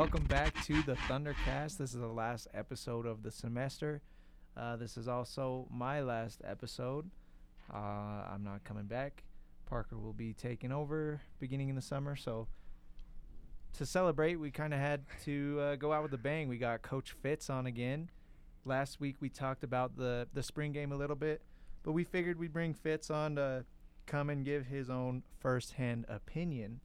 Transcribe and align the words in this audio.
Welcome 0.00 0.24
back 0.24 0.58
to 0.64 0.82
the 0.84 0.94
Thundercast. 0.94 1.76
This 1.76 1.92
is 1.92 2.00
the 2.00 2.06
last 2.06 2.48
episode 2.54 3.04
of 3.04 3.22
the 3.22 3.30
semester. 3.30 4.00
Uh, 4.56 4.76
this 4.76 4.96
is 4.96 5.08
also 5.08 5.68
my 5.70 6.00
last 6.00 6.40
episode. 6.42 7.10
Uh, 7.70 8.24
I'm 8.32 8.42
not 8.42 8.64
coming 8.64 8.86
back. 8.86 9.24
Parker 9.66 9.98
will 9.98 10.14
be 10.14 10.32
taking 10.32 10.72
over 10.72 11.20
beginning 11.38 11.68
in 11.68 11.76
the 11.76 11.82
summer. 11.82 12.16
So 12.16 12.48
to 13.74 13.84
celebrate, 13.84 14.36
we 14.36 14.50
kind 14.50 14.72
of 14.72 14.80
had 14.80 15.04
to 15.26 15.60
uh, 15.60 15.76
go 15.76 15.92
out 15.92 16.02
with 16.02 16.14
a 16.14 16.18
bang. 16.18 16.48
We 16.48 16.56
got 16.56 16.80
Coach 16.80 17.12
Fitz 17.20 17.50
on 17.50 17.66
again. 17.66 18.08
Last 18.64 19.00
week 19.00 19.16
we 19.20 19.28
talked 19.28 19.64
about 19.64 19.98
the 19.98 20.26
the 20.32 20.42
spring 20.42 20.72
game 20.72 20.92
a 20.92 20.96
little 20.96 21.14
bit, 21.14 21.42
but 21.82 21.92
we 21.92 22.04
figured 22.04 22.38
we'd 22.38 22.54
bring 22.54 22.72
Fitz 22.72 23.10
on 23.10 23.36
to 23.36 23.66
come 24.06 24.30
and 24.30 24.46
give 24.46 24.64
his 24.64 24.88
own 24.88 25.24
firsthand 25.40 26.06
opinion 26.08 26.80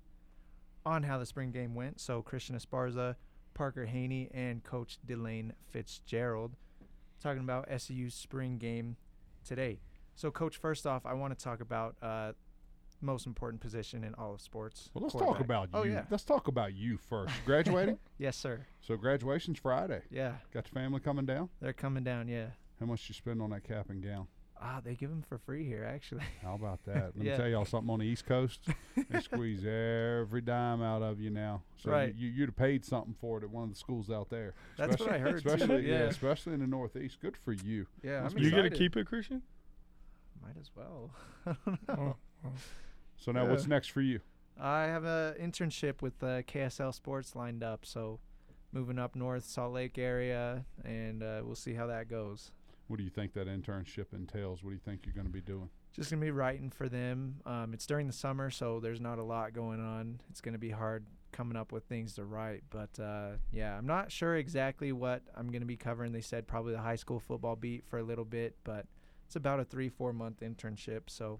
on 0.85 1.03
how 1.03 1.17
the 1.17 1.25
spring 1.25 1.51
game 1.51 1.75
went. 1.75 1.99
So 1.99 2.21
Christian 2.21 2.57
Esparza, 2.57 3.15
Parker 3.53 3.85
Haney, 3.85 4.29
and 4.33 4.63
Coach 4.63 4.97
Delane 5.05 5.53
Fitzgerald 5.69 6.55
talking 7.21 7.41
about 7.41 7.67
SU's 7.81 8.13
spring 8.13 8.57
game 8.57 8.97
today. 9.43 9.79
So, 10.15 10.31
Coach, 10.31 10.57
first 10.57 10.85
off, 10.87 11.05
I 11.05 11.13
want 11.13 11.37
to 11.37 11.43
talk 11.43 11.59
about 11.59 11.95
uh, 12.01 12.31
most 13.01 13.25
important 13.25 13.61
position 13.61 14.03
in 14.03 14.13
all 14.15 14.33
of 14.33 14.41
sports. 14.41 14.89
Well, 14.93 15.03
let's 15.03 15.13
talk 15.15 15.39
about 15.41 15.69
you. 15.73 15.79
Oh, 15.79 15.83
yeah. 15.83 16.03
Let's 16.09 16.23
talk 16.23 16.47
about 16.47 16.73
you 16.73 16.97
first. 16.97 17.33
Graduating? 17.45 17.97
Yes, 18.17 18.37
sir. 18.37 18.65
so 18.79 18.95
graduation's 18.95 19.59
Friday. 19.59 20.01
Yeah, 20.09 20.35
Got 20.53 20.67
your 20.73 20.81
family 20.81 21.01
coming 21.01 21.25
down? 21.25 21.49
they're 21.59 21.73
coming 21.73 22.03
down. 22.05 22.29
Yeah. 22.29 22.47
How 22.79 22.85
much 22.85 23.09
you 23.09 23.13
spend 23.13 23.41
on 23.41 23.49
that 23.49 23.63
cap 23.65 23.89
and 23.89 24.01
gown? 24.01 24.27
Ah, 24.61 24.79
they 24.83 24.95
give 24.95 25.09
them 25.09 25.21
for 25.27 25.37
free 25.37 25.65
here, 25.65 25.83
actually. 25.83 26.23
How 26.41 26.55
about 26.55 26.83
that? 26.85 27.11
Let 27.15 27.17
Yeah. 27.25 27.31
me 27.33 27.37
tell 27.37 27.47
y'all 27.49 27.65
something 27.65 27.89
on 27.89 27.99
the 27.99 28.05
East 28.05 28.25
Coast. 28.25 28.61
They 29.09 29.19
squeeze 29.19 29.59
every 29.65 30.41
dime 30.41 30.81
out 30.81 31.01
of 31.01 31.19
you 31.19 31.29
now. 31.29 31.61
So 31.77 31.91
Right. 31.91 32.15
you, 32.15 32.29
you'd 32.29 32.47
have 32.49 32.55
paid 32.55 32.85
something 32.85 33.13
for 33.19 33.37
it 33.37 33.43
at 33.43 33.49
one 33.49 33.63
of 33.65 33.69
the 33.69 33.75
schools 33.75 34.09
out 34.09 34.29
there. 34.29 34.53
That's 34.77 34.99
what 34.99 35.11
I 35.11 35.17
heard 35.19 35.43
too. 35.43 35.49
Especially, 35.49 35.89
Yeah. 35.89 36.03
especially 36.03 36.53
in 36.53 36.61
the 36.61 36.67
Northeast. 36.67 37.19
Good 37.21 37.35
for 37.37 37.51
you. 37.51 37.85
Yeah, 38.01 38.21
Must 38.21 38.35
I'm 38.35 38.41
be 38.41 38.47
you 38.47 38.51
get 38.55 38.61
to 38.63 38.69
keep 38.69 38.95
it, 38.95 39.05
Christian? 39.07 39.41
Might 40.41 40.57
as 40.59 40.71
well. 40.75 41.11
I 41.45 41.55
don't 41.65 41.87
know. 41.89 42.15
Oh, 42.45 42.49
So 43.17 43.31
now 43.33 43.45
what's 43.47 43.67
next 43.67 43.89
for 43.89 44.01
you? 44.01 44.21
I 44.59 44.83
have 44.83 45.03
an 45.03 45.33
internship 45.35 46.01
with 46.01 46.23
uh, 46.23 46.43
KSL 46.43 46.93
Sports 46.93 47.35
lined 47.35 47.61
up, 47.61 47.85
so 47.85 48.19
moving 48.71 48.97
up 48.99 49.15
north, 49.15 49.43
Salt 49.43 49.73
Lake 49.73 49.97
area, 49.97 50.63
and 50.85 51.21
uh, 51.21 51.41
we'll 51.43 51.55
see 51.55 51.73
how 51.73 51.87
that 51.87 52.07
goes. 52.09 52.51
What 52.87 52.97
do 52.97 53.03
you 53.03 53.09
think 53.09 53.33
that 53.33 53.47
internship 53.47 54.13
entails? 54.13 54.63
What 54.63 54.69
do 54.69 54.75
you 54.75 54.81
think 54.83 55.01
you're 55.05 55.15
going 55.15 55.27
to 55.27 55.33
be 55.33 55.41
doing? 55.41 55.69
Just 55.95 56.11
gonna 56.11 56.21
be 56.21 56.31
writing 56.31 56.69
for 56.69 56.89
them. 56.89 57.35
Um, 57.45 57.73
it's 57.73 57.85
during 57.85 58.05
the 58.07 58.13
summer, 58.13 58.49
so 58.49 58.81
there's 58.81 58.99
not 58.99 59.17
a 59.17 59.23
lot 59.23 59.53
going 59.53 59.79
on. 59.79 60.19
It's 60.29 60.41
gonna 60.41 60.57
be 60.57 60.69
hard 60.69 61.05
coming 61.31 61.55
up 61.55 61.71
with 61.71 61.85
things 61.85 62.15
to 62.15 62.25
write, 62.25 62.63
but 62.69 62.99
uh, 62.99 63.37
yeah, 63.49 63.77
I'm 63.77 63.87
not 63.87 64.11
sure 64.11 64.35
exactly 64.35 64.91
what 64.91 65.21
I'm 65.37 65.49
gonna 65.49 65.65
be 65.65 65.77
covering. 65.77 66.11
They 66.11 66.19
said 66.19 66.47
probably 66.47 66.73
the 66.73 66.81
high 66.81 66.97
school 66.97 67.21
football 67.21 67.55
beat 67.55 67.85
for 67.85 67.97
a 67.97 68.03
little 68.03 68.25
bit, 68.25 68.57
but 68.65 68.87
it's 69.25 69.37
about 69.37 69.61
a 69.61 69.63
three 69.63 69.87
four 69.87 70.11
month 70.11 70.41
internship, 70.41 71.03
so 71.07 71.39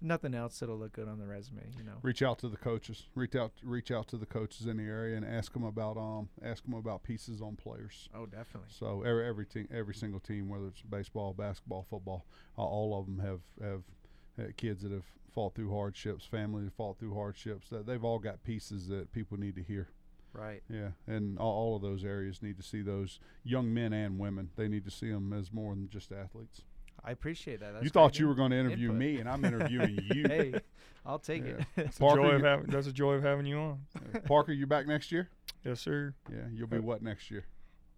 nothing 0.00 0.34
else 0.34 0.58
that'll 0.58 0.78
look 0.78 0.92
good 0.92 1.08
on 1.08 1.18
the 1.18 1.26
resume, 1.26 1.62
you 1.76 1.84
know. 1.84 1.98
Reach 2.02 2.22
out 2.22 2.38
to 2.40 2.48
the 2.48 2.56
coaches. 2.56 3.06
Reach 3.14 3.34
out. 3.34 3.52
Reach 3.62 3.90
out 3.90 4.08
to 4.08 4.16
the 4.16 4.26
coaches 4.26 4.66
in 4.66 4.76
the 4.76 4.84
area 4.84 5.16
and 5.16 5.24
ask 5.24 5.52
them 5.52 5.64
about 5.64 5.96
um 5.96 6.28
ask 6.42 6.64
them 6.64 6.74
about 6.74 7.02
pieces 7.02 7.40
on 7.40 7.56
players. 7.56 8.08
Oh, 8.14 8.26
definitely. 8.26 8.68
So 8.70 9.02
every 9.02 9.26
every 9.26 9.46
team, 9.46 9.68
every 9.72 9.94
single 9.94 10.20
team, 10.20 10.48
whether 10.48 10.66
it's 10.68 10.82
baseball, 10.82 11.32
basketball, 11.32 11.86
football, 11.88 12.26
uh, 12.58 12.62
all 12.62 12.98
of 12.98 13.06
them 13.06 13.18
have 13.18 13.40
have 13.62 13.82
uh, 14.38 14.50
kids 14.56 14.82
that 14.82 14.92
have 14.92 15.04
fought 15.32 15.54
through 15.54 15.70
hardships, 15.70 16.24
family 16.24 16.64
that 16.64 16.76
fought 16.76 16.98
through 16.98 17.14
hardships. 17.14 17.68
That 17.68 17.86
they've 17.86 18.04
all 18.04 18.18
got 18.18 18.42
pieces 18.42 18.88
that 18.88 19.12
people 19.12 19.38
need 19.38 19.56
to 19.56 19.62
hear. 19.62 19.88
Right. 20.32 20.62
Yeah, 20.68 20.90
and 21.08 21.38
all, 21.38 21.52
all 21.52 21.76
of 21.76 21.82
those 21.82 22.04
areas 22.04 22.40
need 22.40 22.56
to 22.58 22.62
see 22.62 22.82
those 22.82 23.18
young 23.42 23.74
men 23.74 23.92
and 23.92 24.18
women. 24.18 24.50
They 24.56 24.68
need 24.68 24.84
to 24.84 24.90
see 24.90 25.10
them 25.10 25.32
as 25.32 25.52
more 25.52 25.74
than 25.74 25.88
just 25.88 26.12
athletes. 26.12 26.62
I 27.04 27.10
appreciate 27.12 27.60
that. 27.60 27.72
That's 27.74 27.84
you 27.84 27.90
thought 27.90 28.18
you 28.18 28.28
were 28.28 28.34
going 28.34 28.50
to 28.50 28.58
interview 28.58 28.88
input. 28.88 28.98
me, 28.98 29.20
and 29.20 29.28
I'm 29.28 29.44
interviewing 29.44 29.98
you. 30.14 30.24
Hey, 30.28 30.54
I'll 31.06 31.18
take 31.18 31.44
Yeah. 31.44 31.52
it. 31.76 31.86
It's 31.86 31.96
a 31.96 32.00
Parker, 32.00 32.22
joy 32.22 32.34
of 32.36 32.42
having, 32.42 32.66
that's 32.66 32.86
a 32.86 32.92
joy 32.92 33.14
of 33.14 33.22
having 33.22 33.46
you 33.46 33.58
on. 33.58 33.78
Parker, 34.26 34.52
you 34.52 34.66
back 34.66 34.86
next 34.86 35.10
year? 35.10 35.28
Yes, 35.64 35.80
sir. 35.80 36.14
Yeah, 36.30 36.42
you'll 36.52 36.66
be 36.68 36.76
Uh, 36.78 36.82
what 36.82 37.02
next 37.02 37.30
year? 37.30 37.44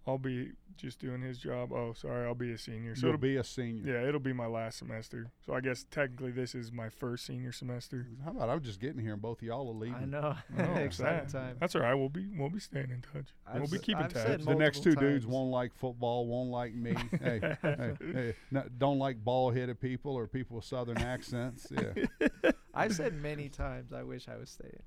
I'll 0.06 0.18
be 0.18 0.50
just 0.76 0.98
doing 0.98 1.20
his 1.20 1.38
job. 1.38 1.70
Oh, 1.72 1.92
sorry, 1.92 2.26
I'll 2.26 2.34
be 2.34 2.50
a 2.52 2.58
senior. 2.58 2.96
So 2.96 3.02
You'll 3.06 3.14
it'll 3.14 3.20
be 3.22 3.36
a 3.36 3.44
senior. 3.44 3.82
yeah, 4.00 4.08
it'll 4.08 4.18
be 4.18 4.32
my 4.32 4.46
last 4.46 4.78
semester. 4.78 5.30
So 5.46 5.52
I 5.54 5.60
guess 5.60 5.84
technically 5.90 6.32
this 6.32 6.54
is 6.56 6.72
my 6.72 6.88
first 6.88 7.24
senior 7.26 7.52
semester. 7.52 8.08
How 8.24 8.30
about 8.32 8.48
I'm 8.48 8.60
just 8.62 8.80
getting 8.80 8.98
here 9.00 9.12
and 9.12 9.22
both 9.22 9.38
of 9.42 9.46
y'all 9.46 9.68
are 9.68 9.74
leaving? 9.74 9.94
I 9.94 10.04
know. 10.06 10.34
Oh, 10.58 10.62
Exciting 10.76 11.28
time. 11.28 11.56
That's 11.60 11.76
all 11.76 11.82
right. 11.82 11.94
We'll 11.94 12.08
be 12.08 12.26
we'll 12.36 12.48
be 12.50 12.58
staying 12.58 12.91
in 12.91 13.02
touch. 13.12 13.26
I've 13.46 13.60
we'll 13.60 13.70
be 13.70 13.76
s- 13.76 13.82
keeping 13.84 14.02
I've 14.02 14.12
said 14.12 14.26
tabs. 14.26 14.46
The 14.46 14.54
next 14.56 14.82
two 14.82 14.91
multiple 14.91 15.08
dudes 15.10 15.24
times. 15.24 15.32
won't 15.34 15.50
like 15.50 15.74
football, 15.74 16.26
won't 16.26 16.50
like 16.50 16.74
me. 16.74 16.96
hey, 17.22 17.56
hey, 17.62 17.92
hey, 18.12 18.34
no, 18.50 18.64
don't 18.78 18.98
like 18.98 19.22
bald-headed 19.22 19.78
people 19.80 20.14
or 20.16 20.26
people 20.26 20.56
with 20.56 20.64
southern 20.64 20.98
accents. 21.02 21.68
Yeah, 21.70 22.50
I've 22.74 22.94
said 22.94 23.14
many 23.14 23.48
times 23.50 23.92
I 23.92 24.02
wish 24.02 24.26
I 24.28 24.36
was 24.36 24.50
staying. 24.50 24.82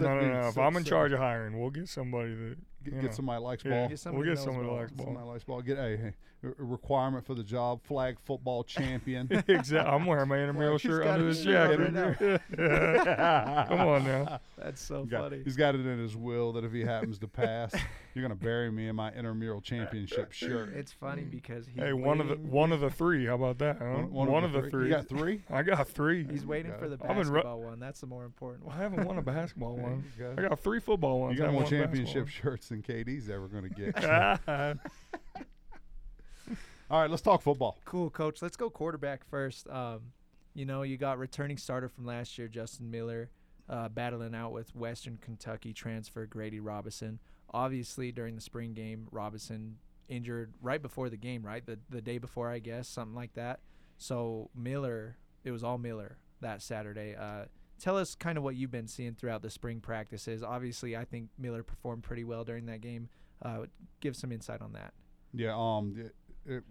No, 0.00 0.20
no, 0.20 0.28
no. 0.42 0.48
If 0.48 0.54
Sit- 0.54 0.62
I'm 0.62 0.76
in 0.76 0.84
sit- 0.84 0.90
charge 0.90 1.12
of 1.12 1.18
hiring, 1.18 1.58
we'll 1.58 1.70
get 1.70 1.88
somebody 1.88 2.34
that 2.34 2.56
get, 2.84 2.94
you 2.94 3.00
get 3.00 3.10
know. 3.10 3.16
somebody 3.16 3.40
that 3.40 3.44
likes 3.44 3.64
Yeah. 3.64 3.70
ball. 3.70 3.80
Get 3.82 3.88
we'll 3.90 3.96
somebody 3.98 4.28
get 4.30 4.38
somebody 4.38 4.66
ball. 4.66 4.76
likes 4.76 4.92
ball. 4.92 5.06
Somebody 5.06 5.26
likes 5.26 5.44
ball. 5.44 5.62
Get 5.62 5.78
a, 5.78 6.12
a 6.42 6.52
requirement 6.58 7.26
for 7.26 7.34
the 7.34 7.42
job: 7.42 7.82
flag 7.82 8.18
football 8.24 8.64
champion. 8.64 9.28
exactly. 9.48 9.78
I'm 9.78 10.06
wearing 10.06 10.28
my 10.28 10.38
intramural 10.38 10.72
He's 10.78 10.80
shirt 10.82 11.06
under 11.06 11.26
his 11.28 11.36
his 11.38 11.46
shirt 11.46 11.80
on 11.80 11.94
jacket. 11.94 12.40
right 12.56 13.68
Come 13.68 13.80
on 13.80 14.04
now. 14.04 14.40
That's 14.58 14.80
so 14.80 15.02
He's 15.02 15.10
got, 15.10 15.30
funny. 15.30 15.42
he's 15.44 15.56
got 15.56 15.74
it 15.74 15.86
in 15.86 15.98
his 15.98 16.16
will 16.16 16.52
that 16.52 16.64
if 16.64 16.72
he 16.72 16.80
happens 16.82 17.18
to 17.20 17.28
pass, 17.28 17.72
you're 18.14 18.22
gonna 18.22 18.34
bury 18.34 18.70
me 18.70 18.88
in 18.88 18.96
my 18.96 19.10
intramural 19.12 19.60
championship 19.60 20.32
shirt. 20.32 20.74
It's 20.74 20.92
funny 20.92 21.22
mm. 21.22 21.30
because 21.30 21.66
he's 21.66 21.82
Hey, 21.82 21.92
one 21.92 22.20
of 22.20 22.28
the 22.28 22.36
one 22.36 22.72
of 22.72 22.80
the 22.80 22.90
three. 22.90 23.26
How 23.26 23.34
about 23.34 23.58
that? 23.58 23.78
Huh? 23.78 24.02
One, 24.10 24.44
of 24.44 24.52
the 24.52 24.62
three. 24.70 24.88
You 24.88 24.94
got 24.94 25.08
three. 25.08 25.42
I 25.50 25.62
got 25.62 25.88
three. 25.88 26.26
He's 26.30 26.44
waiting 26.44 26.72
for 26.78 26.88
the 26.88 26.98
I've 27.02 27.16
been 27.16 27.28
ru- 27.28 27.34
basketball 27.42 27.62
one. 27.62 27.80
That's 27.80 28.00
the 28.00 28.06
more 28.06 28.24
important 28.24 28.66
one. 28.66 28.76
I 28.76 28.82
haven't 28.82 29.04
won 29.06 29.18
a 29.18 29.22
basketball 29.22 29.76
one. 29.76 30.04
you 30.18 30.26
I 30.30 30.34
go. 30.34 30.48
got 30.50 30.60
three 30.60 30.80
football 30.80 31.20
ones. 31.20 31.34
You 31.34 31.38
got 31.40 31.48
I 31.48 31.52
more 31.52 31.62
haven't 31.62 31.78
won 31.78 31.82
a 31.82 31.84
championship 31.86 32.24
basketball 32.26 32.50
shirts 32.52 32.69
than 32.70 32.82
KD's 32.82 33.28
ever 33.28 33.48
gonna 33.48 33.68
get. 33.68 34.02
All 36.90 37.00
right, 37.00 37.10
let's 37.10 37.22
talk 37.22 37.42
football. 37.42 37.78
Cool, 37.84 38.10
coach. 38.10 38.42
Let's 38.42 38.56
go 38.56 38.70
quarterback 38.70 39.24
first. 39.28 39.68
Um, 39.68 40.12
you 40.54 40.64
know, 40.64 40.82
you 40.82 40.96
got 40.96 41.18
returning 41.18 41.56
starter 41.56 41.88
from 41.88 42.04
last 42.04 42.36
year, 42.36 42.48
Justin 42.48 42.90
Miller, 42.90 43.30
uh, 43.68 43.88
battling 43.88 44.34
out 44.34 44.52
with 44.52 44.74
Western 44.74 45.18
Kentucky 45.20 45.72
transfer 45.72 46.26
Grady 46.26 46.58
Robinson. 46.58 47.20
Obviously, 47.52 48.10
during 48.10 48.34
the 48.34 48.40
spring 48.40 48.72
game, 48.72 49.06
Robinson 49.12 49.76
injured 50.08 50.52
right 50.60 50.82
before 50.82 51.08
the 51.08 51.16
game, 51.16 51.44
right? 51.44 51.64
The 51.64 51.78
the 51.90 52.00
day 52.00 52.18
before, 52.18 52.50
I 52.50 52.58
guess, 52.58 52.88
something 52.88 53.14
like 53.14 53.34
that. 53.34 53.60
So 53.98 54.50
Miller, 54.56 55.16
it 55.44 55.50
was 55.52 55.62
all 55.62 55.78
Miller 55.78 56.18
that 56.40 56.62
Saturday. 56.62 57.14
Uh, 57.14 57.44
tell 57.80 57.96
us 57.96 58.14
kind 58.14 58.38
of 58.38 58.44
what 58.44 58.54
you've 58.54 58.70
been 58.70 58.86
seeing 58.86 59.14
throughout 59.14 59.42
the 59.42 59.50
spring 59.50 59.80
practices. 59.80 60.42
Obviously, 60.42 60.96
I 60.96 61.04
think 61.04 61.28
Miller 61.38 61.62
performed 61.62 62.02
pretty 62.02 62.24
well 62.24 62.44
during 62.44 62.66
that 62.66 62.80
game. 62.80 63.08
Uh, 63.42 63.64
give 64.00 64.14
some 64.14 64.30
insight 64.30 64.60
on 64.60 64.72
that. 64.74 64.92
Yeah, 65.32 65.54
um, 65.56 65.94
it, 65.96 66.14
it, 66.46 66.64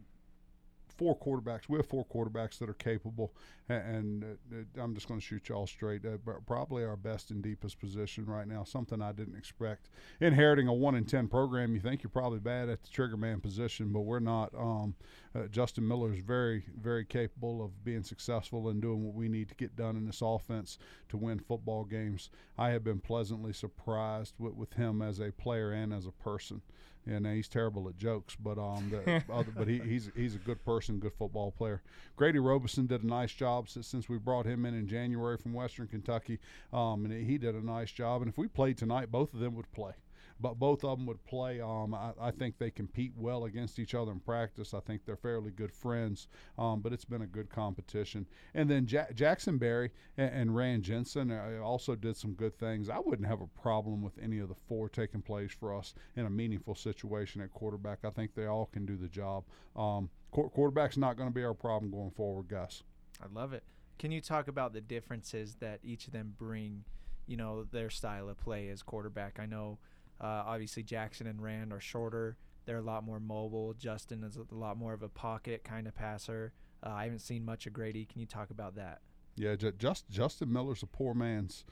four 0.99 1.17
quarterbacks. 1.17 1.69
We 1.69 1.77
have 1.77 1.87
four 1.87 2.05
quarterbacks 2.05 2.59
that 2.59 2.69
are 2.69 2.73
capable, 2.73 3.33
a- 3.69 3.73
and, 3.73 4.23
uh, 4.23 4.55
uh, 4.57 4.83
I'm 4.83 4.93
just 4.93 5.07
going 5.07 5.19
to 5.19 5.25
shoot 5.25 5.47
y'all 5.47 5.65
straight. 5.65 6.05
Uh, 6.05 6.17
probably 6.45 6.83
our 6.83 6.97
best 6.97 7.31
and 7.31 7.41
deepest 7.41 7.79
position 7.79 8.25
right 8.25 8.47
now. 8.47 8.65
Something 8.65 9.01
I 9.01 9.13
didn't 9.13 9.38
expect. 9.38 9.89
Inheriting 10.19 10.67
a 10.67 10.73
one 10.73 10.95
in 10.95 11.05
ten 11.05 11.29
program, 11.29 11.73
you 11.73 11.79
think 11.79 12.03
you're 12.03 12.09
probably 12.09 12.39
bad 12.39 12.67
at 12.67 12.83
the 12.83 12.89
trigger 12.89 13.15
man 13.15 13.39
position, 13.39 13.93
but 13.93 14.01
we're 14.01 14.19
not. 14.19 14.53
Um, 14.53 14.95
uh, 15.33 15.47
Justin 15.47 15.88
Miller 15.88 16.11
is 16.11 16.19
very, 16.19 16.65
very 16.81 17.05
capable 17.05 17.63
of 17.63 17.85
being 17.85 18.03
successful 18.03 18.68
and 18.68 18.81
doing 18.81 19.06
what 19.06 19.15
we 19.15 19.29
need 19.29 19.47
to 19.47 19.56
get 19.56 19.75
done 19.77 19.95
in 19.95 20.06
this 20.06 20.21
offense 20.21 20.77
to 21.07 21.18
win 21.18 21.39
football 21.39 21.85
games. 21.85 22.29
I 22.57 22.71
have 22.71 22.83
been 22.83 23.00
pleasantly 23.00 23.53
surprised 23.53 24.33
with, 24.38 24.56
with 24.56 24.74
him 24.74 25.01
as 25.01 25.19
a 25.19 25.31
player 25.31 25.71
and 25.71 25.94
as 25.94 26.06
a 26.06 26.12
person. 26.12 26.62
And 27.09 27.25
he's 27.25 27.47
terrible 27.47 27.89
at 27.89 27.97
jokes, 27.97 28.35
but 28.35 28.57
um, 28.59 28.89
the 28.91 29.23
other, 29.33 29.51
but 29.56 29.67
he, 29.67 29.79
he's 29.79 30.11
he's 30.15 30.35
a 30.35 30.39
good 30.39 30.63
person, 30.63 31.00
good 31.00 31.13
football 31.13 31.51
player. 31.51 31.81
Grady 32.15 32.39
Robeson 32.39 32.85
did 32.85 33.03
a 33.03 33.07
nice 33.07 33.33
job 33.33 33.67
since, 33.67 33.88
since 33.88 34.07
we 34.07 34.17
brought 34.17 34.45
him 34.45 34.65
in 34.65 34.75
in 34.75 34.88
January 34.88 35.38
from 35.38 35.53
Western 35.53 35.88
Kentucky, 35.88 36.39
um, 36.71 37.06
and 37.06 37.25
he 37.25 37.38
did 37.38 37.56
a 37.56 37.65
nice 37.65 37.91
job. 37.91 38.21
And 38.21 38.29
if 38.29 38.38
we 38.38 38.47
played 38.47 38.77
tonight, 38.77 39.11
both 39.11 39.33
of 39.33 39.39
them 39.39 39.56
would 39.56 39.71
play 39.71 39.94
but 40.39 40.57
both 40.57 40.83
of 40.83 40.97
them 40.97 41.06
would 41.07 41.24
play. 41.25 41.59
Um, 41.59 41.94
I, 41.94 42.12
I 42.19 42.31
think 42.31 42.57
they 42.57 42.71
compete 42.71 43.13
well 43.18 43.45
against 43.45 43.80
each 43.80 43.94
other 43.94 44.12
in 44.12 44.19
practice. 44.19 44.74
I 44.74 44.80
think 44.80 45.06
they're 45.06 45.15
fairly 45.18 45.51
good 45.51 45.71
friends, 45.71 46.27
um, 46.57 46.81
but 46.81 46.94
it's 46.94 47.06
been 47.06 47.21
a 47.21 47.27
good 47.27 47.50
competition. 47.50 48.25
And 48.53 48.69
then 48.69 48.88
ja- 48.88 49.12
Jackson 49.13 49.57
Berry 49.57 49.91
and, 50.18 50.33
and 50.33 50.56
Rand 50.56 50.83
Jensen 50.83 51.31
uh, 51.31 51.59
also 51.63 51.95
did 51.95 52.15
some 52.15 52.33
good 52.33 52.57
things. 52.57 52.89
I 52.89 53.00
wouldn't 53.00 53.27
have 53.27 53.41
a 53.41 53.47
problem 53.62 54.01
with 54.01 54.18
any 54.21 54.39
of 54.39 54.50
the 54.50 54.56
four 54.56 54.89
taking 54.89 55.21
place 55.21 55.51
for 55.51 55.75
us 55.75 55.94
in 56.15 56.25
a 56.25 56.30
meaningful 56.30 56.75
situation 56.75 57.41
at 57.41 57.51
quarterback. 57.51 58.00
I 58.03 58.09
think 58.09 58.33
they 58.33 58.45
all 58.45 58.69
can 58.71 58.86
do 58.86 58.95
the 58.95 59.09
job. 59.09 59.44
Um, 59.75 60.09
qu- 60.31 60.50
quarterback's 60.50 60.97
not 60.97 61.18
going 61.18 61.30
to 61.30 61.36
be 61.36 61.44
our 61.44 61.53
problem 61.53 61.91
going 61.91 62.12
forward, 62.12 62.47
Gus. 62.47 62.83
I 63.21 63.25
love 63.33 63.53
it. 63.53 63.63
Can 63.97 64.13
you 64.13 64.21
talk 64.21 64.47
about 64.47 64.71
the 64.71 64.80
differences 64.80 65.56
that 65.56 65.80
each 65.83 66.07
of 66.07 66.13
them 66.13 66.33
bring, 66.38 66.86
you 67.27 67.36
know, 67.36 67.65
their 67.65 67.89
style 67.89 68.30
of 68.30 68.38
play 68.38 68.69
as 68.69 68.81
quarterback? 68.81 69.38
I 69.38 69.45
know 69.45 69.77
Uh, 70.21 70.44
obviously, 70.45 70.83
Jackson 70.83 71.27
and 71.27 71.42
Rand 71.42 71.74
are 71.74 71.80
shorter. 71.80 72.38
They're 72.66 72.77
a 72.77 72.81
lot 72.81 73.04
more 73.04 73.19
mobile. 73.19 73.74
Justin 73.74 74.24
is 74.24 74.38
a 74.38 74.56
lot 74.56 74.77
more 74.77 74.94
of 74.94 75.01
a 75.01 75.10
pocket 75.10 75.63
kind 75.63 75.88
of 75.88 75.95
passer. 75.95 76.54
Uh, 76.86 76.92
I 76.92 77.04
haven't 77.06 77.19
seen 77.19 77.44
much 77.44 77.66
of 77.66 77.74
Grady. 77.74 78.06
Can 78.06 78.19
you 78.19 78.27
talk 78.27 78.51
about 78.51 78.75
that? 78.75 79.01
Yeah, 79.36 79.56
just 79.56 80.10
Justin 80.10 80.51
Miller's 80.51 80.83
a 80.83 80.88
poor 80.88 81.13
man's 81.13 81.63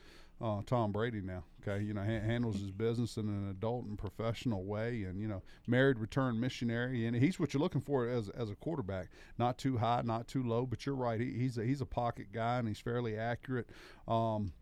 uh, 0.42 0.62
Tom 0.66 0.92
Brady 0.92 1.22
now. 1.22 1.44
Okay, 1.62 1.84
you 1.84 1.94
know, 1.94 2.02
ha- 2.02 2.26
handles 2.26 2.60
his 2.60 2.72
business 2.72 3.18
in 3.18 3.28
an 3.28 3.50
adult 3.50 3.86
and 3.86 3.98
professional 3.98 4.64
way, 4.64 5.04
and 5.04 5.20
you 5.20 5.28
know, 5.28 5.42
married 5.68 6.00
returned 6.00 6.40
missionary, 6.40 7.06
and 7.06 7.16
he's 7.16 7.40
what 7.40 7.54
you're 7.54 7.62
looking 7.62 7.82
for 7.82 8.08
as 8.08 8.30
as 8.30 8.50
a 8.50 8.56
quarterback. 8.56 9.10
Not 9.38 9.58
too 9.58 9.78
high, 9.78 10.02
not 10.04 10.28
too 10.28 10.44
low, 10.44 10.66
but 10.66 10.86
you're 10.86 10.96
right. 10.96 11.20
He, 11.20 11.34
he's 11.34 11.58
a, 11.58 11.64
he's 11.64 11.82
a 11.82 11.86
pocket 11.86 12.28
guy, 12.32 12.60
and 12.60 12.68
he's 12.68 12.80
fairly 12.80 13.18
accurate. 13.18 13.70
Um, 14.08 14.54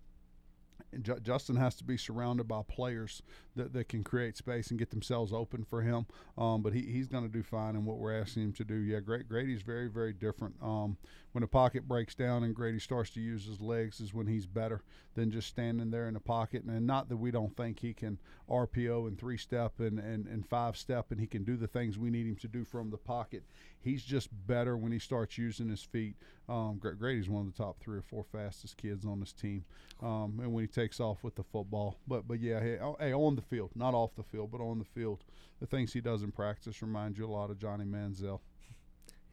J- 1.01 1.19
Justin 1.21 1.55
has 1.55 1.75
to 1.75 1.83
be 1.83 1.97
surrounded 1.97 2.47
by 2.47 2.61
players 2.67 3.21
that, 3.55 3.73
that 3.73 3.89
can 3.89 4.03
create 4.03 4.37
space 4.37 4.69
and 4.69 4.79
get 4.79 4.89
themselves 4.89 5.33
open 5.33 5.63
for 5.63 5.81
him. 5.81 6.05
Um, 6.37 6.61
but 6.61 6.73
he, 6.73 6.81
he's 6.81 7.07
going 7.07 7.23
to 7.23 7.31
do 7.31 7.43
fine 7.43 7.75
in 7.75 7.85
what 7.85 7.97
we're 7.97 8.19
asking 8.19 8.43
him 8.43 8.53
to 8.53 8.63
do. 8.63 8.75
Yeah, 8.75 8.99
Great 8.99 9.27
Grady's 9.27 9.61
very 9.61 9.87
very 9.87 10.13
different. 10.13 10.55
Um, 10.61 10.97
when 11.35 11.41
the 11.41 11.47
pocket 11.47 11.85
breaks 11.85 12.15
down 12.15 12.45
and 12.45 12.55
Grady 12.55 12.79
starts 12.79 13.09
to 13.09 13.19
use 13.19 13.45
his 13.45 13.59
legs 13.59 13.99
is 13.99 14.13
when 14.13 14.25
he's 14.25 14.45
better 14.45 14.83
than 15.15 15.31
just 15.31 15.49
standing 15.49 15.91
there 15.91 16.07
in 16.07 16.13
the 16.13 16.19
pocket. 16.21 16.63
And 16.63 16.87
not 16.87 17.09
that 17.09 17.17
we 17.17 17.29
don't 17.29 17.57
think 17.57 17.79
he 17.79 17.93
can 17.93 18.19
RPO 18.49 19.05
and 19.05 19.19
three 19.19 19.37
step 19.37 19.81
and, 19.81 19.99
and, 19.99 20.27
and 20.27 20.47
five 20.47 20.77
step 20.77 21.11
and 21.11 21.19
he 21.19 21.27
can 21.27 21.43
do 21.43 21.57
the 21.57 21.67
things 21.67 21.97
we 21.97 22.09
need 22.09 22.25
him 22.25 22.37
to 22.37 22.47
do 22.47 22.63
from 22.63 22.89
the 22.89 22.97
pocket. 22.97 23.43
He's 23.81 24.01
just 24.01 24.29
better 24.47 24.77
when 24.77 24.93
he 24.93 24.99
starts 24.99 25.37
using 25.37 25.67
his 25.67 25.83
feet. 25.83 26.15
Um, 26.47 26.79
Grady's 26.79 27.27
one 27.27 27.45
of 27.45 27.53
the 27.53 27.63
top 27.63 27.81
three 27.81 27.97
or 27.97 28.01
four 28.01 28.23
fastest 28.23 28.77
kids 28.77 29.03
on 29.03 29.19
this 29.19 29.33
team. 29.33 29.65
Um, 30.01 30.39
and 30.41 30.53
when 30.53 30.63
he 30.63 30.67
takes 30.69 30.84
off 30.99 31.23
with 31.23 31.35
the 31.35 31.43
football, 31.43 31.97
but 32.07 32.27
but 32.27 32.39
yeah, 32.39 32.59
hey, 32.59 32.77
hey, 32.99 33.13
on 33.13 33.35
the 33.35 33.41
field, 33.41 33.71
not 33.75 33.93
off 33.93 34.15
the 34.15 34.23
field, 34.23 34.51
but 34.51 34.61
on 34.61 34.79
the 34.79 34.85
field, 34.85 35.23
the 35.59 35.65
things 35.65 35.93
he 35.93 36.01
does 36.01 36.23
in 36.23 36.31
practice 36.31 36.81
remind 36.81 37.17
you 37.17 37.25
a 37.25 37.31
lot 37.31 37.49
of 37.49 37.59
Johnny 37.59 37.85
Manziel. 37.85 38.39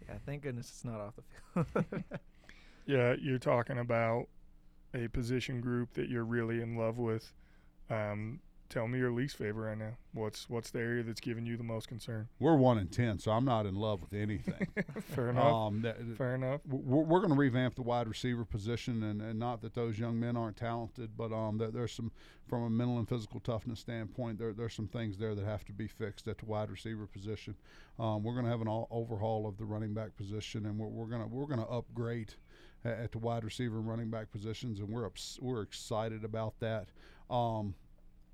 Yeah, 0.08 0.16
thank 0.26 0.42
goodness 0.42 0.68
it's 0.68 0.84
not 0.84 1.00
off 1.00 1.14
the 1.54 1.64
field. 1.64 2.04
yeah, 2.86 3.14
you're 3.20 3.38
talking 3.38 3.78
about 3.78 4.26
a 4.94 5.06
position 5.06 5.60
group 5.60 5.94
that 5.94 6.08
you're 6.08 6.24
really 6.24 6.60
in 6.60 6.76
love 6.76 6.98
with. 6.98 7.32
Um, 7.88 8.40
tell 8.72 8.88
me 8.88 8.98
your 8.98 9.12
least 9.12 9.36
favorite 9.36 9.68
right 9.68 9.78
now. 9.78 9.92
What's 10.14 10.48
what's 10.48 10.70
the 10.70 10.78
area 10.80 11.02
that's 11.02 11.20
giving 11.20 11.44
you 11.44 11.56
the 11.56 11.62
most 11.62 11.88
concern? 11.88 12.28
We're 12.38 12.56
one 12.56 12.78
in 12.78 12.88
ten, 12.88 13.18
so 13.18 13.30
I'm 13.30 13.44
not 13.44 13.66
in 13.66 13.74
love 13.74 14.00
with 14.00 14.14
anything. 14.14 14.66
Fair 15.14 15.30
enough. 15.30 15.52
Um, 15.52 15.82
that, 15.82 15.98
Fair 16.16 16.34
enough. 16.34 16.60
We're, 16.66 17.02
we're 17.02 17.20
going 17.20 17.32
to 17.32 17.38
revamp 17.38 17.74
the 17.74 17.82
wide 17.82 18.08
receiver 18.08 18.44
position, 18.44 19.02
and, 19.02 19.20
and 19.20 19.38
not 19.38 19.60
that 19.62 19.74
those 19.74 19.98
young 19.98 20.18
men 20.18 20.36
aren't 20.36 20.56
talented, 20.56 21.10
but 21.16 21.32
um, 21.32 21.58
there, 21.58 21.70
there's 21.70 21.92
some 21.92 22.10
from 22.48 22.64
a 22.64 22.70
mental 22.70 22.98
and 22.98 23.08
physical 23.08 23.40
toughness 23.40 23.80
standpoint. 23.80 24.38
There 24.38 24.52
there's 24.52 24.74
some 24.74 24.88
things 24.88 25.18
there 25.18 25.34
that 25.34 25.44
have 25.44 25.64
to 25.66 25.72
be 25.72 25.86
fixed 25.86 26.26
at 26.26 26.38
the 26.38 26.46
wide 26.46 26.70
receiver 26.70 27.06
position. 27.06 27.54
Um, 27.98 28.22
we're 28.22 28.32
going 28.32 28.46
to 28.46 28.50
have 28.50 28.62
an 28.62 28.68
all, 28.68 28.88
overhaul 28.90 29.46
of 29.46 29.58
the 29.58 29.64
running 29.64 29.92
back 29.92 30.16
position, 30.16 30.64
and 30.66 30.78
we're, 30.78 30.88
we're 30.88 31.06
going 31.06 31.22
to 31.22 31.28
we're 31.28 31.46
going 31.46 31.60
to 31.60 31.68
upgrade 31.68 32.34
at 32.84 33.12
the 33.12 33.18
wide 33.18 33.44
receiver 33.44 33.78
and 33.78 33.88
running 33.88 34.10
back 34.10 34.32
positions, 34.32 34.80
and 34.80 34.88
we're 34.88 35.06
ups, 35.06 35.38
we're 35.40 35.62
excited 35.62 36.24
about 36.24 36.58
that. 36.60 36.88
Um, 37.30 37.74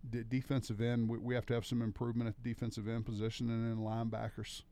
the 0.08 0.24
defensive 0.24 0.80
end, 0.80 1.08
we, 1.08 1.18
we, 1.18 1.34
have 1.34 1.46
to 1.46 1.54
have 1.54 1.66
some 1.66 1.82
improvement 1.82 2.28
at 2.28 2.42
the 2.42 2.48
defensive 2.48 2.88
end 2.88 3.06
position 3.06 3.50
and 3.50 3.66
then 3.66 3.84
linebackers. 3.84 4.62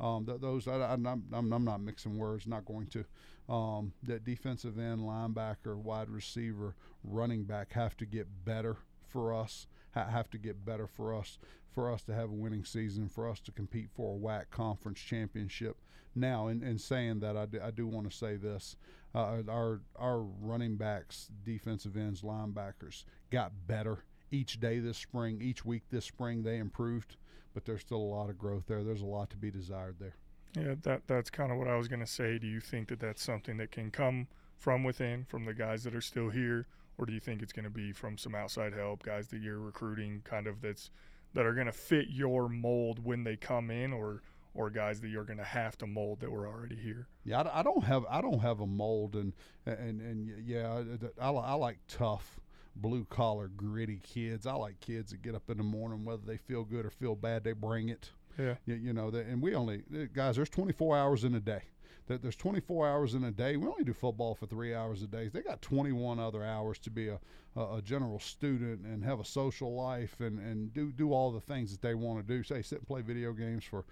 Um, 0.00 0.26
th- 0.26 0.40
those 0.40 0.66
I, 0.66 0.92
am 0.92 1.06
I'm, 1.06 1.52
I'm 1.52 1.64
not 1.64 1.80
mixing 1.80 2.18
words, 2.18 2.46
not 2.46 2.64
going 2.64 2.86
to. 2.88 3.04
Um, 3.52 3.92
that 4.02 4.24
defensive 4.24 4.78
end, 4.78 5.00
linebacker, 5.00 5.76
wide 5.76 6.08
receiver, 6.08 6.74
running 7.02 7.44
back 7.44 7.72
have 7.72 7.96
to 7.98 8.06
get 8.06 8.44
better 8.44 8.78
for 9.06 9.34
us. 9.34 9.66
Ha- 9.94 10.08
have 10.08 10.30
to 10.30 10.38
get 10.38 10.64
better 10.64 10.86
for 10.86 11.14
us 11.14 11.38
for 11.74 11.92
us 11.92 12.02
to 12.04 12.14
have 12.14 12.30
a 12.30 12.34
winning 12.34 12.64
season, 12.64 13.08
for 13.08 13.28
us 13.28 13.40
to 13.40 13.50
compete 13.50 13.88
for 13.92 14.14
a 14.14 14.18
WAC 14.18 14.48
conference 14.50 15.00
championship. 15.00 15.76
Now, 16.14 16.46
in, 16.46 16.62
in 16.62 16.78
saying 16.78 17.18
that, 17.20 17.36
I 17.36 17.46
do, 17.46 17.60
I 17.60 17.72
do 17.72 17.86
want 17.88 18.08
to 18.08 18.16
say 18.16 18.36
this: 18.36 18.76
uh, 19.14 19.42
our 19.48 19.80
our 19.96 20.20
running 20.20 20.76
backs, 20.76 21.30
defensive 21.44 21.96
ends, 21.96 22.22
linebackers 22.22 23.04
got 23.30 23.52
better 23.66 24.04
each 24.34 24.60
day 24.60 24.78
this 24.80 24.98
spring, 24.98 25.40
each 25.40 25.64
week 25.64 25.82
this 25.90 26.04
spring, 26.04 26.42
they 26.42 26.58
improved, 26.58 27.16
but 27.54 27.64
there's 27.64 27.80
still 27.80 27.98
a 27.98 28.12
lot 28.16 28.28
of 28.28 28.36
growth 28.36 28.64
there. 28.66 28.82
There's 28.82 29.02
a 29.02 29.06
lot 29.06 29.30
to 29.30 29.36
be 29.36 29.50
desired 29.50 29.96
there. 29.98 30.16
Yeah, 30.56 30.74
that 30.82 31.02
that's 31.06 31.30
kind 31.30 31.50
of 31.50 31.58
what 31.58 31.68
I 31.68 31.76
was 31.76 31.88
going 31.88 32.00
to 32.00 32.06
say. 32.06 32.38
Do 32.38 32.46
you 32.46 32.60
think 32.60 32.88
that 32.88 33.00
that's 33.00 33.22
something 33.22 33.56
that 33.56 33.70
can 33.70 33.90
come 33.90 34.28
from 34.58 34.84
within, 34.84 35.24
from 35.24 35.44
the 35.44 35.54
guys 35.54 35.84
that 35.84 35.94
are 35.94 36.00
still 36.00 36.30
here, 36.30 36.66
or 36.96 37.06
do 37.06 37.12
you 37.12 37.20
think 37.20 37.42
it's 37.42 37.52
going 37.52 37.64
to 37.64 37.70
be 37.70 37.92
from 37.92 38.18
some 38.18 38.34
outside 38.34 38.72
help, 38.72 39.02
guys 39.02 39.28
that 39.28 39.40
you're 39.40 39.58
recruiting, 39.58 40.22
kind 40.24 40.46
of 40.46 40.60
that's 40.60 40.90
that 41.34 41.44
are 41.44 41.54
going 41.54 41.66
to 41.66 41.72
fit 41.72 42.06
your 42.10 42.48
mold 42.48 43.04
when 43.04 43.24
they 43.24 43.36
come 43.36 43.70
in, 43.70 43.92
or 43.92 44.22
or 44.54 44.70
guys 44.70 45.00
that 45.00 45.08
you're 45.08 45.24
going 45.24 45.38
to 45.38 45.44
have 45.44 45.76
to 45.78 45.86
mold 45.86 46.20
that 46.20 46.30
were 46.30 46.46
already 46.46 46.76
here? 46.76 47.08
Yeah, 47.24 47.42
I, 47.42 47.60
I 47.60 47.62
don't 47.62 47.82
have 47.82 48.04
I 48.08 48.20
don't 48.20 48.40
have 48.40 48.60
a 48.60 48.66
mold, 48.66 49.16
and 49.16 49.32
and 49.66 50.00
and 50.00 50.46
yeah, 50.46 50.84
I, 51.20 51.30
I 51.30 51.54
like 51.54 51.78
tough 51.88 52.38
blue 52.76 53.04
collar, 53.04 53.48
gritty 53.48 54.00
kids. 54.02 54.46
I 54.46 54.54
like 54.54 54.80
kids 54.80 55.12
that 55.12 55.22
get 55.22 55.34
up 55.34 55.48
in 55.50 55.58
the 55.58 55.64
morning, 55.64 56.04
whether 56.04 56.22
they 56.24 56.36
feel 56.36 56.64
good 56.64 56.84
or 56.86 56.90
feel 56.90 57.14
bad, 57.14 57.44
they 57.44 57.52
bring 57.52 57.88
it. 57.88 58.10
Yeah. 58.38 58.54
You, 58.66 58.74
you 58.74 58.92
know, 58.92 59.08
and 59.08 59.40
we 59.40 59.54
only, 59.54 59.82
uh, 59.94 60.06
guys, 60.12 60.36
there's 60.36 60.50
24 60.50 60.96
hours 60.96 61.24
in 61.24 61.34
a 61.34 61.40
day. 61.40 61.62
There's 62.06 62.36
24 62.36 62.86
hours 62.86 63.14
in 63.14 63.24
a 63.24 63.30
day. 63.30 63.56
We 63.56 63.66
only 63.66 63.84
do 63.84 63.94
football 63.94 64.34
for 64.34 64.44
three 64.44 64.74
hours 64.74 65.02
a 65.02 65.06
day. 65.06 65.28
They 65.28 65.40
got 65.40 65.62
21 65.62 66.18
other 66.18 66.44
hours 66.44 66.78
to 66.80 66.90
be 66.90 67.08
a, 67.08 67.18
a, 67.56 67.76
a 67.76 67.82
general 67.82 68.18
student 68.18 68.80
and 68.84 69.04
have 69.04 69.20
a 69.20 69.24
social 69.24 69.74
life 69.74 70.16
and, 70.20 70.38
and 70.38 70.72
do, 70.72 70.92
do 70.92 71.12
all 71.12 71.30
the 71.30 71.40
things 71.40 71.72
that 71.72 71.82
they 71.82 71.94
want 71.94 72.26
to 72.26 72.34
do. 72.34 72.42
Say, 72.42 72.62
sit 72.62 72.78
and 72.78 72.86
play 72.86 73.02
video 73.02 73.32
games 73.32 73.64
for 73.64 73.84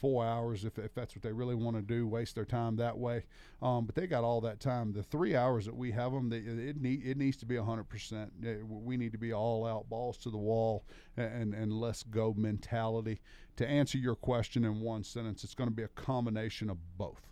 four 0.00 0.24
hours 0.24 0.64
if, 0.64 0.78
if 0.78 0.94
that's 0.94 1.14
what 1.14 1.22
they 1.22 1.32
really 1.32 1.54
want 1.54 1.76
to 1.76 1.82
do, 1.82 2.06
waste 2.06 2.34
their 2.34 2.44
time 2.44 2.76
that 2.76 2.96
way. 2.96 3.24
Um, 3.60 3.84
but 3.84 3.94
they 3.94 4.06
got 4.06 4.24
all 4.24 4.40
that 4.42 4.60
time. 4.60 4.92
The 4.92 5.02
three 5.02 5.34
hours 5.34 5.66
that 5.66 5.76
we 5.76 5.90
have 5.92 6.12
them, 6.12 6.28
they, 6.28 6.38
it, 6.38 6.80
need, 6.80 7.04
it 7.04 7.16
needs 7.16 7.36
to 7.38 7.46
be 7.46 7.56
100%. 7.56 8.30
We 8.68 8.96
need 8.96 9.12
to 9.12 9.18
be 9.18 9.32
all 9.32 9.66
out, 9.66 9.88
balls 9.88 10.16
to 10.18 10.30
the 10.30 10.38
wall, 10.38 10.84
and, 11.16 11.54
and 11.54 11.72
let's 11.72 12.02
go 12.04 12.34
mentality. 12.36 13.20
To 13.56 13.68
answer 13.68 13.98
your 13.98 14.14
question 14.14 14.64
in 14.64 14.80
one 14.80 15.02
sentence, 15.02 15.42
it's 15.42 15.54
going 15.54 15.68
to 15.68 15.74
be 15.74 15.82
a 15.82 15.88
combination 15.88 16.70
of 16.70 16.78
both 16.96 17.28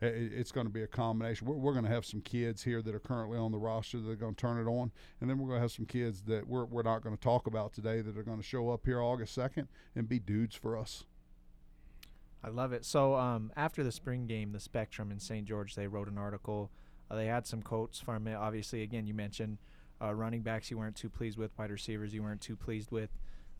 it's 0.00 0.52
going 0.52 0.66
to 0.66 0.72
be 0.72 0.82
a 0.82 0.86
combination. 0.86 1.46
We're, 1.46 1.54
we're, 1.54 1.72
going 1.72 1.84
to 1.84 1.90
have 1.90 2.04
some 2.04 2.20
kids 2.20 2.62
here 2.62 2.82
that 2.82 2.94
are 2.94 3.00
currently 3.00 3.38
on 3.38 3.50
the 3.50 3.58
roster 3.58 3.98
that 3.98 4.10
are 4.10 4.16
going 4.16 4.34
to 4.34 4.40
turn 4.40 4.58
it 4.58 4.68
on, 4.68 4.90
and 5.20 5.30
then 5.30 5.38
we're 5.38 5.48
going 5.48 5.58
to 5.58 5.62
have 5.62 5.72
some 5.72 5.86
kids 5.86 6.22
that 6.22 6.46
we're, 6.46 6.66
we're 6.66 6.82
not 6.82 7.02
going 7.02 7.16
to 7.16 7.22
talk 7.22 7.46
about 7.46 7.72
today 7.72 8.02
that 8.02 8.16
are 8.16 8.22
going 8.22 8.38
to 8.38 8.44
show 8.44 8.70
up 8.70 8.84
here 8.84 9.00
August 9.00 9.36
2nd 9.36 9.68
and 9.94 10.08
be 10.08 10.18
dudes 10.18 10.54
for 10.54 10.76
us. 10.76 11.04
I 12.44 12.48
love 12.50 12.72
it. 12.72 12.84
So 12.84 13.14
um, 13.14 13.50
after 13.56 13.82
the 13.82 13.90
spring 13.90 14.26
game, 14.26 14.52
the 14.52 14.60
Spectrum 14.60 15.10
in 15.10 15.18
St. 15.18 15.46
George, 15.46 15.74
they 15.74 15.86
wrote 15.86 16.08
an 16.08 16.18
article. 16.18 16.70
Uh, 17.10 17.16
they 17.16 17.26
had 17.26 17.46
some 17.46 17.62
quotes 17.62 17.98
from 17.98 18.28
it. 18.28 18.34
Obviously, 18.34 18.82
again, 18.82 19.06
you 19.06 19.14
mentioned 19.14 19.58
uh, 20.02 20.12
running 20.14 20.42
backs 20.42 20.70
you 20.70 20.78
weren't 20.78 20.94
too 20.94 21.08
pleased 21.08 21.38
with, 21.38 21.50
wide 21.58 21.70
receivers 21.70 22.12
you 22.12 22.22
weren't 22.22 22.40
too 22.42 22.54
pleased 22.54 22.90
with. 22.90 23.10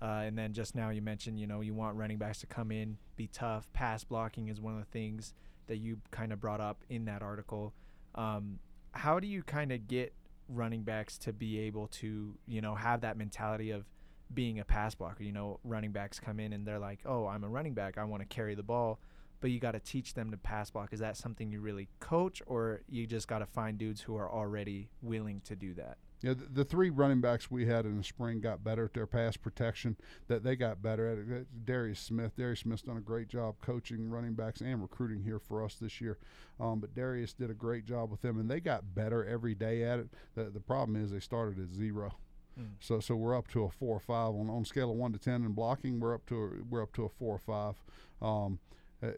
Uh, 0.03 0.23
and 0.25 0.37
then 0.37 0.53
just 0.53 0.75
now 0.75 0.91
you 0.91 1.01
mentioned, 1.01 1.41
you 1.41 1.47
know, 1.47 1.63
you 1.63 1.73
want 1.73 1.97
running 1.97 2.19
backs 2.19 2.41
to 2.41 2.47
come 2.47 2.71
in, 2.71 2.99
be 3.17 3.27
tough. 3.27 3.73
Pass 3.73 4.05
blocking 4.05 4.49
is 4.49 4.61
one 4.61 4.75
of 4.75 4.81
the 4.81 4.85
things 4.85 5.33
that 5.67 5.79
you 5.79 5.99
kind 6.11 6.33
of 6.33 6.41
brought 6.41 6.61
up 6.61 6.85
in 6.89 7.05
that 7.07 7.23
article. 7.23 7.75
Um, 8.15 8.59
how 8.93 9.21
do 9.21 9.27
you 9.27 9.43
kind 9.43 9.73
of 9.73 9.87
get 9.89 10.15
running 10.49 10.83
backs 10.83 11.19
to 11.19 11.33
be 11.33 11.59
able 11.59 11.89
to, 11.89 12.35
you 12.47 12.61
know, 12.61 12.75
have 12.75 13.01
that 13.01 13.17
mentality 13.17 13.71
of 13.71 13.85
being 14.33 14.59
a 14.59 14.65
pass 14.65 14.95
blocker. 14.95 15.23
You 15.23 15.33
know, 15.33 15.61
running 15.65 15.93
backs 15.93 16.19
come 16.19 16.41
in 16.41 16.53
and 16.53 16.67
they're 16.67 16.79
like, 16.79 17.01
"Oh, 17.05 17.27
I'm 17.27 17.45
a 17.45 17.49
running 17.49 17.75
back. 17.75 17.99
I 17.99 18.05
want 18.05 18.23
to 18.23 18.27
carry 18.27 18.55
the 18.55 18.63
ball." 18.63 18.99
But 19.41 19.51
you 19.51 19.61
got 19.61 19.73
to 19.73 19.81
teach 19.81 20.15
them 20.15 20.31
to 20.31 20.37
pass 20.37 20.71
block. 20.71 20.93
Is 20.93 21.01
that 21.01 21.17
something 21.17 21.51
you 21.51 21.61
really 21.61 21.89
coach, 22.01 22.43
or 22.47 22.83
you 22.89 23.07
just 23.07 23.29
got 23.29 23.41
to 23.41 23.47
find 23.47 23.79
dudes 23.79 24.01
who 24.01 24.17
are 24.17 24.31
already 24.31 24.89
willing 25.03 25.41
to 25.43 25.57
do 25.57 25.75
that? 25.75 25.99
Yeah, 26.23 26.33
the, 26.33 26.47
the, 26.47 26.65
three 26.65 26.89
running 26.89 27.21
backs 27.21 27.51
we 27.51 27.67
had 27.67 27.85
in 27.85 27.99
the 27.99 28.03
spring 28.03 28.41
got 28.41 28.65
better 28.65 28.87
at 28.87 28.95
their 28.95 29.07
pass 29.07 29.37
protection. 29.37 29.97
That 30.29 30.43
they 30.43 30.57
got 30.57 30.83
better 30.83 31.09
at 31.09 31.19
it. 31.19 31.67
Darius 31.67 32.01
Smith, 32.01 32.37
Darius 32.37 32.61
Smith's 32.61 32.83
done 32.83 32.97
a 32.97 33.03
great 33.03 33.29
job 33.29 33.57
coaching 33.61 34.09
running 34.09 34.35
backs 34.35 34.63
and 34.63 34.81
recruiting 34.81 35.23
here 35.23 35.39
for 35.39 35.63
us 35.63 35.75
this 35.75 36.01
year. 36.01 36.19
Um, 36.59 36.81
but 36.81 36.95
Darius 36.95 37.35
did 37.35 37.51
a 37.51 37.55
great 37.55 37.85
job 37.85 38.11
with 38.11 38.23
them, 38.23 38.41
and 38.41 38.51
they 38.51 38.61
got 38.61 38.95
better 38.95 39.27
every 39.27 39.55
day 39.55 39.85
at 39.85 39.99
it. 39.99 40.09
The, 40.35 40.45
the 40.45 40.61
problem 40.61 40.97
is 41.03 41.11
they 41.11 41.21
started 41.21 41.59
at 41.63 41.69
zero. 41.69 42.15
Mm. 42.59 42.71
So 42.81 43.01
so 43.01 43.15
we're 43.15 43.37
up 43.37 43.49
to 43.49 43.65
a 43.65 43.71
four 43.71 43.97
or 43.97 44.01
five 44.01 44.35
on 44.35 44.49
on 44.49 44.65
scale 44.65 44.91
of 44.91 44.97
one 44.97 45.13
to 45.13 45.19
ten 45.19 45.45
in 45.45 45.53
blocking. 45.53 46.01
We're 46.01 46.15
up 46.15 46.25
to 46.27 46.37
a, 46.37 46.51
we're 46.69 46.83
up 46.83 46.95
to 46.95 47.05
a 47.05 47.09
four 47.09 47.35
or 47.35 47.39
five. 47.39 47.75
Um, 48.23 48.59
uh, 49.03 49.09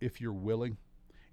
if 0.00 0.20
you're 0.20 0.32
willing, 0.32 0.76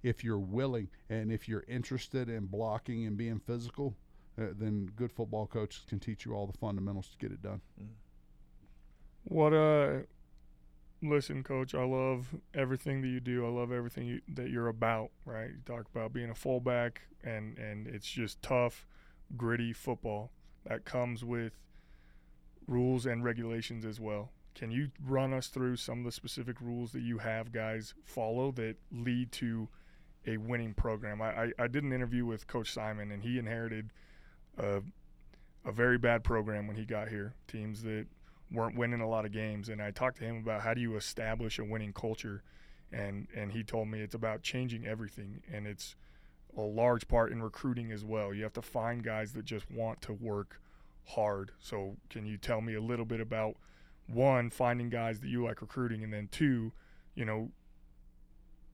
if 0.03 0.23
you're 0.23 0.39
willing, 0.39 0.89
and 1.09 1.31
if 1.31 1.47
you're 1.47 1.65
interested 1.67 2.29
in 2.29 2.45
blocking 2.45 3.05
and 3.05 3.17
being 3.17 3.39
physical, 3.39 3.95
uh, 4.39 4.45
then 4.57 4.89
good 4.95 5.11
football 5.11 5.47
coaches 5.47 5.83
can 5.87 5.99
teach 5.99 6.25
you 6.25 6.33
all 6.33 6.47
the 6.47 6.57
fundamentals 6.57 7.09
to 7.09 7.17
get 7.17 7.31
it 7.31 7.41
done. 7.41 7.61
Mm. 7.81 7.87
What 9.25 9.53
uh 9.53 9.99
listen 11.03 11.41
coach 11.41 11.73
i 11.73 11.83
love 11.83 12.27
everything 12.53 13.01
that 13.01 13.07
you 13.07 13.19
do 13.19 13.43
i 13.43 13.49
love 13.49 13.71
everything 13.71 14.05
you, 14.05 14.21
that 14.27 14.51
you're 14.51 14.67
about 14.67 15.09
right 15.25 15.49
you 15.49 15.57
talk 15.65 15.87
about 15.95 16.13
being 16.13 16.29
a 16.29 16.35
fullback 16.35 17.01
and 17.23 17.57
and 17.57 17.87
it's 17.87 18.07
just 18.07 18.39
tough 18.43 18.85
gritty 19.35 19.73
football 19.73 20.29
that 20.65 20.85
comes 20.85 21.23
with 21.23 21.53
rules 22.67 23.05
and 23.05 23.23
regulations 23.23 23.85
as 23.85 23.99
well. 23.99 24.31
Can 24.53 24.71
you 24.71 24.91
run 25.03 25.33
us 25.33 25.47
through 25.47 25.77
some 25.77 25.99
of 25.99 26.05
the 26.05 26.11
specific 26.11 26.59
rules 26.61 26.91
that 26.91 27.01
you 27.01 27.19
have 27.19 27.51
guys 27.51 27.93
follow 28.03 28.51
that 28.53 28.75
lead 28.91 29.31
to 29.33 29.69
a 30.25 30.37
winning 30.37 30.73
program? 30.73 31.21
I, 31.21 31.43
I, 31.43 31.51
I 31.59 31.67
did 31.67 31.83
an 31.83 31.93
interview 31.93 32.25
with 32.25 32.47
Coach 32.47 32.71
Simon, 32.71 33.11
and 33.11 33.23
he 33.23 33.39
inherited 33.39 33.91
a, 34.57 34.81
a 35.65 35.71
very 35.71 35.97
bad 35.97 36.23
program 36.23 36.67
when 36.67 36.75
he 36.75 36.85
got 36.85 37.07
here, 37.07 37.33
teams 37.47 37.83
that 37.83 38.07
weren't 38.51 38.75
winning 38.75 39.01
a 39.01 39.07
lot 39.07 39.25
of 39.25 39.31
games. 39.31 39.69
And 39.69 39.81
I 39.81 39.91
talked 39.91 40.17
to 40.17 40.25
him 40.25 40.37
about 40.37 40.61
how 40.61 40.73
do 40.73 40.81
you 40.81 40.95
establish 40.95 41.57
a 41.57 41.63
winning 41.63 41.93
culture, 41.93 42.43
and, 42.91 43.27
and 43.35 43.51
he 43.51 43.63
told 43.63 43.87
me 43.87 44.01
it's 44.01 44.15
about 44.15 44.43
changing 44.43 44.85
everything, 44.85 45.41
and 45.51 45.65
it's 45.65 45.95
a 46.57 46.61
large 46.61 47.07
part 47.07 47.31
in 47.31 47.41
recruiting 47.41 47.93
as 47.93 48.03
well. 48.03 48.33
You 48.33 48.43
have 48.43 48.53
to 48.53 48.61
find 48.61 49.01
guys 49.01 49.31
that 49.33 49.45
just 49.45 49.71
want 49.71 50.01
to 50.01 50.13
work 50.13 50.59
hard. 51.05 51.51
So, 51.59 51.95
can 52.09 52.25
you 52.25 52.37
tell 52.37 52.59
me 52.59 52.73
a 52.73 52.81
little 52.81 53.05
bit 53.05 53.21
about– 53.21 53.55
one, 54.07 54.49
finding 54.49 54.89
guys 54.89 55.19
that 55.19 55.27
you 55.27 55.43
like 55.43 55.61
recruiting, 55.61 56.03
and 56.03 56.13
then 56.13 56.27
two, 56.31 56.71
you 57.15 57.25
know, 57.25 57.51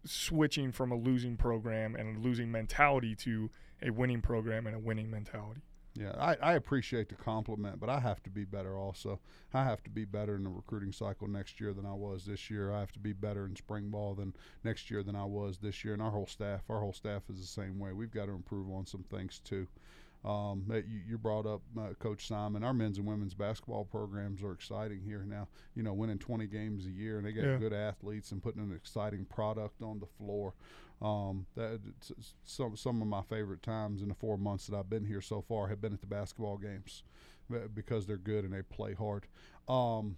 switching 0.06 0.72
from 0.72 0.92
a 0.92 0.96
losing 0.96 1.38
program 1.38 1.96
and 1.96 2.18
a 2.18 2.20
losing 2.20 2.52
mentality 2.52 3.16
to 3.16 3.50
a 3.82 3.90
winning 3.90 4.22
program 4.22 4.66
and 4.66 4.76
a 4.76 4.80
winning 4.80 5.10
mentality. 5.10 5.62
Yeah, 6.00 6.14
I, 6.20 6.36
I 6.42 6.54
appreciate 6.54 7.10
the 7.10 7.16
compliment, 7.16 7.80
but 7.80 7.90
I 7.90 8.00
have 8.00 8.22
to 8.24 8.30
be 8.30 8.46
better 8.46 8.78
also. 8.78 9.20
I 9.52 9.64
have 9.64 9.84
to 9.84 9.90
be 9.90 10.06
better 10.06 10.36
in 10.36 10.44
the 10.44 10.50
recruiting 10.50 10.92
cycle 10.92 11.28
next 11.28 11.60
year 11.60 11.74
than 11.74 11.88
I 11.88 11.94
was 11.94 12.26
this 12.26 12.52
year. 12.52 12.72
I 12.72 12.80
have 12.80 12.92
to 12.92 13.00
be 13.00 13.14
better 13.14 13.46
in 13.48 13.56
spring 13.56 13.90
ball 13.90 14.14
than 14.14 14.36
next 14.64 14.92
year 14.92 15.02
than 15.02 15.16
I 15.16 15.26
was 15.26 15.58
this 15.58 15.84
year. 15.84 15.94
And 15.94 16.02
our 16.02 16.12
whole 16.12 16.28
staff, 16.28 16.62
our 16.70 16.80
whole 16.80 16.94
staff 16.94 17.24
is 17.32 17.40
the 17.40 17.48
same 17.48 17.80
way. 17.80 17.94
We've 17.94 18.12
got 18.12 18.28
to 18.28 18.34
improve 18.34 18.70
on 18.70 18.86
some 18.86 19.06
things 19.10 19.42
too. 19.44 19.68
Um, 20.26 20.66
you, 20.70 21.02
you, 21.08 21.18
brought 21.18 21.46
up 21.46 21.62
uh, 21.80 21.94
Coach 22.00 22.28
Simon. 22.28 22.64
Our 22.64 22.74
men's 22.74 22.98
and 22.98 23.08
women's 23.08 23.34
basketball 23.34 23.86
programs 23.86 24.44
are 24.44 24.52
exciting 24.52 25.02
here 25.02 25.24
now. 25.26 25.48
You 25.76 25.84
know, 25.84 25.94
winning 25.94 26.18
20 26.18 26.48
games 26.48 26.86
a 26.86 26.90
year, 26.90 27.18
and 27.18 27.26
they 27.26 27.32
got 27.32 27.46
yeah. 27.46 27.58
good 27.58 27.72
athletes 27.72 28.32
and 28.32 28.42
putting 28.42 28.62
an 28.62 28.74
exciting 28.76 29.26
product 29.26 29.82
on 29.82 30.00
the 30.00 30.06
floor. 30.06 30.54
Um, 31.02 31.46
that 31.56 31.80
some 32.44 32.76
some 32.76 33.02
of 33.02 33.08
my 33.08 33.22
favorite 33.22 33.62
times 33.62 34.02
in 34.02 34.10
the 34.10 34.16
four 34.16 34.38
months 34.38 34.66
that 34.68 34.76
I've 34.76 34.90
been 34.90 35.06
here 35.06 35.22
so 35.22 35.42
far 35.42 35.68
have 35.68 35.80
been 35.80 35.94
at 35.94 36.02
the 36.02 36.08
basketball 36.08 36.58
games 36.58 37.04
because 37.74 38.06
they're 38.06 38.18
good 38.18 38.44
and 38.44 38.54
they 38.54 38.64
play 38.64 38.94
hard. 38.94 39.28
Um, 39.68 40.18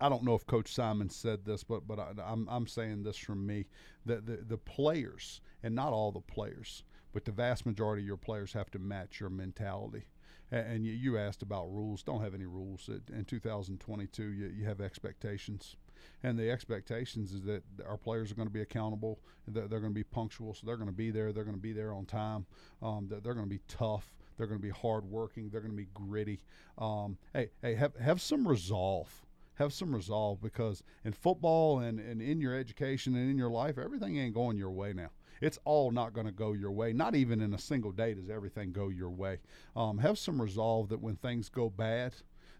I 0.00 0.08
don't 0.08 0.24
know 0.24 0.34
if 0.34 0.46
Coach 0.46 0.72
Simon 0.72 1.08
said 1.08 1.44
this, 1.44 1.64
but 1.64 1.86
but 1.86 1.98
I, 1.98 2.10
am 2.10 2.18
I'm, 2.20 2.48
I'm 2.48 2.66
saying 2.66 3.02
this 3.02 3.16
from 3.16 3.46
me 3.46 3.66
that 4.06 4.26
the 4.26 4.36
the 4.36 4.58
players 4.58 5.40
and 5.62 5.74
not 5.74 5.92
all 5.92 6.12
the 6.12 6.20
players 6.20 6.84
but 7.14 7.24
the 7.24 7.32
vast 7.32 7.64
majority 7.64 8.02
of 8.02 8.06
your 8.06 8.16
players 8.16 8.52
have 8.52 8.70
to 8.72 8.78
match 8.78 9.20
your 9.20 9.30
mentality. 9.30 10.02
And, 10.50 10.84
you, 10.84 11.16
asked 11.16 11.42
about 11.42 11.72
rules. 11.72 12.02
Don't 12.02 12.20
have 12.20 12.34
any 12.34 12.44
rules. 12.44 12.88
In 13.12 13.24
2022, 13.24 14.22
you, 14.22 14.46
you 14.48 14.64
have 14.66 14.80
expectations. 14.80 15.76
And 16.22 16.38
the 16.38 16.50
expectations 16.50 17.32
is 17.32 17.42
that 17.44 17.62
our 17.88 17.96
players 17.96 18.30
are 18.30 18.34
going 18.34 18.48
to 18.48 18.52
be 18.52 18.60
accountable. 18.60 19.20
They're, 19.48 19.66
they're 19.66 19.80
going 19.80 19.92
to 19.92 19.98
be 19.98 20.04
punctual, 20.04 20.54
so 20.54 20.66
they're 20.66 20.76
going 20.76 20.90
to 20.90 20.94
be 20.94 21.10
there. 21.10 21.32
They're 21.32 21.44
going 21.44 21.56
to 21.56 21.62
be 21.62 21.72
there 21.72 21.92
on 21.92 22.04
time. 22.04 22.46
Um, 22.82 23.06
they're, 23.08 23.20
they're 23.20 23.34
going 23.34 23.46
to 23.46 23.50
be 23.50 23.62
tough. 23.68 24.12
They're 24.36 24.46
going 24.46 24.60
to 24.60 24.62
be 24.62 24.70
hardworking. 24.70 25.48
They're 25.48 25.60
going 25.60 25.72
to 25.72 25.76
be 25.76 25.88
gritty. 25.94 26.40
Um, 26.78 27.16
hey, 27.32 27.50
hey, 27.62 27.74
have 27.76 27.96
have 27.96 28.20
some 28.20 28.46
resolve. 28.46 29.08
Have 29.54 29.72
some 29.72 29.94
resolve 29.94 30.42
because 30.42 30.82
in 31.04 31.12
football 31.12 31.78
and, 31.78 32.00
and 32.00 32.20
in 32.20 32.40
your 32.40 32.54
education 32.54 33.14
and 33.14 33.30
in 33.30 33.38
your 33.38 33.50
life, 33.50 33.78
everything 33.78 34.18
ain't 34.18 34.34
going 34.34 34.56
your 34.56 34.72
way 34.72 34.92
now 34.92 35.10
it's 35.44 35.58
all 35.66 35.90
not 35.90 36.14
going 36.14 36.26
to 36.26 36.32
go 36.32 36.54
your 36.54 36.72
way. 36.72 36.94
Not 36.94 37.14
even 37.14 37.42
in 37.42 37.52
a 37.52 37.58
single 37.58 37.92
day 37.92 38.14
does 38.14 38.30
everything 38.30 38.72
go 38.72 38.88
your 38.88 39.10
way. 39.10 39.40
Um, 39.76 39.98
have 39.98 40.18
some 40.18 40.40
resolve 40.40 40.88
that 40.88 41.02
when 41.02 41.16
things 41.16 41.50
go 41.50 41.68
bad, 41.68 42.14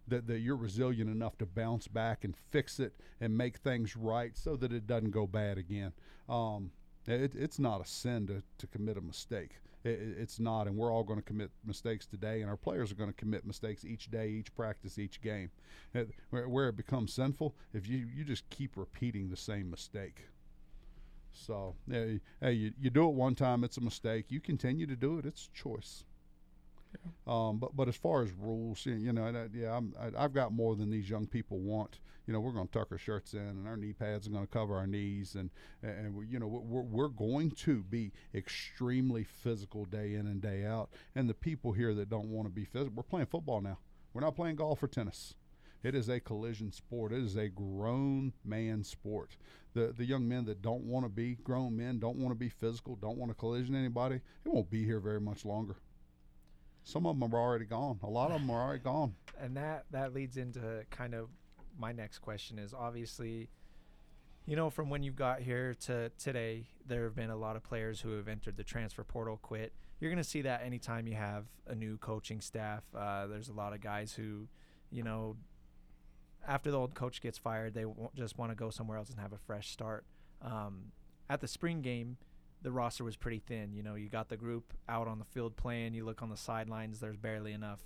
that, 0.06 0.26
that 0.26 0.40
you're 0.40 0.56
resilient 0.56 1.08
enough 1.08 1.38
to 1.38 1.46
bounce 1.46 1.88
back 1.88 2.24
and 2.24 2.36
fix 2.50 2.78
it 2.78 2.92
and 3.22 3.36
make 3.36 3.56
things 3.56 3.96
right 3.96 4.36
so 4.36 4.54
that 4.56 4.70
it 4.70 4.86
doesn't 4.86 5.12
go 5.12 5.26
bad 5.26 5.56
again. 5.56 5.92
Um, 6.28 6.72
it, 7.06 7.34
it's 7.34 7.58
not 7.58 7.80
a 7.80 7.86
sin 7.86 8.26
to, 8.26 8.42
to 8.58 8.66
commit 8.66 8.98
a 8.98 9.00
mistake. 9.00 9.52
It, 9.82 9.98
it's 10.18 10.38
not, 10.38 10.66
and 10.66 10.76
we're 10.76 10.92
all 10.92 11.04
going 11.04 11.18
to 11.18 11.24
commit 11.24 11.52
mistakes 11.64 12.04
today, 12.04 12.42
and 12.42 12.50
our 12.50 12.56
players 12.58 12.92
are 12.92 12.96
going 12.96 13.10
to 13.10 13.16
commit 13.16 13.46
mistakes 13.46 13.86
each 13.86 14.10
day, 14.10 14.28
each 14.28 14.54
practice, 14.54 14.98
each 14.98 15.22
game. 15.22 15.50
It, 15.94 16.10
where, 16.28 16.50
where 16.50 16.68
it 16.68 16.76
becomes 16.76 17.14
sinful, 17.14 17.54
if 17.72 17.88
you, 17.88 18.06
you 18.14 18.24
just 18.24 18.48
keep 18.50 18.76
repeating 18.76 19.30
the 19.30 19.36
same 19.38 19.70
mistake. 19.70 20.28
So, 21.34 21.74
hey, 21.90 22.20
hey 22.40 22.52
you, 22.52 22.72
you 22.80 22.90
do 22.90 23.08
it 23.08 23.14
one 23.14 23.34
time, 23.34 23.64
it's 23.64 23.76
a 23.76 23.80
mistake. 23.80 24.26
You 24.28 24.40
continue 24.40 24.86
to 24.86 24.96
do 24.96 25.18
it, 25.18 25.26
it's 25.26 25.50
a 25.52 25.56
choice. 25.56 26.04
Yeah. 26.94 27.10
Um, 27.26 27.58
but 27.58 27.76
but 27.76 27.88
as 27.88 27.96
far 27.96 28.22
as 28.22 28.30
rules, 28.32 28.86
you 28.86 29.12
know, 29.12 29.30
that, 29.30 29.50
yeah, 29.52 29.76
I'm, 29.76 29.94
I, 30.16 30.22
have 30.22 30.32
got 30.32 30.52
more 30.52 30.76
than 30.76 30.90
these 30.90 31.10
young 31.10 31.26
people 31.26 31.58
want. 31.58 31.98
You 32.26 32.32
know, 32.32 32.40
we're 32.40 32.52
going 32.52 32.68
to 32.68 32.72
tuck 32.72 32.90
our 32.90 32.98
shirts 32.98 33.34
in, 33.34 33.40
and 33.40 33.68
our 33.68 33.76
knee 33.76 33.92
pads 33.92 34.26
are 34.26 34.30
going 34.30 34.46
to 34.46 34.50
cover 34.50 34.76
our 34.76 34.86
knees, 34.86 35.34
and 35.34 35.50
and 35.82 36.14
we, 36.14 36.26
you 36.26 36.38
know 36.38 36.46
we're 36.46 36.82
we're 36.82 37.08
going 37.08 37.50
to 37.50 37.82
be 37.82 38.12
extremely 38.34 39.24
physical 39.24 39.84
day 39.84 40.14
in 40.14 40.26
and 40.26 40.40
day 40.40 40.64
out. 40.64 40.90
And 41.14 41.28
the 41.28 41.34
people 41.34 41.72
here 41.72 41.94
that 41.94 42.08
don't 42.08 42.30
want 42.30 42.46
to 42.46 42.54
be 42.54 42.64
physical, 42.64 42.94
we're 42.94 43.02
playing 43.02 43.26
football 43.26 43.60
now. 43.60 43.78
We're 44.12 44.22
not 44.22 44.36
playing 44.36 44.56
golf 44.56 44.82
or 44.82 44.86
tennis. 44.86 45.34
It 45.84 45.94
is 45.94 46.08
a 46.08 46.18
collision 46.18 46.72
sport. 46.72 47.12
It 47.12 47.22
is 47.22 47.36
a 47.36 47.48
grown 47.48 48.32
man 48.44 48.82
sport. 48.82 49.36
The 49.74 49.92
the 49.96 50.04
young 50.04 50.26
men 50.26 50.46
that 50.46 50.62
don't 50.62 50.84
want 50.84 51.04
to 51.04 51.10
be 51.10 51.36
grown 51.36 51.76
men, 51.76 51.98
don't 51.98 52.16
want 52.16 52.30
to 52.30 52.38
be 52.38 52.48
physical, 52.48 52.96
don't 52.96 53.18
want 53.18 53.30
to 53.30 53.34
collision 53.34 53.74
anybody, 53.74 54.20
they 54.44 54.50
won't 54.50 54.70
be 54.70 54.84
here 54.84 55.00
very 55.00 55.20
much 55.20 55.44
longer. 55.44 55.76
Some 56.82 57.06
of 57.06 57.18
them 57.18 57.34
are 57.34 57.40
already 57.40 57.64
gone. 57.64 57.98
A 58.02 58.08
lot 58.08 58.30
of 58.30 58.40
them 58.40 58.50
are 58.50 58.62
already 58.62 58.82
gone. 58.82 59.14
And 59.38 59.56
that 59.56 59.84
that 59.90 60.14
leads 60.14 60.36
into 60.36 60.84
kind 60.90 61.14
of 61.14 61.28
my 61.78 61.92
next 61.92 62.20
question 62.20 62.58
is 62.58 62.72
obviously 62.72 63.50
you 64.46 64.56
know, 64.56 64.68
from 64.68 64.90
when 64.90 65.02
you 65.02 65.10
got 65.10 65.40
here 65.40 65.74
to 65.86 66.10
today, 66.18 66.66
there 66.86 67.04
have 67.04 67.16
been 67.16 67.30
a 67.30 67.36
lot 67.36 67.56
of 67.56 67.62
players 67.62 68.00
who 68.00 68.16
have 68.16 68.28
entered 68.28 68.56
the 68.56 68.64
transfer 68.64 69.02
portal, 69.02 69.38
quit. 69.40 69.72
You're 70.00 70.10
going 70.10 70.22
to 70.22 70.28
see 70.28 70.42
that 70.42 70.62
anytime 70.62 71.06
you 71.06 71.14
have 71.14 71.46
a 71.66 71.74
new 71.74 71.96
coaching 71.96 72.42
staff. 72.42 72.82
Uh, 72.94 73.26
there's 73.26 73.48
a 73.48 73.54
lot 73.54 73.72
of 73.72 73.80
guys 73.80 74.12
who, 74.12 74.48
you 74.90 75.02
know, 75.02 75.36
after 76.46 76.70
the 76.70 76.78
old 76.78 76.94
coach 76.94 77.20
gets 77.20 77.38
fired, 77.38 77.74
they 77.74 77.84
just 78.14 78.38
want 78.38 78.50
to 78.50 78.56
go 78.56 78.70
somewhere 78.70 78.98
else 78.98 79.10
and 79.10 79.18
have 79.18 79.32
a 79.32 79.38
fresh 79.38 79.70
start. 79.70 80.04
Um, 80.42 80.92
at 81.28 81.40
the 81.40 81.48
spring 81.48 81.80
game, 81.80 82.16
the 82.62 82.72
roster 82.72 83.04
was 83.04 83.16
pretty 83.16 83.40
thin. 83.46 83.72
You 83.72 83.82
know, 83.82 83.94
you 83.94 84.08
got 84.08 84.28
the 84.28 84.36
group 84.36 84.72
out 84.88 85.06
on 85.06 85.18
the 85.18 85.24
field 85.24 85.56
playing. 85.56 85.94
You 85.94 86.04
look 86.04 86.22
on 86.22 86.30
the 86.30 86.36
sidelines, 86.36 87.00
there's 87.00 87.16
barely 87.16 87.52
enough, 87.52 87.80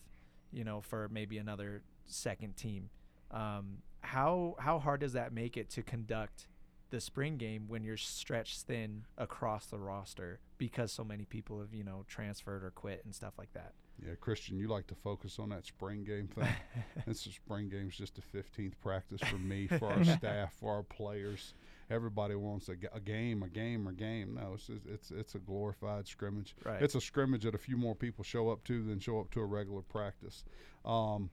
you 0.53 0.65
know, 0.65 0.81
for 0.81 1.09
maybe 1.11 1.39
another 1.39 1.83
second 2.07 2.57
team. 2.57 2.91
Um, 3.31 3.79
how 4.01 4.55
how 4.59 4.79
hard 4.79 5.01
does 5.01 5.13
that 5.13 5.33
make 5.33 5.57
it 5.57 5.69
to 5.71 5.83
conduct 5.83 6.47
the 6.91 7.01
spring 7.01 7.37
game 7.37 7.65
when 7.69 7.83
you're 7.85 7.97
stretched 7.97 8.63
thin 8.63 9.05
across 9.19 9.67
the 9.67 9.79
roster 9.79 10.41
because 10.57 10.91
so 10.91 11.05
many 11.05 11.25
people 11.25 11.61
have 11.61 11.75
you 11.75 11.85
know 11.85 12.05
transferred 12.09 12.65
or 12.65 12.71
quit 12.71 13.03
and 13.05 13.15
stuff 13.15 13.35
like 13.37 13.53
that? 13.53 13.73
Yeah, 14.05 14.15
Christian, 14.21 14.59
you 14.59 14.69
like 14.69 14.87
to 14.89 14.95
focus 14.95 15.39
on 15.39 15.49
that 15.49 15.67
spring 15.67 16.05
game 16.05 16.29
thing. 16.29 16.49
this 17.07 17.21
spring 17.21 17.69
game's 17.69 17.97
just 17.97 18.19
a 18.19 18.37
15th 18.37 18.75
practice 18.81 19.21
for 19.29 19.39
me, 19.39 19.67
for 19.79 19.93
our 19.93 20.05
staff, 20.05 20.53
for 20.61 20.73
our 20.73 20.83
players. 20.85 21.55
Everybody 21.91 22.35
wants 22.35 22.69
a, 22.69 22.77
a 22.93 23.01
game, 23.01 23.43
a 23.43 23.49
game, 23.49 23.87
a 23.87 23.93
game. 23.93 24.35
No, 24.35 24.55
it's 24.55 24.71
it's 24.87 25.11
it's 25.11 25.35
a 25.35 25.39
glorified 25.39 26.07
scrimmage. 26.07 26.55
Right. 26.65 26.83
It's 26.83 26.95
a 26.95 27.01
scrimmage 27.01 27.45
that 27.45 27.55
a 27.55 27.59
few 27.59 27.77
more 27.77 27.95
people 27.95 28.23
show 28.23 28.51
up 28.51 28.63
to 28.65 28.85
than 28.85 29.01
show 29.01 29.19
up 29.21 29.31
to 29.33 29.41
a 29.41 29.47
regular 29.47 29.81
practice. 29.83 30.45
Um, 30.85 31.31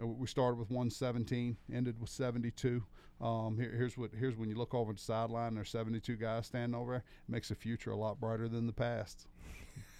we 0.00 0.26
started 0.26 0.58
with 0.58 0.70
117, 0.70 1.56
ended 1.72 2.00
with 2.00 2.10
72. 2.10 2.82
Um, 3.20 3.56
here, 3.58 3.70
here's 3.70 3.96
what 3.96 4.10
here's 4.18 4.36
when 4.36 4.50
you 4.50 4.56
look 4.56 4.74
over 4.74 4.92
the 4.92 4.98
sideline. 4.98 5.54
There's 5.54 5.70
72 5.70 6.16
guys 6.16 6.46
standing 6.46 6.78
over 6.78 6.90
there. 6.92 7.04
It 7.28 7.32
makes 7.32 7.48
the 7.48 7.54
future 7.54 7.92
a 7.92 7.96
lot 7.96 8.20
brighter 8.20 8.48
than 8.48 8.66
the 8.66 8.72
past. 8.72 9.28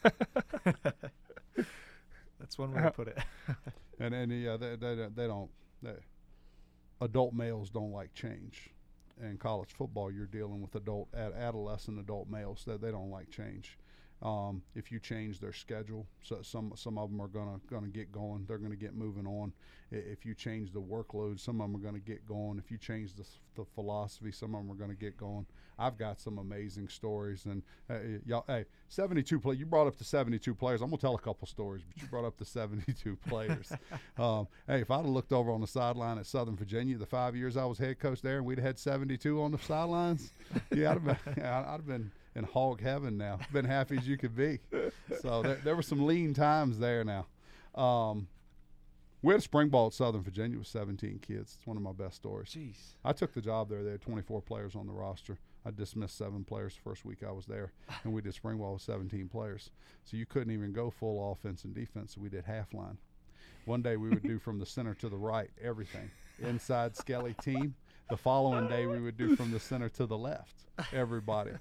That's 2.38 2.58
one 2.58 2.72
way 2.72 2.80
to 2.80 2.88
uh-huh. 2.88 2.90
put 2.90 3.08
it. 3.08 3.18
and 4.00 4.14
and 4.14 4.32
yeah, 4.32 4.56
they 4.56 4.76
they, 4.76 4.94
they 5.14 5.26
don't. 5.26 5.50
They, 5.82 5.94
adult 7.00 7.34
males 7.34 7.70
don't 7.70 7.92
like 7.92 8.14
change. 8.14 8.70
In 9.22 9.36
college 9.38 9.70
football, 9.70 10.10
you're 10.10 10.26
dealing 10.26 10.60
with 10.60 10.74
adult 10.74 11.08
ad, 11.14 11.32
adolescent 11.34 12.00
adult 12.00 12.28
males 12.28 12.64
that 12.66 12.80
they 12.80 12.90
don't 12.90 13.10
like 13.10 13.30
change. 13.30 13.78
Um, 14.24 14.62
if 14.74 14.90
you 14.90 14.98
change 14.98 15.38
their 15.38 15.52
schedule, 15.52 16.06
so 16.22 16.38
some 16.40 16.72
some 16.76 16.96
of 16.96 17.10
them 17.10 17.20
are 17.20 17.28
gonna 17.28 17.60
gonna 17.70 17.88
get 17.88 18.10
going. 18.10 18.46
They're 18.48 18.56
gonna 18.58 18.74
get 18.74 18.94
moving 18.94 19.26
on. 19.26 19.52
If 19.90 20.24
you 20.24 20.34
change 20.34 20.72
the 20.72 20.80
workload, 20.80 21.38
some 21.38 21.60
of 21.60 21.70
them 21.70 21.78
are 21.78 21.84
gonna 21.84 21.98
get 21.98 22.26
going. 22.26 22.58
If 22.58 22.70
you 22.70 22.78
change 22.78 23.14
the, 23.14 23.24
the 23.54 23.66
philosophy, 23.74 24.32
some 24.32 24.54
of 24.54 24.62
them 24.62 24.70
are 24.72 24.78
gonna 24.78 24.94
get 24.94 25.18
going. 25.18 25.44
I've 25.78 25.98
got 25.98 26.20
some 26.20 26.38
amazing 26.38 26.88
stories, 26.88 27.44
and 27.44 27.62
uh, 27.90 27.98
y'all, 28.24 28.44
hey, 28.46 28.64
72 28.88 29.38
play. 29.40 29.56
You 29.56 29.66
brought 29.66 29.88
up 29.88 29.96
the 29.98 30.04
72 30.04 30.54
players. 30.54 30.80
I'm 30.80 30.88
gonna 30.88 30.98
tell 31.00 31.16
a 31.16 31.20
couple 31.20 31.46
stories, 31.46 31.82
but 31.86 32.00
you 32.00 32.08
brought 32.08 32.24
up 32.24 32.38
the 32.38 32.44
72 32.46 33.18
players. 33.28 33.72
Um, 34.16 34.46
hey, 34.68 34.80
if 34.80 34.90
I'd 34.92 34.98
have 34.98 35.06
looked 35.06 35.32
over 35.32 35.50
on 35.50 35.60
the 35.60 35.66
sideline 35.66 36.18
at 36.18 36.26
Southern 36.26 36.56
Virginia 36.56 36.96
the 36.96 37.06
five 37.06 37.34
years 37.34 37.56
I 37.56 37.64
was 37.64 37.78
head 37.78 37.98
coach 37.98 38.22
there, 38.22 38.36
and 38.36 38.46
we'd 38.46 38.60
had 38.60 38.78
72 38.78 39.42
on 39.42 39.50
the 39.50 39.58
sidelines, 39.58 40.30
yeah, 40.72 40.92
I'd 40.92 41.00
have 41.00 41.04
been, 41.04 41.44
I'd 41.44 41.64
have 41.66 41.86
been 41.86 42.12
in 42.34 42.44
hog 42.44 42.80
heaven 42.80 43.16
now. 43.16 43.38
Been 43.52 43.64
happy 43.64 43.96
as 43.98 44.06
you 44.08 44.16
could 44.16 44.34
be. 44.36 44.58
So 45.20 45.42
there, 45.42 45.60
there 45.64 45.76
were 45.76 45.82
some 45.82 46.04
lean 46.06 46.34
times 46.34 46.78
there 46.78 47.04
now. 47.04 47.26
Um, 47.74 48.28
We 49.22 49.32
had 49.32 49.38
a 49.38 49.42
spring 49.42 49.68
ball 49.68 49.86
at 49.86 49.92
Southern 49.94 50.22
Virginia 50.22 50.58
with 50.58 50.66
17 50.66 51.20
kids. 51.20 51.54
It's 51.56 51.66
one 51.66 51.76
of 51.76 51.82
my 51.82 51.92
best 51.92 52.16
stories. 52.16 52.50
Jeez. 52.50 52.76
I 53.04 53.12
took 53.12 53.32
the 53.32 53.40
job 53.40 53.68
there. 53.70 53.82
They 53.82 53.92
had 53.92 54.02
24 54.02 54.42
players 54.42 54.74
on 54.76 54.86
the 54.86 54.92
roster. 54.92 55.38
I 55.66 55.70
dismissed 55.70 56.18
seven 56.18 56.44
players 56.44 56.74
the 56.74 56.82
first 56.82 57.06
week 57.06 57.22
I 57.26 57.32
was 57.32 57.46
there, 57.46 57.72
and 58.04 58.12
we 58.12 58.20
did 58.20 58.34
spring 58.34 58.58
ball 58.58 58.74
with 58.74 58.82
17 58.82 59.28
players. 59.28 59.70
So 60.04 60.18
you 60.18 60.26
couldn't 60.26 60.52
even 60.52 60.72
go 60.74 60.90
full 60.90 61.32
offense 61.32 61.64
and 61.64 61.74
defense. 61.74 62.14
So 62.14 62.20
we 62.20 62.28
did 62.28 62.44
half 62.44 62.74
line. 62.74 62.98
One 63.64 63.80
day 63.80 63.96
we 63.96 64.10
would 64.10 64.22
do 64.22 64.38
from 64.38 64.58
the 64.58 64.66
center 64.66 64.92
to 64.96 65.08
the 65.08 65.16
right 65.16 65.48
everything. 65.62 66.10
Inside 66.42 66.94
Skelly 66.96 67.34
team. 67.42 67.74
The 68.10 68.16
following 68.18 68.68
day 68.68 68.86
we 68.86 69.00
would 69.00 69.16
do 69.16 69.34
from 69.36 69.50
the 69.52 69.58
center 69.60 69.88
to 69.90 70.04
the 70.04 70.18
left 70.18 70.64
everybody. 70.92 71.52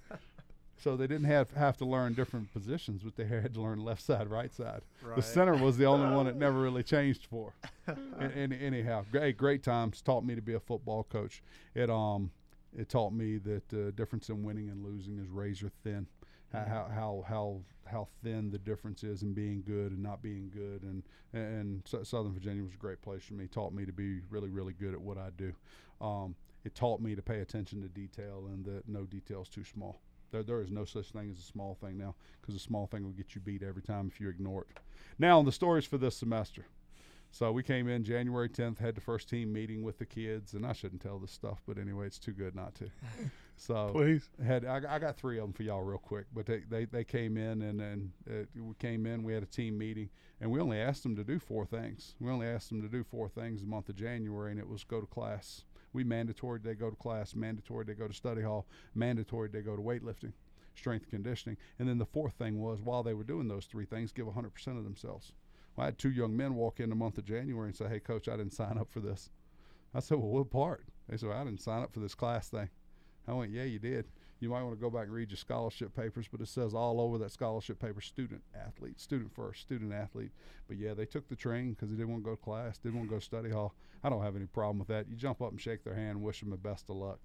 So 0.83 0.97
they 0.97 1.07
didn't 1.07 1.27
have 1.27 1.49
have 1.51 1.77
to 1.77 1.85
learn 1.85 2.13
different 2.13 2.51
positions, 2.51 3.03
but 3.03 3.15
they 3.15 3.23
had 3.23 3.53
to 3.53 3.61
learn 3.61 3.79
left 3.79 4.01
side, 4.01 4.29
right 4.29 4.53
side. 4.53 4.81
The 5.15 5.21
center 5.21 5.55
was 5.55 5.77
the 5.77 5.85
only 5.85 6.13
one 6.13 6.25
that 6.25 6.35
never 6.35 6.59
really 6.61 6.83
changed 6.83 7.25
for. 7.25 7.53
and, 7.87 8.33
and 8.33 8.51
anyhow, 8.51 9.05
great 9.09 9.37
great 9.37 9.63
times. 9.63 10.01
Taught 10.01 10.25
me 10.25 10.35
to 10.35 10.41
be 10.41 10.55
a 10.55 10.59
football 10.59 11.05
coach. 11.05 11.41
It 11.73 11.89
um 11.89 12.31
it 12.77 12.89
taught 12.89 13.13
me 13.13 13.37
that 13.37 13.69
the 13.69 13.87
uh, 13.87 13.91
difference 13.91 14.27
in 14.27 14.43
winning 14.43 14.67
and 14.67 14.83
losing 14.83 15.17
is 15.19 15.29
razor 15.29 15.71
thin. 15.85 16.05
Mm-hmm. 16.53 16.69
How 16.69 16.89
how 16.93 17.23
how 17.29 17.61
how 17.85 18.07
thin 18.21 18.51
the 18.51 18.57
difference 18.57 19.05
is 19.05 19.23
in 19.23 19.33
being 19.33 19.63
good 19.65 19.93
and 19.93 20.03
not 20.03 20.21
being 20.21 20.51
good. 20.53 20.83
And 20.83 21.03
and 21.31 21.81
Southern 21.85 22.33
Virginia 22.33 22.61
was 22.61 22.73
a 22.73 22.77
great 22.77 23.01
place 23.01 23.23
for 23.23 23.35
me. 23.35 23.47
Taught 23.47 23.73
me 23.73 23.85
to 23.85 23.93
be 23.93 24.19
really 24.29 24.49
really 24.49 24.73
good 24.73 24.93
at 24.93 24.99
what 24.99 25.17
I 25.17 25.29
do. 25.37 25.53
Um, 26.01 26.35
it 26.65 26.75
taught 26.75 26.99
me 26.99 27.15
to 27.15 27.21
pay 27.21 27.39
attention 27.39 27.81
to 27.83 27.87
detail 27.87 28.47
and 28.47 28.65
that 28.65 28.89
no 28.89 29.05
detail 29.05 29.43
is 29.43 29.47
too 29.47 29.63
small. 29.63 30.01
There, 30.33 30.43
there 30.43 30.61
is 30.61 30.71
no 30.71 30.83
such 30.83 31.11
thing 31.11 31.29
as 31.31 31.37
a 31.37 31.43
small 31.43 31.75
thing 31.79 31.97
now 31.97 32.15
because 32.41 32.55
a 32.55 32.59
small 32.59 32.87
thing 32.87 33.03
will 33.03 33.11
get 33.11 33.35
you 33.35 33.41
beat 33.41 33.63
every 33.63 33.83
time 33.83 34.11
if 34.11 34.19
you 34.19 34.27
ignore 34.27 34.65
it. 34.69 34.79
Now, 35.19 35.41
the 35.43 35.51
stories 35.51 35.85
for 35.85 35.97
this 35.97 36.17
semester. 36.17 36.65
So 37.31 37.51
we 37.51 37.63
came 37.63 37.87
in 37.87 38.03
January 38.03 38.49
10th, 38.49 38.79
had 38.79 38.95
the 38.95 39.01
first 39.01 39.29
team 39.29 39.53
meeting 39.53 39.81
with 39.81 39.97
the 39.97 40.05
kids, 40.05 40.53
and 40.53 40.65
I 40.65 40.73
shouldn't 40.73 41.01
tell 41.01 41.17
this 41.17 41.31
stuff, 41.31 41.61
but 41.67 41.79
anyway, 41.79 42.05
it's 42.05 42.19
too 42.19 42.31
good 42.33 42.55
not 42.55 42.75
to. 42.75 42.89
So 43.55 43.89
Please. 43.93 44.29
had 44.43 44.65
I, 44.65 44.81
I 44.89 44.97
got 44.97 45.15
three 45.15 45.37
of 45.37 45.43
them 45.43 45.53
for 45.53 45.61
y'all 45.61 45.83
real 45.83 45.99
quick, 45.99 46.25
but 46.33 46.47
they, 46.47 46.61
they, 46.67 46.85
they 46.85 47.03
came 47.03 47.37
in 47.37 47.61
and 47.61 47.79
and 47.79 48.11
uh, 48.27 48.45
we 48.55 48.73
came 48.79 49.05
in. 49.05 49.21
We 49.21 49.31
had 49.33 49.43
a 49.43 49.45
team 49.45 49.77
meeting, 49.77 50.09
and 50.41 50.49
we 50.49 50.59
only 50.59 50.79
asked 50.79 51.03
them 51.03 51.15
to 51.17 51.23
do 51.23 51.37
four 51.37 51.63
things. 51.63 52.15
We 52.19 52.31
only 52.31 52.47
asked 52.47 52.69
them 52.69 52.81
to 52.81 52.87
do 52.87 53.03
four 53.03 53.29
things 53.29 53.61
the 53.61 53.67
month 53.67 53.89
of 53.89 53.95
January, 53.95 54.49
and 54.49 54.59
it 54.59 54.67
was 54.67 54.83
go 54.83 54.99
to 54.99 55.05
class. 55.05 55.65
We 55.93 56.03
mandatory 56.03 56.59
they 56.59 56.73
go 56.73 56.89
to 56.89 56.95
class, 56.95 57.35
mandatory 57.35 57.85
they 57.85 57.93
go 57.93 58.07
to 58.07 58.13
study 58.13 58.41
hall, 58.41 58.67
mandatory 58.95 59.47
they 59.47 59.62
go 59.62 59.75
to 59.75 59.81
weightlifting, 59.81 60.33
strength 60.75 61.09
conditioning, 61.09 61.57
and 61.79 61.88
then 61.88 62.00
the 62.00 62.05
fourth 62.05 62.33
thing 62.33 62.59
was 62.59 62.81
while 62.81 63.03
they 63.03 63.13
were 63.13 63.23
doing 63.23 63.47
those 63.47 63.65
three 63.65 63.85
things, 63.85 64.12
give 64.12 64.25
100% 64.25 64.77
of 64.77 64.83
themselves. 64.83 65.31
Well, 65.75 65.83
I 65.83 65.88
had 65.88 65.97
two 65.97 66.12
young 66.12 66.35
men 66.35 66.55
walk 66.55 66.79
in 66.79 66.89
the 66.89 66.95
month 66.95 67.17
of 67.17 67.25
January 67.25 67.67
and 67.67 67.75
say, 67.75 67.88
"Hey, 67.88 68.00
coach, 68.00 68.27
I 68.27 68.38
didn't 68.38 68.53
sign 68.53 68.77
up 68.77 68.91
for 68.91 69.00
this." 69.00 69.29
I 69.93 70.00
said, 70.00 70.17
"Well, 70.17 70.29
what 70.29 70.50
part?" 70.50 70.85
They 71.07 71.17
said, 71.17 71.29
well, 71.29 71.39
"I 71.39 71.43
didn't 71.43 71.62
sign 71.62 71.83
up 71.83 71.93
for 71.93 72.00
this 72.00 72.15
class 72.15 72.50
thing." 72.50 72.69
I 73.27 73.33
went, 73.33 73.51
"Yeah, 73.51 73.63
you 73.63 73.79
did. 73.79 74.07
You 74.43 74.50
might 74.50 74.62
want 74.62 74.75
to 74.75 74.81
go 74.81 74.89
back 74.89 75.05
and 75.05 75.13
read 75.13 75.31
your 75.31 75.38
scholarship 75.38 75.95
papers, 75.95 76.27
but 76.29 76.41
it 76.41 76.50
says 76.50 76.73
all 76.73 77.00
over 77.00 77.17
that 77.19 77.31
scholarship 77.31 77.79
paper, 77.79 78.01
student 78.01 78.41
athlete, 78.53 79.00
student 79.00 79.33
first, 79.33 79.62
student 79.62 79.93
athlete. 79.93 80.31
But 80.67 80.75
yeah, 80.75 80.93
they 80.93 81.05
took 81.05 81.29
the 81.29 81.35
train 81.38 81.71
because 81.71 81.89
they 81.89 81.95
didn't 81.95 82.12
want 82.12 82.25
to 82.25 82.29
go 82.29 82.35
to 82.35 82.41
class, 82.41 82.77
didn't 82.77 82.97
want 82.97 83.07
to 83.07 83.15
go 83.15 83.19
to 83.19 83.25
study 83.25 83.51
hall. 83.51 83.73
I 84.03 84.09
don't 84.09 84.21
have 84.21 84.35
any 84.35 84.47
problem 84.47 84.79
with 84.79 84.89
that. 84.89 85.07
You 85.07 85.15
jump 85.15 85.41
up 85.41 85.51
and 85.51 85.62
shake 85.62 85.85
their 85.85 85.95
hand, 85.95 86.21
wish 86.21 86.41
them 86.41 86.50
the 86.50 86.57
best 86.57 86.89
of 86.89 86.97
luck. 86.97 87.19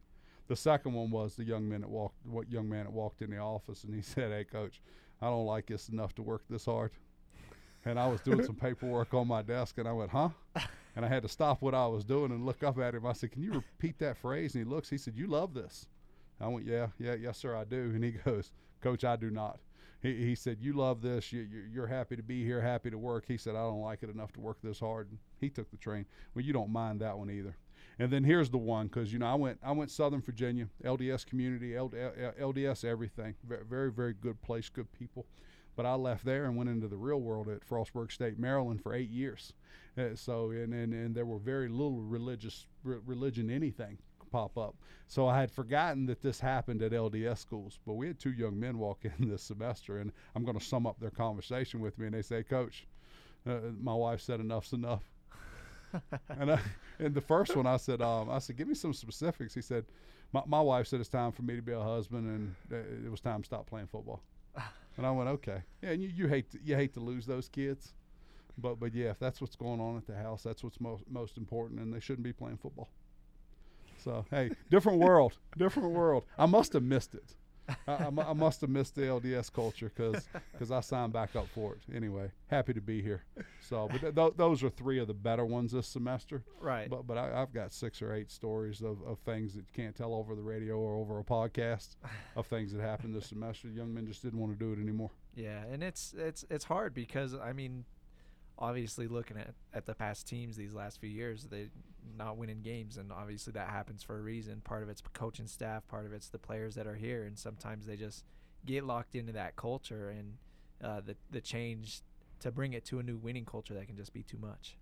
The 0.47 0.55
second 0.55 0.93
one 0.93 1.11
was 1.11 1.35
the 1.35 1.43
young 1.43 1.69
man 1.69 1.81
that 1.81 1.91
walked, 1.91 2.25
what 2.25 2.53
young 2.53 2.69
man 2.69 2.85
that 2.85 2.93
walked 2.93 3.21
in 3.21 3.33
the 3.33 3.39
office, 3.39 3.83
and 3.83 3.93
he 3.93 4.03
said, 4.15 4.31
"Hey, 4.31 4.45
coach, 4.45 4.81
I 5.21 5.27
don't 5.27 5.45
like 5.45 5.67
this 5.67 5.89
enough 5.89 6.15
to 6.15 6.23
work 6.23 6.43
this 6.49 6.67
hard." 6.67 6.93
And 7.85 7.99
I 7.99 8.07
was 8.07 8.21
doing 8.21 8.45
some 8.45 8.55
paperwork 8.61 9.13
on 9.13 9.27
my 9.27 9.43
desk, 9.43 9.79
and 9.79 9.89
I 9.89 9.93
went, 9.93 10.13
"Huh?" 10.13 10.29
And 10.95 11.05
I 11.05 11.09
had 11.09 11.23
to 11.23 11.29
stop 11.29 11.63
what 11.63 11.75
I 11.75 11.89
was 11.89 12.05
doing 12.05 12.31
and 12.31 12.47
look 12.47 12.63
up 12.63 12.79
at 12.79 12.95
him. 12.95 13.07
I 13.07 13.13
said, 13.13 13.33
"Can 13.33 13.43
you 13.43 13.55
repeat 13.55 13.99
that 13.99 14.19
phrase?" 14.19 14.55
And 14.55 14.65
he 14.65 14.71
looks. 14.71 14.89
He 14.89 14.99
said, 14.99 15.17
"You 15.17 15.27
love 15.27 15.53
this." 15.53 15.89
I 16.41 16.49
went, 16.49 16.67
"Yeah, 16.67 16.89
yeah, 16.99 17.15
yes, 17.15 17.39
sir, 17.39 17.57
I 17.57 17.65
do." 17.65 17.93
And 17.95 18.03
he 18.05 18.11
goes, 18.25 18.53
"Coach, 18.81 19.05
I 19.05 19.17
do 19.17 19.31
not." 19.31 19.59
He, 20.01 20.15
he 20.15 20.35
said, 20.35 20.59
"You 20.61 20.75
love 20.75 21.03
this. 21.03 21.33
You, 21.33 21.41
you, 21.41 21.65
you're 21.73 21.87
happy 21.87 22.17
to 22.17 22.23
be 22.23 22.45
here, 22.45 22.61
happy 22.61 22.91
to 22.91 22.99
work." 22.99 23.25
He 23.27 23.37
said, 23.37 23.57
"I 23.57 23.63
don't 23.63 23.81
like 23.81 24.03
it 24.03 24.11
enough 24.11 24.33
to 24.35 24.41
work 24.41 24.59
this 24.63 24.81
hard." 24.81 25.09
And 25.11 25.19
he 25.41 25.51
took 25.51 25.71
the 25.71 25.77
train. 25.77 26.07
Well, 26.35 26.45
you 26.45 26.53
don't 26.53 26.71
mind 26.71 27.01
that 27.01 27.19
one 27.19 27.31
either. 27.31 27.57
And 27.99 28.13
then 28.13 28.23
here's 28.23 28.51
the 28.51 28.59
one 28.59 28.87
because 28.87 29.13
you 29.13 29.19
know 29.19 29.27
I 29.27 29.35
went 29.35 29.59
I 29.63 29.73
went 29.73 29.91
Southern 29.91 30.21
Virginia, 30.21 30.69
LDS 30.85 31.27
community, 31.27 31.73
LDS 31.73 32.85
everything, 32.85 33.35
very 33.45 33.65
very 33.65 33.91
very 33.91 34.15
good 34.15 34.41
place, 34.41 34.69
good 34.69 34.93
people. 34.93 35.27
But 35.75 35.87
I 35.87 35.95
left 35.95 36.25
there 36.25 36.45
and 36.45 36.57
went 36.57 36.71
into 36.71 36.89
the 36.89 36.97
real 36.97 37.21
world 37.21 37.49
at 37.49 37.61
Frostburg 37.69 38.11
State, 38.11 38.39
Maryland, 38.39 38.83
for 38.83 38.95
eight 38.95 39.11
years. 39.11 39.53
Uh, 39.97 40.15
so 40.15 40.51
and, 40.51 40.73
and 40.73 40.93
and 40.93 41.15
there 41.15 41.27
were 41.27 41.39
very 41.39 41.69
little 41.69 42.01
religious 42.01 42.67
religion 42.85 43.51
anything 43.51 43.99
pop 44.31 44.57
up. 44.59 44.77
So 45.07 45.27
I 45.27 45.41
had 45.41 45.51
forgotten 45.51 46.07
that 46.07 46.23
this 46.23 46.41
happened 46.41 46.83
at 46.83 46.93
LDS 46.93 47.39
schools. 47.39 47.79
But 47.87 47.95
we 47.95 48.07
had 48.07 48.19
two 48.19 48.33
young 48.33 48.59
men 48.59 48.79
walk 48.79 49.05
in 49.19 49.29
this 49.29 49.43
semester, 49.43 49.99
and 49.99 50.13
I'm 50.35 50.45
going 50.45 50.59
to 50.59 50.65
sum 50.65 50.87
up 50.87 51.01
their 51.01 51.11
conversation 51.11 51.81
with 51.81 51.99
me. 51.99 52.07
And 52.07 52.15
they 52.15 52.23
say, 52.23 52.43
"Coach, 52.43 52.87
uh, 53.47 53.59
my 53.81 53.95
wife 53.95 54.21
said 54.21 54.41
enough's 54.41 54.73
enough." 54.73 55.03
and 56.29 56.53
I, 56.53 56.61
and 56.99 57.15
the 57.15 57.21
first 57.21 57.57
one, 57.57 57.67
I 57.67 57.79
said, 57.79 58.03
um, 58.03 58.29
I 58.29 58.39
said, 58.41 58.57
give 58.57 58.69
me 58.69 58.75
some 58.75 58.93
specifics. 58.93 59.55
He 59.55 59.63
said, 59.63 59.87
my, 60.33 60.43
my 60.47 60.61
wife 60.61 60.87
said 60.87 61.01
it's 61.01 61.09
time 61.09 61.33
for 61.33 61.43
me 61.43 61.57
to 61.57 61.63
be 61.63 61.73
a 61.73 61.81
husband, 61.81 62.27
and 62.27 62.55
uh, 62.73 63.07
it 63.07 63.11
was 63.11 63.21
time 63.21 63.43
to 63.43 63.47
stop 63.47 63.67
playing 63.67 63.87
football. 63.87 64.23
And 64.97 65.07
I 65.07 65.13
went, 65.13 65.29
okay, 65.29 65.63
yeah. 65.81 65.91
And 65.91 66.03
you, 66.03 66.09
you 66.09 66.27
hate 66.27 66.51
to, 66.51 66.59
you 66.61 66.75
hate 66.75 66.93
to 66.95 67.01
lose 67.01 67.25
those 67.25 67.49
kids, 67.49 67.95
but 68.61 68.81
but 68.81 68.93
yeah, 68.93 69.11
if 69.11 69.19
that's 69.21 69.41
what's 69.41 69.55
going 69.55 69.81
on 69.81 69.97
at 69.97 70.09
the 70.09 70.17
house, 70.17 70.43
that's 70.43 70.65
what's 70.65 70.81
most 70.81 71.05
most 71.09 71.37
important, 71.37 71.79
and 71.79 71.95
they 71.95 72.01
shouldn't 72.01 72.25
be 72.25 72.33
playing 72.33 72.57
football. 72.57 72.89
So 73.99 74.25
hey, 74.31 74.51
different 74.71 74.99
world, 74.99 75.39
different 75.57 75.91
world. 75.91 76.25
I 76.39 76.47
must 76.47 76.73
have 76.73 76.83
missed 76.83 77.15
it. 77.15 77.35
I, 77.87 77.93
I, 77.93 78.07
I 78.07 78.33
must 78.33 78.61
have 78.63 78.71
missed 78.71 78.95
the 78.95 79.03
LDS 79.03 79.53
culture 79.53 79.93
because 79.95 80.71
I 80.71 80.81
signed 80.81 81.13
back 81.13 81.37
up 81.37 81.49
for 81.49 81.75
it. 81.75 81.95
Anyway, 81.95 82.31
happy 82.47 82.73
to 82.73 82.81
be 82.81 83.03
here. 83.03 83.25
So, 83.61 83.89
but 83.91 84.01
th- 84.01 84.15
th- 84.15 84.33
those 84.37 84.63
are 84.63 84.71
three 84.71 84.99
of 84.99 85.07
the 85.07 85.15
better 85.15 85.45
ones 85.45 85.73
this 85.73 85.87
semester. 85.87 86.43
Right. 86.61 86.89
But 86.89 87.07
but 87.07 87.19
I, 87.19 87.43
I've 87.43 87.53
got 87.53 87.73
six 87.73 88.01
or 88.01 88.15
eight 88.15 88.31
stories 88.31 88.81
of, 88.81 89.03
of 89.07 89.19
things 89.21 89.55
that 89.55 89.61
you 89.61 89.73
can't 89.75 89.95
tell 89.95 90.15
over 90.15 90.35
the 90.35 90.43
radio 90.43 90.79
or 90.79 90.97
over 90.97 91.19
a 91.19 91.25
podcast 91.25 91.97
of 92.37 92.47
things 92.47 92.73
that 92.73 92.81
happened 92.81 93.15
this 93.15 93.27
semester. 93.27 93.69
Young 93.69 93.93
men 93.93 94.07
just 94.07 94.23
didn't 94.23 94.39
want 94.39 94.59
to 94.59 94.65
do 94.65 94.73
it 94.73 94.83
anymore. 94.83 95.11
Yeah, 95.35 95.63
and 95.71 95.83
it's 95.83 96.15
it's 96.17 96.45
it's 96.51 96.65
hard 96.65 96.95
because 96.95 97.35
I 97.35 97.53
mean, 97.53 97.85
obviously 98.59 99.07
looking 99.07 99.37
at 99.37 99.55
at 99.73 99.87
the 99.87 99.95
past 99.95 100.27
teams 100.29 100.57
these 100.57 100.75
last 100.75 101.01
few 101.01 101.09
years, 101.09 101.47
they're 101.51 101.71
not 102.17 102.37
winning 102.37 102.61
games, 102.63 102.97
and 102.97 103.13
obviously 103.13 103.53
that 103.53 103.69
happens 103.69 104.03
for 104.03 104.19
a 104.19 104.23
reason. 104.23 104.61
Part 104.63 104.83
of 104.83 104.89
it's 104.89 105.03
coaching 105.13 105.47
staff, 105.47 105.87
part 105.89 106.07
of 106.07 106.13
it's 106.13 106.29
the 106.29 106.39
players 106.39 106.75
that 106.75 106.87
are 106.87 106.97
here, 106.97 107.25
and 107.25 107.39
sometimes 107.39 107.87
they 107.87 107.97
just 107.97 108.25
get 108.67 108.85
locked 108.85 109.15
into 109.15 109.33
that 109.33 109.57
culture 109.57 110.11
and 110.11 110.37
uh, 110.83 111.01
the 111.01 111.17
the 111.31 111.41
change 111.41 112.03
to 112.41 112.51
bring 112.51 112.73
it 112.73 112.85
to 112.87 112.99
a 112.99 113.03
new 113.03 113.17
winning 113.17 113.45
culture 113.45 113.75
that 113.75 113.87
can 113.87 113.97
just 113.97 114.13
be 114.13 114.23
too 114.23 114.39
much. 114.39 114.77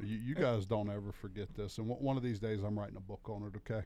You, 0.00 0.16
you 0.16 0.34
guys 0.34 0.66
don't 0.66 0.90
ever 0.90 1.12
forget 1.12 1.54
this, 1.54 1.78
and 1.78 1.88
one 1.88 2.16
of 2.16 2.22
these 2.22 2.38
days 2.38 2.62
I'm 2.62 2.78
writing 2.78 2.96
a 2.96 3.00
book 3.00 3.28
on 3.28 3.42
it. 3.42 3.56
Okay. 3.58 3.84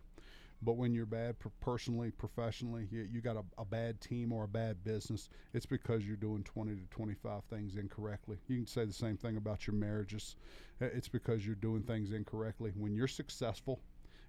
But 0.62 0.76
when 0.76 0.94
you're 0.94 1.06
bad 1.06 1.38
per- 1.40 1.50
personally, 1.60 2.12
professionally, 2.12 2.86
you, 2.90 3.08
you 3.12 3.20
got 3.20 3.36
a, 3.36 3.42
a 3.58 3.64
bad 3.64 4.00
team 4.00 4.32
or 4.32 4.44
a 4.44 4.48
bad 4.48 4.84
business, 4.84 5.28
it's 5.52 5.66
because 5.66 6.06
you're 6.06 6.16
doing 6.16 6.44
20 6.44 6.76
to 6.76 6.86
25 6.90 7.42
things 7.50 7.76
incorrectly. 7.76 8.38
You 8.46 8.58
can 8.58 8.66
say 8.66 8.84
the 8.84 8.92
same 8.92 9.16
thing 9.16 9.36
about 9.36 9.66
your 9.66 9.74
marriages. 9.74 10.36
It's 10.80 11.08
because 11.08 11.44
you're 11.44 11.56
doing 11.56 11.82
things 11.82 12.12
incorrectly. 12.12 12.72
When 12.76 12.94
you're 12.94 13.08
successful, 13.08 13.80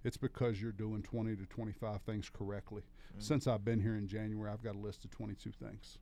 it's 0.04 0.18
because 0.18 0.60
you're 0.60 0.72
doing 0.72 1.04
20 1.04 1.36
to 1.36 1.46
25 1.46 2.02
things 2.02 2.30
correctly. 2.30 2.82
Mm. 3.16 3.24
Since 3.24 3.48
I've 3.48 3.64
been 3.64 3.80
here 3.80 3.96
in 3.96 4.08
January, 4.08 4.52
I've 4.52 4.64
got 4.64 4.76
a 4.76 4.80
list 4.80 5.06
of 5.06 5.12
22 5.12 5.52
things. 5.52 6.00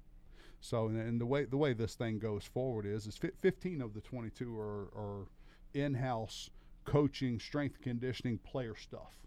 So, 0.62 0.88
and, 0.88 0.98
and 0.98 1.20
the 1.20 1.26
way 1.26 1.46
the 1.46 1.58
way 1.58 1.74
this 1.74 1.96
thing 1.96 2.20
goes 2.20 2.46
forward 2.46 2.86
is, 2.86 3.06
is 3.08 3.18
15 3.18 3.82
of 3.82 3.94
the 3.94 4.02
22 4.02 4.60
are, 4.60 4.90
are 4.96 5.26
in-house 5.74 6.52
coaching, 6.86 7.40
strength 7.40 7.82
conditioning, 7.82 8.38
player 8.38 8.76
stuff 8.76 9.22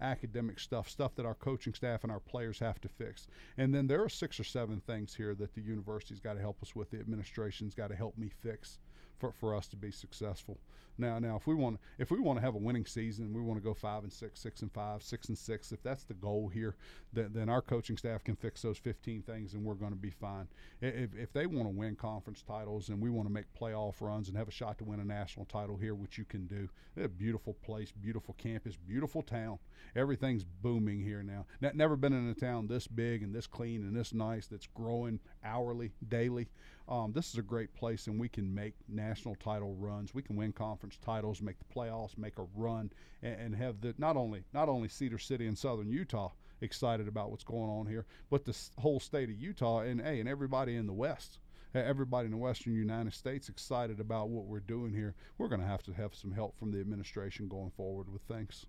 academic 0.00 0.58
stuff, 0.58 0.88
stuff 0.88 1.14
that 1.16 1.26
our 1.26 1.34
coaching 1.34 1.74
staff 1.74 2.02
and 2.02 2.12
our 2.12 2.20
players 2.20 2.58
have 2.58 2.80
to 2.80 2.88
fix. 2.88 3.26
And 3.56 3.74
then 3.74 3.86
there 3.86 4.02
are 4.02 4.08
six 4.08 4.38
or 4.38 4.44
seven 4.44 4.80
things 4.86 5.14
here 5.14 5.34
that 5.34 5.54
the 5.54 5.60
university's 5.60 6.20
got 6.20 6.34
to 6.34 6.40
help 6.40 6.62
us 6.62 6.74
with. 6.74 6.90
The 6.90 7.00
administration's 7.00 7.74
got 7.74 7.88
to 7.88 7.96
help 7.96 8.16
me 8.18 8.30
fix 8.42 8.78
for, 9.24 9.32
for 9.32 9.56
us 9.56 9.66
to 9.68 9.76
be 9.76 9.90
successful. 9.90 10.58
Now, 10.96 11.18
now, 11.18 11.34
if 11.36 11.46
we 11.46 11.54
want 11.54 11.80
if 11.98 12.12
we 12.12 12.20
want 12.20 12.38
to 12.38 12.44
have 12.44 12.54
a 12.54 12.58
winning 12.58 12.86
season, 12.86 13.32
we 13.32 13.40
want 13.40 13.58
to 13.60 13.64
go 13.64 13.74
five 13.74 14.04
and 14.04 14.12
six, 14.12 14.40
six 14.40 14.62
and 14.62 14.70
five, 14.72 15.02
six 15.02 15.28
and 15.28 15.36
six. 15.36 15.72
If 15.72 15.82
that's 15.82 16.04
the 16.04 16.14
goal 16.14 16.48
here, 16.48 16.76
then, 17.12 17.32
then 17.34 17.48
our 17.48 17.62
coaching 17.62 17.96
staff 17.96 18.22
can 18.22 18.36
fix 18.36 18.62
those 18.62 18.78
15 18.78 19.22
things, 19.22 19.54
and 19.54 19.64
we're 19.64 19.74
going 19.74 19.90
to 19.90 19.96
be 19.96 20.10
fine. 20.10 20.46
If, 20.80 21.16
if 21.16 21.32
they 21.32 21.46
want 21.46 21.64
to 21.64 21.76
win 21.76 21.96
conference 21.96 22.42
titles 22.46 22.90
and 22.90 23.00
we 23.00 23.10
want 23.10 23.26
to 23.26 23.32
make 23.32 23.46
playoff 23.58 24.00
runs 24.00 24.28
and 24.28 24.36
have 24.36 24.46
a 24.46 24.52
shot 24.52 24.78
to 24.78 24.84
win 24.84 25.00
a 25.00 25.04
national 25.04 25.46
title 25.46 25.76
here, 25.76 25.96
which 25.96 26.16
you 26.16 26.24
can 26.24 26.46
do, 26.46 26.68
a 26.96 27.08
beautiful 27.08 27.54
place, 27.54 27.90
beautiful 27.90 28.36
campus, 28.38 28.76
beautiful 28.76 29.22
town. 29.22 29.58
Everything's 29.96 30.44
booming 30.44 31.00
here 31.00 31.24
now. 31.24 31.46
Never 31.74 31.96
been 31.96 32.12
in 32.12 32.28
a 32.28 32.34
town 32.34 32.68
this 32.68 32.86
big 32.86 33.22
and 33.24 33.34
this 33.34 33.48
clean 33.48 33.82
and 33.82 33.96
this 33.96 34.14
nice 34.14 34.46
that's 34.46 34.68
growing 34.68 35.18
hourly, 35.44 35.92
daily. 36.08 36.48
Um, 36.86 37.12
this 37.12 37.30
is 37.30 37.38
a 37.38 37.42
great 37.42 37.72
place, 37.74 38.06
and 38.08 38.20
we 38.20 38.28
can 38.28 38.54
make 38.54 38.74
national 38.88 39.36
title 39.36 39.74
runs. 39.74 40.14
We 40.14 40.22
can 40.22 40.36
win 40.36 40.52
conference 40.52 40.98
titles, 41.02 41.40
make 41.40 41.58
the 41.58 41.74
playoffs, 41.74 42.18
make 42.18 42.38
a 42.38 42.46
run, 42.54 42.90
and, 43.22 43.40
and 43.40 43.56
have 43.56 43.80
the 43.80 43.94
not 43.96 44.16
only 44.16 44.44
not 44.52 44.68
only 44.68 44.88
Cedar 44.88 45.18
City 45.18 45.46
and 45.46 45.56
Southern 45.56 45.88
Utah 45.88 46.32
excited 46.60 47.08
about 47.08 47.30
what's 47.30 47.44
going 47.44 47.70
on 47.70 47.86
here, 47.86 48.04
but 48.28 48.44
the 48.44 48.56
whole 48.78 49.00
state 49.00 49.30
of 49.30 49.36
Utah 49.36 49.80
and 49.80 50.00
hey, 50.00 50.20
and 50.20 50.28
everybody 50.28 50.76
in 50.76 50.86
the 50.86 50.92
West. 50.92 51.38
Everybody 51.74 52.26
in 52.26 52.30
the 52.30 52.36
Western 52.36 52.74
United 52.74 53.14
States 53.14 53.48
excited 53.48 53.98
about 53.98 54.28
what 54.28 54.44
we're 54.44 54.60
doing 54.60 54.92
here. 54.92 55.16
We're 55.38 55.48
going 55.48 55.60
to 55.60 55.66
have 55.66 55.82
to 55.84 55.92
have 55.92 56.14
some 56.14 56.30
help 56.30 56.56
from 56.56 56.70
the 56.70 56.78
administration 56.78 57.48
going 57.48 57.72
forward 57.76 58.12
with 58.12 58.22
things. 58.22 58.66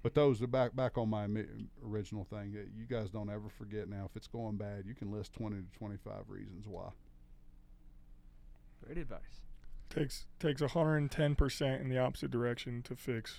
But 0.00 0.14
those 0.14 0.40
are 0.40 0.46
back 0.46 0.76
back 0.76 0.96
on 0.96 1.08
my 1.08 1.26
original 1.84 2.24
thing. 2.24 2.52
You 2.52 2.84
guys 2.86 3.10
don't 3.10 3.30
ever 3.30 3.48
forget 3.48 3.88
now. 3.88 4.04
If 4.04 4.14
it's 4.14 4.28
going 4.28 4.56
bad, 4.56 4.84
you 4.86 4.94
can 4.94 5.10
list 5.10 5.32
twenty 5.32 5.56
to 5.56 5.78
twenty 5.78 5.96
five 5.96 6.28
reasons 6.28 6.68
why. 6.68 6.90
Great 8.84 8.98
advice. 8.98 9.40
takes 9.88 10.26
takes 10.38 10.60
110 10.60 11.34
percent 11.34 11.80
in 11.80 11.88
the 11.88 11.98
opposite 11.98 12.30
direction 12.30 12.82
to 12.82 12.96
fix, 12.96 13.38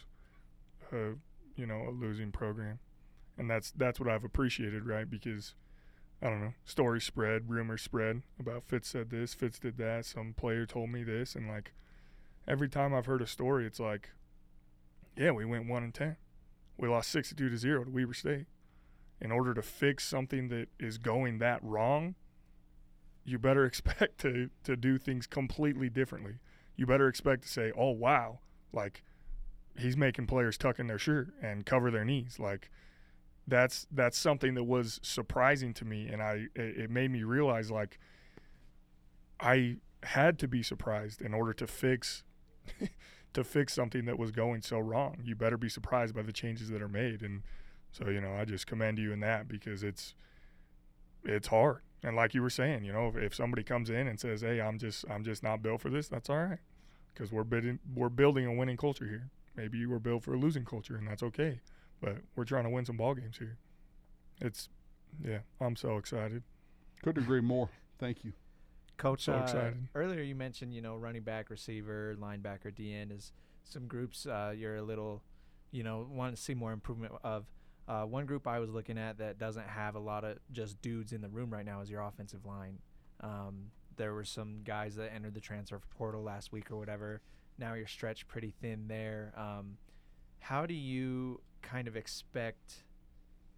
a, 0.92 1.14
you 1.56 1.66
know, 1.66 1.88
a 1.88 1.92
losing 1.92 2.32
program, 2.32 2.80
and 3.38 3.50
that's 3.50 3.72
that's 3.72 4.00
what 4.00 4.10
I've 4.10 4.24
appreciated, 4.24 4.86
right? 4.86 5.10
Because 5.10 5.54
I 6.22 6.30
don't 6.30 6.42
know, 6.42 6.54
stories 6.64 7.04
spread, 7.04 7.50
rumors 7.50 7.82
spread 7.82 8.22
about 8.40 8.64
Fitz 8.64 8.88
said 8.88 9.10
this, 9.10 9.34
Fitz 9.34 9.60
did 9.60 9.78
that, 9.78 10.06
some 10.06 10.34
player 10.34 10.66
told 10.66 10.90
me 10.90 11.04
this, 11.04 11.36
and 11.36 11.48
like 11.48 11.74
every 12.48 12.70
time 12.70 12.94
I've 12.94 13.06
heard 13.06 13.22
a 13.22 13.28
story, 13.28 13.66
it's 13.66 13.80
like, 13.80 14.12
yeah, 15.18 15.32
we 15.32 15.46
went 15.46 15.68
one 15.68 15.84
and 15.84 15.94
ten, 15.94 16.16
we 16.78 16.88
lost 16.88 17.12
62 17.12 17.50
to 17.50 17.58
zero 17.58 17.84
to 17.84 17.92
Weber 17.92 18.14
State. 18.14 18.46
In 19.22 19.32
order 19.32 19.54
to 19.54 19.62
fix 19.62 20.06
something 20.06 20.50
that 20.50 20.68
is 20.78 20.98
going 20.98 21.38
that 21.38 21.64
wrong, 21.64 22.16
you 23.26 23.40
better 23.40 23.66
expect 23.66 24.18
to 24.22 24.50
to 24.64 24.78
do 24.78 24.98
things 24.98 25.28
completely 25.28 25.90
differently. 25.90 26.36
You 26.76 26.86
better 26.86 27.08
expect 27.08 27.44
to 27.44 27.50
say, 27.50 27.72
"Oh 27.78 27.92
wow, 27.92 28.40
like 28.72 29.04
he's 29.78 29.98
making 29.98 30.28
players 30.28 30.58
tuck 30.58 30.80
in 30.80 30.88
their 30.88 31.00
shirt 31.00 31.30
and 31.42 31.66
cover 31.66 31.92
their 31.92 32.06
knees." 32.06 32.40
Like 32.40 32.70
that's 33.48 33.88
that's 33.92 34.18
something 34.18 34.54
that 34.56 34.64
was 34.64 35.00
surprising 35.04 35.74
to 35.76 35.86
me, 35.86 36.08
and 36.08 36.22
I 36.22 36.48
it, 36.56 36.90
made 36.90 37.12
me 37.12 37.24
realize 37.24 37.72
like 37.72 38.00
I 39.40 39.78
had 40.04 40.38
to 40.40 40.48
be 40.48 40.62
surprised 40.64 41.22
in 41.22 41.34
order 41.34 41.54
to 41.54 41.68
fix 41.68 42.24
to 43.34 43.44
fix 43.44 43.74
something 43.74 44.06
that 44.06 44.18
was 44.18 44.32
going 44.32 44.62
so 44.62 44.80
wrong. 44.80 45.18
You 45.24 45.36
better 45.36 45.58
be 45.58 45.70
surprised 45.70 46.16
by 46.16 46.22
the 46.22 46.34
changes 46.34 46.70
that 46.70 46.82
are 46.82 46.88
made, 46.88 47.22
and 47.22 47.44
so 47.92 48.10
you 48.10 48.22
know 48.22 48.34
I 48.34 48.46
just 48.46 48.68
commend 48.68 48.98
you 48.98 49.12
in 49.12 49.20
that 49.22 49.48
because 49.48 49.84
it's 49.84 50.16
it's 51.24 51.48
hard. 51.48 51.82
And 52.06 52.16
like 52.16 52.36
you 52.36 52.44
were 52.44 52.52
saying, 52.52 52.86
you 52.86 52.94
know, 52.94 53.08
if, 53.08 53.16
if 53.18 53.34
somebody 53.36 53.64
comes 53.64 53.90
in 53.90 54.08
and 54.08 54.20
says, 54.20 54.42
"Hey, 54.42 54.62
I'm 54.62 54.78
just 54.78 55.06
I'm 55.10 55.24
just 55.24 55.42
not 55.42 55.64
built 55.64 55.82
for 55.82 55.90
this," 55.90 56.08
that's 56.08 56.30
all 56.30 56.38
right, 56.38 56.60
because 57.12 57.32
we're 57.32 57.44
building 57.44 57.80
we're 57.96 58.10
building 58.10 58.46
a 58.46 58.54
winning 58.54 58.78
culture 58.78 59.08
here. 59.08 59.32
Maybe 59.56 59.80
you 59.80 59.90
were 59.90 60.00
built 60.00 60.24
for 60.24 60.36
a 60.36 60.38
losing 60.38 60.66
culture, 60.66 60.96
and 60.96 61.08
that's 61.08 61.24
okay. 61.24 61.62
But 62.02 62.18
we're 62.36 62.44
trying 62.44 62.66
to 62.66 62.70
win 62.70 62.86
some 62.86 62.98
ball 62.98 63.16
games 63.16 63.40
here. 63.40 63.58
It's 64.40 64.70
yeah, 65.20 65.40
I'm 65.60 65.76
so 65.76 65.98
excited. 65.98 66.44
Couldn't 67.02 67.24
agree 67.24 67.42
more. 67.42 67.70
Thank 67.98 68.24
you. 68.24 68.34
Coach, 68.98 69.24
So 69.24 69.34
uh, 69.34 69.42
excited. 69.42 69.88
earlier 69.96 70.22
you 70.22 70.36
mentioned, 70.36 70.74
you 70.76 70.82
know, 70.82 70.96
running 70.98 71.24
back, 71.24 71.50
receiver, 71.50 72.16
linebacker, 72.20 72.72
DN 72.74 73.12
is 73.12 73.32
some 73.64 73.88
groups 73.88 74.26
uh, 74.28 74.54
you're 74.56 74.76
a 74.76 74.82
little, 74.84 75.22
you 75.72 75.84
know, 75.84 76.08
want 76.10 76.36
to 76.36 76.42
see 76.42 76.54
more 76.54 76.72
improvement 76.72 77.14
of. 77.24 77.46
Uh, 77.88 78.04
one 78.04 78.26
group 78.26 78.48
I 78.48 78.60
was 78.60 78.72
looking 78.72 78.98
at 78.98 79.20
that 79.20 79.38
doesn't 79.38 79.68
have 79.68 79.96
a 79.96 80.00
lot 80.00 80.24
of 80.24 80.38
just 80.52 80.82
dudes 80.82 81.14
in 81.14 81.22
the 81.22 81.30
room 81.30 81.52
right 81.52 81.66
now 81.66 81.82
is 81.82 81.90
your 81.90 82.02
offensive 82.02 82.46
line. 82.46 82.80
Um, 83.22 83.72
there 83.96 84.14
were 84.14 84.26
some 84.26 84.62
guys 84.64 84.96
that 84.96 85.14
entered 85.14 85.36
the 85.36 85.42
transfer 85.42 85.80
portal 85.98 86.24
last 86.24 86.52
week 86.52 86.72
or 86.72 86.78
whatever. 86.78 87.22
Now 87.58 87.76
you're 87.76 87.88
stretched 87.88 88.28
pretty 88.28 88.54
thin 88.62 88.88
there. 88.88 89.34
Um, 89.38 89.78
how 90.40 90.66
do 90.66 90.74
you 90.74 91.42
kind 91.62 91.88
of 91.88 91.96
expect 91.96 92.84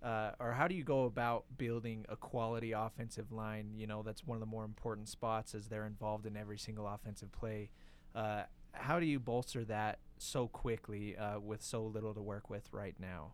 uh, 0.03 0.31
or 0.39 0.51
how 0.51 0.67
do 0.67 0.75
you 0.75 0.83
go 0.83 1.05
about 1.05 1.45
building 1.57 2.05
a 2.07 2.15
quality 2.15 2.71
offensive 2.71 3.31
line? 3.31 3.71
You 3.75 3.87
know, 3.87 4.03
that's 4.03 4.25
one 4.25 4.35
of 4.35 4.39
the 4.39 4.45
more 4.45 4.63
important 4.63 5.09
spots 5.09 5.55
as 5.55 5.67
they're 5.67 5.87
involved 5.87 6.25
in 6.25 6.37
every 6.37 6.57
single 6.57 6.87
offensive 6.87 7.31
play. 7.31 7.69
Uh, 8.13 8.43
how 8.73 8.99
do 8.99 9.05
you 9.05 9.19
bolster 9.19 9.65
that 9.65 9.99
so 10.19 10.47
quickly 10.47 11.17
uh, 11.17 11.39
with 11.39 11.63
so 11.63 11.83
little 11.83 12.13
to 12.13 12.21
work 12.21 12.49
with 12.49 12.67
right 12.71 12.95
now? 12.99 13.33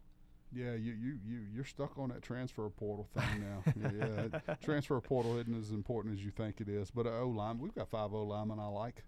Yeah, 0.54 0.74
you 0.74 0.94
you 0.94 1.18
you 1.26 1.40
you're 1.54 1.66
stuck 1.66 1.98
on 1.98 2.10
that 2.10 2.22
transfer 2.22 2.70
portal 2.70 3.08
thing 3.14 3.42
now. 3.42 3.64
yeah, 4.00 4.28
yeah. 4.48 4.56
transfer 4.62 5.00
portal 5.02 5.38
isn't 5.40 5.58
as 5.60 5.72
important 5.72 6.18
as 6.18 6.24
you 6.24 6.32
think 6.32 6.62
it 6.62 6.70
is. 6.70 6.92
But 6.92 7.08
O 7.08 7.28
line, 7.28 7.60
we've 7.60 7.74
got 7.76 7.90
five 7.90 8.14
O 8.14 8.24
linemen 8.24 8.60
I 8.60 8.68
like. 8.68 9.04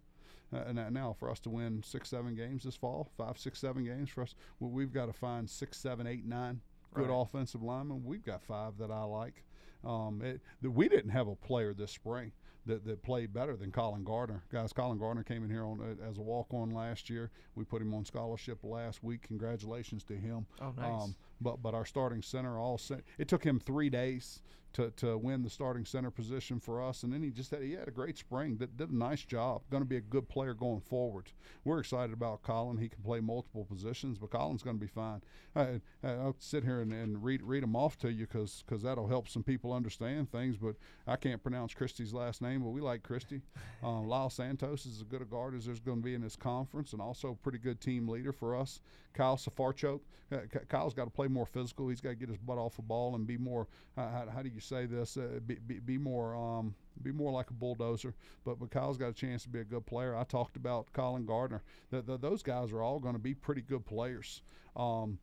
Uh, 0.53 0.63
and 0.67 0.93
now 0.93 1.15
for 1.19 1.29
us 1.29 1.39
to 1.39 1.49
win 1.49 1.81
six, 1.83 2.09
seven 2.09 2.35
games 2.35 2.63
this 2.63 2.75
fall, 2.75 3.09
five, 3.17 3.37
six, 3.37 3.59
seven 3.59 3.83
games 3.83 4.09
for 4.09 4.21
us, 4.21 4.35
well, 4.59 4.69
we've 4.69 4.93
got 4.93 5.07
to 5.07 5.13
find 5.13 5.49
six, 5.49 5.77
seven, 5.77 6.05
eight, 6.05 6.25
nine 6.25 6.61
good 6.93 7.09
Right. 7.09 7.21
offensive 7.21 7.61
linemen. 7.61 8.03
We've 8.05 8.23
got 8.23 8.41
five 8.43 8.77
that 8.77 8.91
I 8.91 9.03
like. 9.03 9.43
Um, 9.83 10.21
it, 10.23 10.41
the, 10.61 10.71
we 10.71 10.87
didn't 10.87 11.09
have 11.11 11.27
a 11.27 11.35
player 11.35 11.73
this 11.73 11.91
spring 11.91 12.31
that, 12.65 12.85
that 12.85 13.03
played 13.03 13.33
better 13.33 13.55
than 13.55 13.71
Colin 13.71 14.03
Gardner. 14.03 14.43
Guys, 14.51 14.73
Colin 14.73 14.97
Gardner 14.97 15.23
came 15.23 15.43
in 15.43 15.49
here 15.49 15.63
on 15.65 15.79
uh, 15.81 16.09
as 16.09 16.17
a 16.17 16.21
walk 16.21 16.47
on 16.53 16.71
last 16.71 17.09
year. 17.09 17.29
We 17.55 17.65
put 17.65 17.81
him 17.81 17.93
on 17.93 18.05
scholarship 18.05 18.59
last 18.63 19.03
week. 19.03 19.23
Congratulations 19.23 20.03
to 20.05 20.13
him. 20.15 20.45
Oh, 20.61 20.73
nice. 20.77 21.03
Um, 21.03 21.15
but 21.41 21.61
but 21.61 21.73
our 21.73 21.85
starting 21.85 22.21
center 22.21 22.57
all 22.59 22.77
sen- 22.77 23.03
it 23.17 23.27
took 23.27 23.43
him 23.43 23.59
three 23.59 23.89
days 23.89 24.41
to, 24.75 24.91
to 24.97 25.17
win 25.17 25.41
the 25.41 25.49
starting 25.49 25.85
center 25.85 26.11
position 26.11 26.59
for 26.59 26.83
us, 26.83 27.03
and 27.03 27.13
then 27.13 27.23
he 27.23 27.29
just 27.29 27.51
had 27.51 27.61
he 27.61 27.71
had 27.71 27.87
a 27.87 27.91
great 27.91 28.17
spring. 28.17 28.57
Did, 28.57 28.75
did 28.75 28.91
a 28.91 28.95
nice 28.95 29.23
job. 29.23 29.61
Going 29.71 29.83
to 29.83 29.87
be 29.87 29.95
a 29.95 30.01
good 30.01 30.27
player 30.27 30.53
going 30.53 30.81
forward. 30.81 31.31
We're 31.63 31.79
excited 31.79 32.11
about 32.11 32.43
Colin. 32.43 32.77
He 32.77 32.89
can 32.89 33.01
play 33.01 33.21
multiple 33.21 33.63
positions, 33.63 34.17
but 34.17 34.31
Colin's 34.31 34.63
going 34.63 34.75
to 34.75 34.81
be 34.81 34.91
fine. 34.91 35.21
I, 35.55 35.79
I'll 36.03 36.35
sit 36.39 36.65
here 36.65 36.81
and, 36.81 36.91
and 36.91 37.23
read 37.23 37.41
read 37.41 37.63
them 37.63 37.75
off 37.75 37.97
to 37.99 38.11
you 38.11 38.27
because 38.27 38.65
because 38.67 38.83
that'll 38.83 39.07
help 39.07 39.29
some 39.29 39.43
people 39.43 39.71
understand 39.71 40.29
things. 40.29 40.57
But 40.57 40.75
I 41.07 41.15
can't 41.15 41.41
pronounce 41.41 41.73
Christie's 41.73 42.11
last 42.11 42.41
name, 42.41 42.61
but 42.61 42.69
we 42.69 42.81
like 42.81 43.03
Christie. 43.03 43.41
Um, 43.83 44.07
Lyle 44.07 44.31
Santos 44.31 44.87
is 44.87 44.97
as 44.97 45.03
good 45.03 45.21
a 45.21 45.25
guard 45.25 45.53
as 45.53 45.65
there's 45.65 45.79
going 45.79 45.99
to 45.99 46.03
be 46.03 46.15
in 46.15 46.21
this 46.21 46.35
conference, 46.35 46.93
and 46.93 47.01
also 47.01 47.31
a 47.31 47.35
pretty 47.35 47.59
good 47.59 47.79
team 47.79 48.07
leader 48.07 48.31
for 48.31 48.55
us. 48.55 48.79
Kyle 49.13 49.37
Safarchuk. 49.37 49.99
Uh, 50.31 50.37
Kyle's 50.69 50.93
got 50.93 51.05
to 51.05 51.11
play 51.11 51.27
more 51.27 51.45
physical. 51.45 51.87
He's 51.87 52.01
got 52.01 52.09
to 52.09 52.15
get 52.15 52.29
his 52.29 52.37
butt 52.37 52.57
off 52.57 52.75
the 52.75 52.81
ball 52.81 53.15
and 53.15 53.27
be 53.27 53.37
more. 53.37 53.67
Uh, 53.97 54.09
how, 54.09 54.25
how 54.35 54.41
do 54.41 54.49
you 54.49 54.59
say 54.67 54.85
this? 54.85 55.17
Uh, 55.17 55.39
be, 55.45 55.55
be, 55.55 55.79
be 55.79 55.97
more. 55.97 56.35
Um, 56.35 56.75
be 57.01 57.11
more 57.11 57.31
like 57.31 57.49
a 57.49 57.53
bulldozer. 57.53 58.13
But 58.45 58.69
Kyle's 58.71 58.97
got 58.97 59.09
a 59.09 59.13
chance 59.13 59.43
to 59.43 59.49
be 59.49 59.59
a 59.59 59.65
good 59.65 59.85
player. 59.85 60.15
I 60.15 60.23
talked 60.23 60.55
about 60.55 60.91
Colin 60.93 61.25
Gardner. 61.25 61.61
Those 61.91 62.41
guys 62.41 62.71
are 62.71 62.81
all 62.81 62.99
going 62.99 63.15
to 63.15 63.19
be 63.19 63.33
pretty 63.33 63.61
good 63.61 63.85
players. 63.85 64.41
Um, 64.75 65.19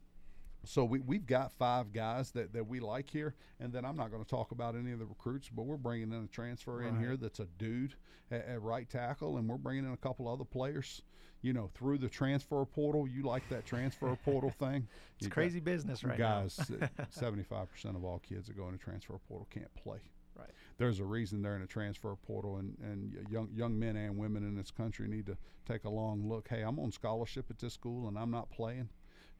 so 0.64 0.84
we, 0.84 1.00
we've 1.00 1.26
got 1.26 1.52
five 1.52 1.92
guys 1.92 2.30
that, 2.32 2.52
that 2.52 2.66
we 2.66 2.80
like 2.80 3.10
here, 3.10 3.34
and 3.60 3.72
then 3.72 3.84
I'm 3.84 3.96
not 3.96 4.10
going 4.10 4.22
to 4.22 4.28
talk 4.28 4.52
about 4.52 4.74
any 4.76 4.92
of 4.92 4.98
the 4.98 5.06
recruits, 5.06 5.48
but 5.48 5.62
we're 5.62 5.76
bringing 5.76 6.12
in 6.12 6.24
a 6.24 6.26
transfer 6.28 6.82
in 6.82 6.98
here 6.98 7.16
that's 7.16 7.40
a 7.40 7.46
dude 7.58 7.94
at, 8.30 8.46
at 8.46 8.62
right 8.62 8.88
tackle, 8.88 9.36
and 9.38 9.48
we're 9.48 9.56
bringing 9.56 9.84
in 9.84 9.92
a 9.92 9.96
couple 9.96 10.28
other 10.28 10.44
players. 10.44 11.02
You 11.44 11.52
know, 11.52 11.68
through 11.74 11.98
the 11.98 12.08
transfer 12.08 12.64
portal, 12.64 13.08
you 13.08 13.24
like 13.24 13.48
that 13.48 13.66
transfer 13.66 14.14
portal 14.24 14.50
thing? 14.60 14.86
it's 15.16 15.24
You 15.24 15.28
got- 15.28 15.34
crazy 15.34 15.58
business 15.58 16.04
right 16.04 16.16
guys, 16.16 16.60
now. 16.70 16.88
seventy-five 17.10 17.68
percent 17.72 17.96
of 17.96 18.04
all 18.04 18.20
kids 18.20 18.46
that 18.46 18.56
go 18.56 18.66
into 18.66 18.78
transfer 18.78 19.14
portal 19.28 19.48
can't 19.50 19.74
play. 19.74 19.98
Right. 20.38 20.50
There's 20.78 21.00
a 21.00 21.04
reason 21.04 21.42
they're 21.42 21.56
in 21.56 21.62
a 21.62 21.66
transfer 21.66 22.14
portal, 22.14 22.58
and, 22.58 22.76
and 22.80 23.26
young 23.28 23.48
young 23.52 23.76
men 23.76 23.96
and 23.96 24.16
women 24.16 24.44
in 24.44 24.54
this 24.54 24.70
country 24.70 25.08
need 25.08 25.26
to 25.26 25.36
take 25.66 25.82
a 25.84 25.90
long 25.90 26.28
look. 26.28 26.46
Hey, 26.48 26.62
I'm 26.62 26.78
on 26.78 26.92
scholarship 26.92 27.46
at 27.50 27.58
this 27.58 27.74
school, 27.74 28.06
and 28.06 28.16
I'm 28.16 28.30
not 28.30 28.48
playing. 28.50 28.88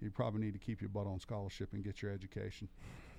You 0.03 0.11
probably 0.11 0.41
need 0.41 0.53
to 0.53 0.59
keep 0.59 0.81
your 0.81 0.88
butt 0.88 1.07
on 1.07 1.21
scholarship 1.21 1.73
and 1.73 1.85
get 1.85 2.03
your 2.03 2.12
education. 2.12 2.69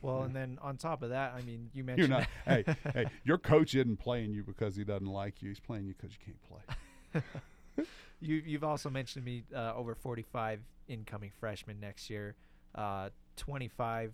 well, 0.02 0.20
yeah. 0.20 0.26
and 0.26 0.36
then 0.36 0.60
on 0.62 0.78
top 0.78 1.02
of 1.02 1.10
that, 1.10 1.34
I 1.34 1.42
mean, 1.42 1.70
you 1.74 1.84
mentioned 1.84 2.10
You're 2.10 2.20
not. 2.20 2.28
hey, 2.46 2.76
hey, 2.94 3.06
your 3.24 3.38
coach 3.38 3.74
isn't 3.76 3.98
playing 3.98 4.34
you 4.34 4.44
because 4.44 4.76
he 4.76 4.84
doesn't 4.84 5.08
like 5.08 5.42
you. 5.42 5.50
He's 5.50 5.60
playing 5.60 5.86
you 5.86 5.94
because 6.00 6.16
you 6.16 6.26
can't 6.26 7.24
play. 7.24 7.86
you 8.20 8.42
you've 8.46 8.64
also 8.64 8.90
mentioned 8.90 9.26
to 9.26 9.32
me 9.32 9.44
uh, 9.56 9.74
over 9.76 9.96
45 9.96 10.62
incoming 10.88 11.32
freshmen 11.40 11.80
next 11.80 12.10
year. 12.10 12.36
Uh, 12.76 13.10
25 13.38 14.14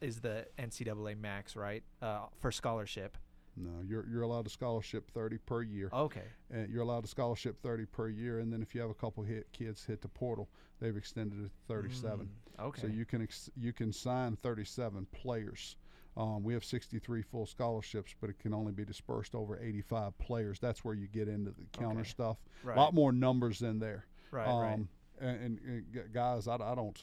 is 0.00 0.20
the 0.20 0.46
NCAA 0.58 1.18
max, 1.18 1.56
right? 1.56 1.82
Uh, 2.00 2.20
for 2.40 2.50
scholarship. 2.50 3.16
No, 3.56 3.70
you're 3.86 4.06
you're 4.08 4.22
allowed 4.22 4.46
a 4.46 4.50
scholarship 4.50 5.10
thirty 5.10 5.38
per 5.38 5.62
year. 5.62 5.90
Okay. 5.92 6.22
and 6.50 6.70
you're 6.70 6.82
allowed 6.82 7.04
a 7.04 7.08
scholarship 7.08 7.60
30 7.62 7.84
per 7.86 8.08
year 8.08 8.38
and 8.40 8.52
then 8.52 8.62
if 8.62 8.74
you 8.74 8.80
have 8.80 8.90
a 8.90 8.94
couple 8.94 9.22
hit 9.22 9.46
kids 9.52 9.84
hit 9.84 10.00
the 10.00 10.08
portal 10.08 10.48
they've 10.80 10.96
extended 10.96 11.38
it 11.44 11.50
to 11.68 11.74
37 11.74 12.28
Mm, 12.58 12.64
okay. 12.64 12.80
so 12.80 12.86
you 12.86 13.04
can 13.04 13.22
ex- 13.22 13.50
you 13.56 13.72
can 13.72 13.92
sign 13.92 14.36
37 14.42 15.06
players 15.12 15.76
um, 16.16 16.42
we 16.42 16.52
have 16.54 16.64
63 16.64 17.22
full 17.22 17.46
scholarships 17.46 18.14
but 18.20 18.30
it 18.30 18.38
can 18.38 18.52
only 18.54 18.72
be 18.72 18.84
dispersed 18.84 19.34
over 19.34 19.58
85 19.60 20.16
players 20.18 20.58
that's 20.58 20.84
where 20.84 20.94
you 20.94 21.06
get 21.06 21.28
into 21.28 21.50
the 21.50 21.66
counter 21.78 22.00
Okay. 22.00 22.08
stuff 22.08 22.36
right. 22.64 22.76
a 22.76 22.80
lot 22.80 22.94
more 22.94 23.12
numbers 23.12 23.62
in 23.62 23.78
there 23.78 24.06
right. 24.30 24.46
right. 24.46 24.72
um, 24.74 24.88
and, 25.20 25.40
and, 25.40 25.58
and 25.94 26.12
guys 26.14 26.48
I, 26.48 26.54
I 26.54 26.74
don't 26.74 27.00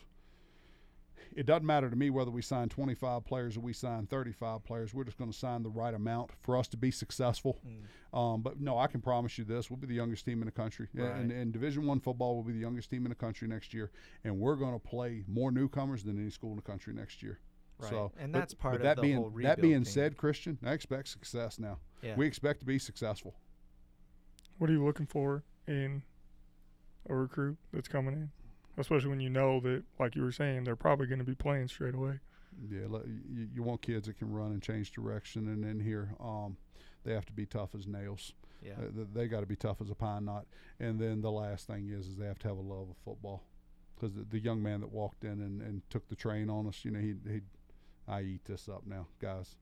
it 1.35 1.45
doesn't 1.45 1.65
matter 1.65 1.89
to 1.89 1.95
me 1.95 2.09
whether 2.09 2.31
we 2.31 2.41
sign 2.41 2.69
25 2.69 3.25
players 3.25 3.57
or 3.57 3.61
we 3.61 3.73
sign 3.73 4.07
35 4.07 4.63
players. 4.63 4.93
We're 4.93 5.03
just 5.03 5.17
going 5.17 5.31
to 5.31 5.37
sign 5.37 5.63
the 5.63 5.69
right 5.69 5.93
amount 5.93 6.31
for 6.41 6.57
us 6.57 6.67
to 6.69 6.77
be 6.77 6.91
successful. 6.91 7.59
Mm. 7.65 8.17
Um, 8.17 8.41
but 8.41 8.59
no, 8.59 8.77
I 8.77 8.87
can 8.87 9.01
promise 9.01 9.37
you 9.37 9.43
this: 9.43 9.69
we'll 9.69 9.77
be 9.77 9.87
the 9.87 9.95
youngest 9.95 10.25
team 10.25 10.41
in 10.41 10.45
the 10.45 10.51
country. 10.51 10.87
Right. 10.93 11.11
And, 11.11 11.31
and 11.31 11.51
Division 11.51 11.85
One 11.85 11.99
football 11.99 12.35
will 12.35 12.43
be 12.43 12.53
the 12.53 12.59
youngest 12.59 12.89
team 12.89 13.05
in 13.05 13.09
the 13.09 13.15
country 13.15 13.47
next 13.47 13.73
year, 13.73 13.91
and 14.23 14.37
we're 14.39 14.55
going 14.55 14.73
to 14.73 14.79
play 14.79 15.23
more 15.27 15.51
newcomers 15.51 16.03
than 16.03 16.19
any 16.19 16.29
school 16.29 16.51
in 16.51 16.55
the 16.55 16.61
country 16.61 16.93
next 16.93 17.21
year. 17.21 17.39
Right. 17.79 17.89
So, 17.89 18.11
and 18.17 18.31
but- 18.31 18.39
that's 18.39 18.53
part 18.53 18.73
but 18.73 18.77
of 18.77 18.83
that 18.83 18.95
the 18.97 19.01
being 19.01 19.17
whole 19.17 19.31
that 19.41 19.61
being 19.61 19.83
thing. 19.83 19.93
said, 19.93 20.17
Christian, 20.17 20.57
I 20.65 20.71
expect 20.73 21.09
success 21.09 21.59
now. 21.59 21.79
yeah. 22.01 22.15
We 22.15 22.25
expect 22.25 22.59
to 22.61 22.65
be 22.65 22.79
successful. 22.79 23.35
What 24.57 24.69
are 24.69 24.73
you 24.73 24.83
looking 24.83 25.05
for 25.05 25.43
in 25.67 26.01
a 27.07 27.15
recruit 27.15 27.57
that's 27.71 27.87
coming 27.87 28.13
in? 28.15 28.31
Especially 28.77 29.09
when 29.09 29.19
you 29.19 29.29
know 29.29 29.59
that, 29.61 29.83
like 29.99 30.15
you 30.15 30.21
were 30.21 30.31
saying, 30.31 30.63
they're 30.63 30.75
probably 30.75 31.07
going 31.07 31.19
to 31.19 31.25
be 31.25 31.35
playing 31.35 31.67
straight 31.67 31.95
away. 31.95 32.19
Yeah, 32.69 32.85
let- 32.89 33.07
you, 33.07 33.47
you 33.53 33.63
want 33.63 33.81
kids 33.81 34.07
that 34.07 34.17
can 34.17 34.31
run 34.31 34.51
and 34.51 34.61
change 34.61 34.91
direction, 34.91 35.47
and 35.47 35.63
in 35.65 35.79
here, 35.79 36.09
um, 36.19 36.57
they 37.03 37.13
have 37.13 37.25
to 37.25 37.33
be 37.33 37.45
tough 37.45 37.73
as 37.75 37.87
nails. 37.87 38.33
yeah. 38.61 38.73
Uh, 38.73 38.91
th- 38.95 39.07
they 39.13 39.27
got 39.27 39.39
to 39.41 39.45
be 39.45 39.55
tough 39.55 39.81
as 39.81 39.89
a 39.89 39.95
pine 39.95 40.25
knot. 40.25 40.45
And 40.79 40.99
then 40.99 41.21
the 41.21 41.31
last 41.31 41.67
thing 41.67 41.89
is, 41.89 42.07
is 42.07 42.17
they 42.17 42.25
have 42.25 42.39
to 42.39 42.47
have 42.47 42.57
a 42.57 42.61
love 42.61 42.89
of 42.89 42.97
football. 43.03 43.43
Because 43.95 44.13
the, 44.13 44.25
the 44.29 44.39
young 44.39 44.61
man 44.61 44.81
that 44.81 44.91
walked 44.91 45.23
in 45.23 45.41
and, 45.41 45.61
and 45.61 45.81
took 45.89 46.07
the 46.07 46.15
train 46.15 46.49
on 46.49 46.67
us, 46.67 46.83
you 46.85 46.91
know, 46.91 46.99
he 46.99 47.15
he, 47.31 47.41
I 48.07 48.21
eat 48.21 48.45
this 48.45 48.69
up 48.69 48.83
now, 48.85 49.07
guys. 49.19 49.55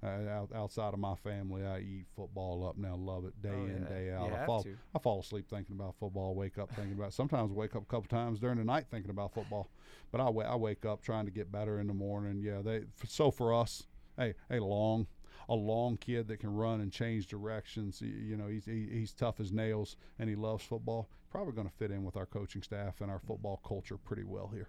Uh, 0.00 0.28
out, 0.30 0.50
outside 0.54 0.94
of 0.94 1.00
my 1.00 1.16
family, 1.16 1.66
I 1.66 1.80
eat 1.80 2.04
football 2.14 2.64
up 2.64 2.76
now. 2.76 2.94
Love 2.94 3.24
it 3.24 3.40
day 3.42 3.50
Oh, 3.52 3.64
in, 3.64 3.82
yeah. 3.82 3.88
day 3.88 4.04
You 4.06 4.12
out. 4.12 4.32
I 4.32 4.46
fall, 4.46 4.62
to. 4.62 4.76
I 4.94 4.98
fall 5.00 5.18
asleep 5.20 5.48
thinking 5.50 5.74
about 5.74 5.96
football. 5.98 6.36
Wake 6.36 6.56
up 6.56 6.70
thinking 6.76 6.92
about. 6.92 7.12
Sometimes 7.12 7.50
wake 7.50 7.74
up 7.74 7.82
a 7.82 7.86
couple 7.86 8.08
times 8.08 8.38
during 8.38 8.58
the 8.58 8.64
night 8.64 8.86
thinking 8.92 9.10
about 9.10 9.34
football. 9.34 9.68
But 10.12 10.20
I, 10.20 10.26
I 10.28 10.54
wake 10.54 10.84
up 10.84 11.02
trying 11.02 11.24
to 11.24 11.32
get 11.32 11.50
better 11.50 11.80
in 11.80 11.88
the 11.88 11.94
morning. 11.94 12.40
Yeah, 12.40 12.62
they. 12.62 12.82
So 13.08 13.32
for 13.32 13.52
us, 13.52 13.88
hey, 14.16 14.34
hey, 14.48 14.60
long, 14.60 15.08
a 15.48 15.54
long 15.56 15.96
kid 15.96 16.28
that 16.28 16.38
can 16.38 16.54
run 16.54 16.80
and 16.80 16.92
change 16.92 17.26
directions. 17.26 18.00
You 18.00 18.36
know, 18.36 18.46
he's 18.46 18.66
he, 18.66 18.86
he's 18.90 19.12
tough 19.12 19.40
as 19.40 19.50
nails 19.52 19.96
and 20.20 20.30
he 20.30 20.36
loves 20.36 20.62
football. 20.62 21.08
Probably 21.30 21.54
going 21.54 21.68
to 21.68 21.74
fit 21.74 21.90
in 21.90 22.04
with 22.04 22.16
our 22.16 22.26
coaching 22.26 22.62
staff 22.62 23.00
and 23.00 23.10
our 23.10 23.18
football 23.18 23.60
culture 23.66 23.98
pretty 23.98 24.24
well 24.24 24.48
here. 24.54 24.68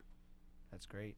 That's 0.71 0.87
great. 0.87 1.15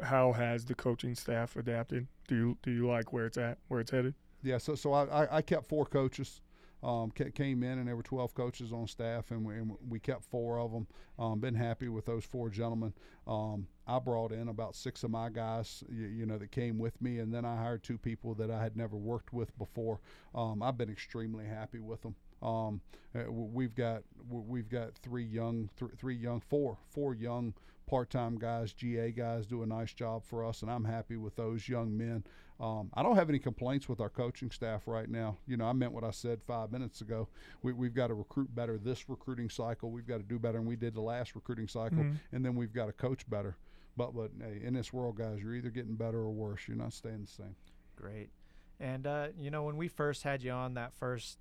How 0.00 0.32
has 0.32 0.64
the 0.64 0.74
coaching 0.74 1.14
staff 1.14 1.56
adapted? 1.56 2.06
Do 2.28 2.34
you 2.34 2.58
do 2.62 2.70
you 2.70 2.86
like 2.88 3.12
where 3.12 3.26
it's 3.26 3.38
at, 3.38 3.58
where 3.68 3.80
it's 3.80 3.90
headed? 3.90 4.14
Yeah, 4.42 4.58
so 4.58 4.74
so 4.74 4.92
I, 4.92 5.36
I, 5.36 5.42
kept 5.42 5.68
four 5.68 5.86
coaches. 5.86 6.40
Um, 6.82 7.12
came 7.12 7.62
in 7.62 7.78
and 7.78 7.86
there 7.86 7.94
were 7.94 8.02
12 8.02 8.34
coaches 8.34 8.72
on 8.72 8.88
staff, 8.88 9.30
and 9.30 9.44
we, 9.44 9.54
and 9.54 9.70
we 9.88 10.00
kept 10.00 10.24
four 10.24 10.58
of 10.58 10.72
them. 10.72 10.88
Um, 11.16 11.38
been 11.38 11.54
happy 11.54 11.88
with 11.88 12.06
those 12.06 12.24
four 12.24 12.50
gentlemen. 12.50 12.92
Um, 13.24 13.68
I 13.86 14.00
brought 14.00 14.32
in 14.32 14.48
about 14.48 14.74
six 14.74 15.04
of 15.04 15.12
my 15.12 15.28
guys, 15.28 15.84
you, 15.88 16.06
you 16.06 16.26
know, 16.26 16.38
that 16.38 16.50
came 16.50 16.78
with 16.78 17.00
me, 17.00 17.20
and 17.20 17.32
then 17.32 17.44
I 17.44 17.56
hired 17.56 17.84
two 17.84 17.98
people 17.98 18.34
that 18.34 18.50
I 18.50 18.60
had 18.60 18.76
never 18.76 18.96
worked 18.96 19.32
with 19.32 19.56
before. 19.58 20.00
Um, 20.34 20.60
I've 20.60 20.76
been 20.76 20.90
extremely 20.90 21.46
happy 21.46 21.78
with 21.78 22.02
them. 22.02 22.16
Um, 22.42 22.80
uh, 23.14 23.30
we've 23.30 23.76
got 23.76 24.02
we've 24.28 24.68
got 24.68 24.96
three 24.96 25.24
young, 25.24 25.70
th- 25.78 25.92
three 25.96 26.16
young, 26.16 26.40
four 26.40 26.78
four 26.90 27.14
young 27.14 27.54
part-time 27.96 28.38
guys, 28.38 28.72
GA 28.72 29.10
guys, 29.12 29.44
do 29.46 29.62
a 29.62 29.66
nice 29.66 29.92
job 29.92 30.24
for 30.24 30.46
us, 30.46 30.62
and 30.62 30.70
I'm 30.70 30.84
happy 30.84 31.18
with 31.18 31.36
those 31.36 31.68
young 31.68 31.94
men. 31.94 32.24
Um, 32.58 32.88
I 32.94 33.02
don't 33.02 33.16
have 33.16 33.28
any 33.28 33.38
complaints 33.38 33.86
with 33.86 34.00
our 34.00 34.08
coaching 34.08 34.50
staff 34.50 34.84
right 34.88 35.10
now. 35.10 35.36
You 35.46 35.58
know, 35.58 35.66
I 35.66 35.74
meant 35.74 35.92
what 35.92 36.02
I 36.02 36.10
said 36.10 36.40
five 36.42 36.72
minutes 36.72 37.02
ago. 37.02 37.28
We, 37.62 37.74
we've 37.74 37.92
got 37.92 38.06
to 38.06 38.14
recruit 38.14 38.54
better 38.54 38.78
this 38.78 39.10
recruiting 39.10 39.50
cycle. 39.50 39.90
We've 39.90 40.06
got 40.06 40.16
to 40.16 40.22
do 40.22 40.38
better 40.38 40.56
than 40.56 40.66
we 40.66 40.74
did 40.74 40.94
the 40.94 41.02
last 41.02 41.34
recruiting 41.34 41.68
cycle, 41.68 41.98
Mhm. 41.98 42.16
and 42.32 42.42
then 42.42 42.54
we've 42.54 42.72
got 42.72 42.86
to 42.86 42.92
coach 42.92 43.28
better. 43.28 43.58
But 43.94 44.14
but 44.14 44.30
hey, 44.40 44.62
in 44.64 44.72
this 44.72 44.90
world, 44.90 45.16
guys, 45.18 45.42
you're 45.42 45.54
either 45.54 45.68
getting 45.68 45.94
better 45.94 46.20
or 46.20 46.30
worse. 46.30 46.66
You're 46.66 46.78
not 46.78 46.94
staying 46.94 47.20
the 47.20 47.26
same. 47.30 47.56
Great. 47.94 48.30
And 48.80 49.06
uh, 49.06 49.28
you 49.38 49.50
know, 49.50 49.64
when 49.64 49.76
we 49.76 49.88
first 49.88 50.22
had 50.22 50.42
you 50.42 50.50
on 50.52 50.72
that 50.74 50.94
first, 50.94 51.36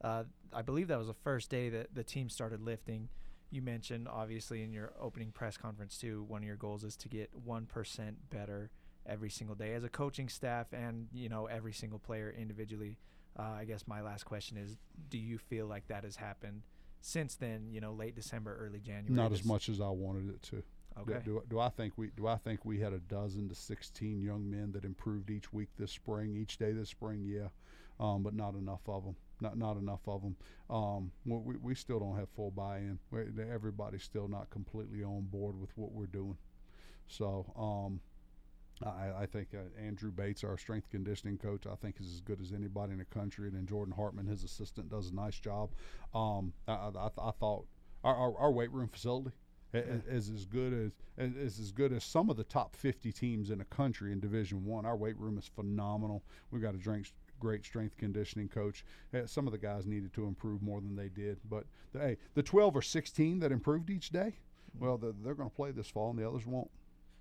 uh, 0.00 0.24
I 0.50 0.62
believe 0.62 0.88
that 0.88 0.96
was 0.96 1.08
the 1.08 1.12
first 1.12 1.50
day 1.50 1.68
that 1.68 1.94
the 1.94 2.02
team 2.04 2.30
started 2.30 2.62
lifting. 2.62 3.10
You 3.50 3.62
mentioned 3.62 4.06
obviously 4.08 4.62
in 4.62 4.72
your 4.72 4.92
opening 5.00 5.32
press 5.32 5.56
conference 5.56 5.98
too. 5.98 6.24
One 6.28 6.42
of 6.42 6.46
your 6.46 6.56
goals 6.56 6.84
is 6.84 6.96
to 6.98 7.08
get 7.08 7.30
one 7.44 7.66
percent 7.66 8.30
better 8.30 8.70
every 9.06 9.30
single 9.30 9.56
day 9.56 9.74
as 9.74 9.82
a 9.82 9.88
coaching 9.88 10.28
staff, 10.28 10.72
and 10.72 11.08
you 11.12 11.28
know 11.28 11.46
every 11.46 11.72
single 11.72 11.98
player 11.98 12.32
individually. 12.36 12.96
Uh, 13.38 13.42
I 13.58 13.64
guess 13.64 13.86
my 13.86 14.02
last 14.02 14.24
question 14.24 14.56
is: 14.56 14.76
Do 15.08 15.18
you 15.18 15.38
feel 15.38 15.66
like 15.66 15.88
that 15.88 16.04
has 16.04 16.16
happened 16.16 16.62
since 17.00 17.34
then? 17.34 17.66
You 17.70 17.80
know, 17.80 17.92
late 17.92 18.14
December, 18.14 18.56
early 18.64 18.80
January. 18.80 19.14
Not 19.14 19.32
as 19.32 19.44
much 19.44 19.68
as 19.68 19.80
I 19.80 19.88
wanted 19.88 20.30
it 20.30 20.42
to. 20.44 20.56
Do- 20.56 20.64
Okay. 20.98 21.20
Do, 21.24 21.42
do, 21.48 21.60
I 21.60 21.68
think 21.70 21.94
we 21.96 22.10
do 22.16 22.26
I 22.26 22.36
think 22.36 22.64
we 22.64 22.80
had 22.80 22.92
a 22.92 22.98
dozen 22.98 23.48
to 23.48 23.54
sixteen 23.54 24.20
young 24.20 24.50
men 24.50 24.72
that 24.72 24.84
improved 24.84 25.30
each 25.30 25.52
week 25.52 25.68
this 25.78 25.92
spring, 25.92 26.36
each 26.36 26.58
day 26.58 26.72
this 26.72 26.90
spring? 26.90 27.24
Yeah, 27.24 27.48
um, 27.98 28.22
but 28.24 28.34
not 28.34 28.54
enough 28.54 28.80
of 28.88 29.04
them. 29.04 29.16
Not 29.40 29.56
not 29.56 29.76
enough 29.76 30.06
of 30.06 30.22
them. 30.22 30.36
Um, 30.68 31.12
we, 31.24 31.56
we- 31.56 31.74
still 31.74 31.98
don't 31.98 32.16
have 32.16 32.28
full 32.30 32.50
buy-in. 32.50 32.98
everybody's 33.50 34.02
still 34.02 34.28
not 34.28 34.50
completely 34.50 35.02
on 35.02 35.22
board 35.30 35.58
with 35.60 35.70
what 35.76 35.92
we're 35.92 36.06
doing. 36.06 36.36
So 37.08 37.46
um, 37.56 38.00
I, 38.86 39.22
I 39.22 39.26
think 39.26 39.48
uh, 39.54 39.80
Andrew 39.80 40.10
Bates, 40.10 40.44
our 40.44 40.56
strength 40.58 40.90
conditioning 40.90 41.38
coach, 41.38 41.64
I 41.66 41.74
think 41.76 41.96
is 42.00 42.12
as 42.12 42.20
good 42.20 42.40
as 42.40 42.52
anybody 42.52 42.92
in 42.92 42.98
the 42.98 43.04
country, 43.06 43.48
and 43.48 43.56
then 43.56 43.66
Jordan 43.66 43.94
Hartman, 43.94 44.26
his 44.26 44.44
assistant, 44.44 44.90
does 44.90 45.10
a 45.10 45.14
nice 45.14 45.38
job. 45.38 45.70
Um, 46.14 46.52
I, 46.68 46.72
I, 46.72 46.88
I 46.88 47.08
th- 47.08 47.18
I 47.22 47.30
thought 47.32 47.66
our, 48.04 48.14
our, 48.14 48.38
our 48.38 48.52
weight 48.52 48.72
room 48.72 48.88
facility 48.88 49.30
is 49.72 50.30
as 50.30 50.46
good 50.46 50.72
as 50.72 50.92
is 51.30 51.36
is 51.36 51.60
as 51.60 51.72
good 51.72 51.92
as 51.92 52.02
some 52.02 52.28
of 52.30 52.36
the 52.36 52.44
top 52.44 52.74
50 52.74 53.12
teams 53.12 53.50
in 53.50 53.58
the 53.58 53.64
country 53.64 54.12
in 54.12 54.20
Division 54.20 54.64
One. 54.64 54.84
Our 54.84 54.96
weight 54.96 55.16
room 55.18 55.38
is 55.38 55.46
phenomenal. 55.46 56.24
We've 56.50 56.62
got 56.62 56.74
a 56.74 56.78
drink, 56.78 57.12
great 57.40 57.64
strength 57.64 57.96
conditioning 57.96 58.48
coach. 58.48 58.84
Uh, 59.12 59.26
some 59.26 59.46
of 59.46 59.52
the 59.52 59.58
guys 59.58 59.86
needed 59.86 60.12
to 60.14 60.26
improve 60.26 60.62
more 60.62 60.80
than 60.80 60.94
they 60.94 61.08
did, 61.08 61.38
but 61.48 61.64
the, 61.92 61.98
hey, 61.98 62.16
the 62.34 62.42
12 62.42 62.76
or 62.76 62.82
16 62.82 63.40
that 63.40 63.50
improved 63.50 63.90
each 63.90 64.10
day, 64.10 64.34
well, 64.78 64.96
they're, 64.96 65.12
they're 65.24 65.34
going 65.34 65.50
to 65.50 65.56
play 65.56 65.72
this 65.72 65.88
fall, 65.88 66.10
and 66.10 66.18
the 66.18 66.28
others 66.28 66.46
won't. 66.46 66.70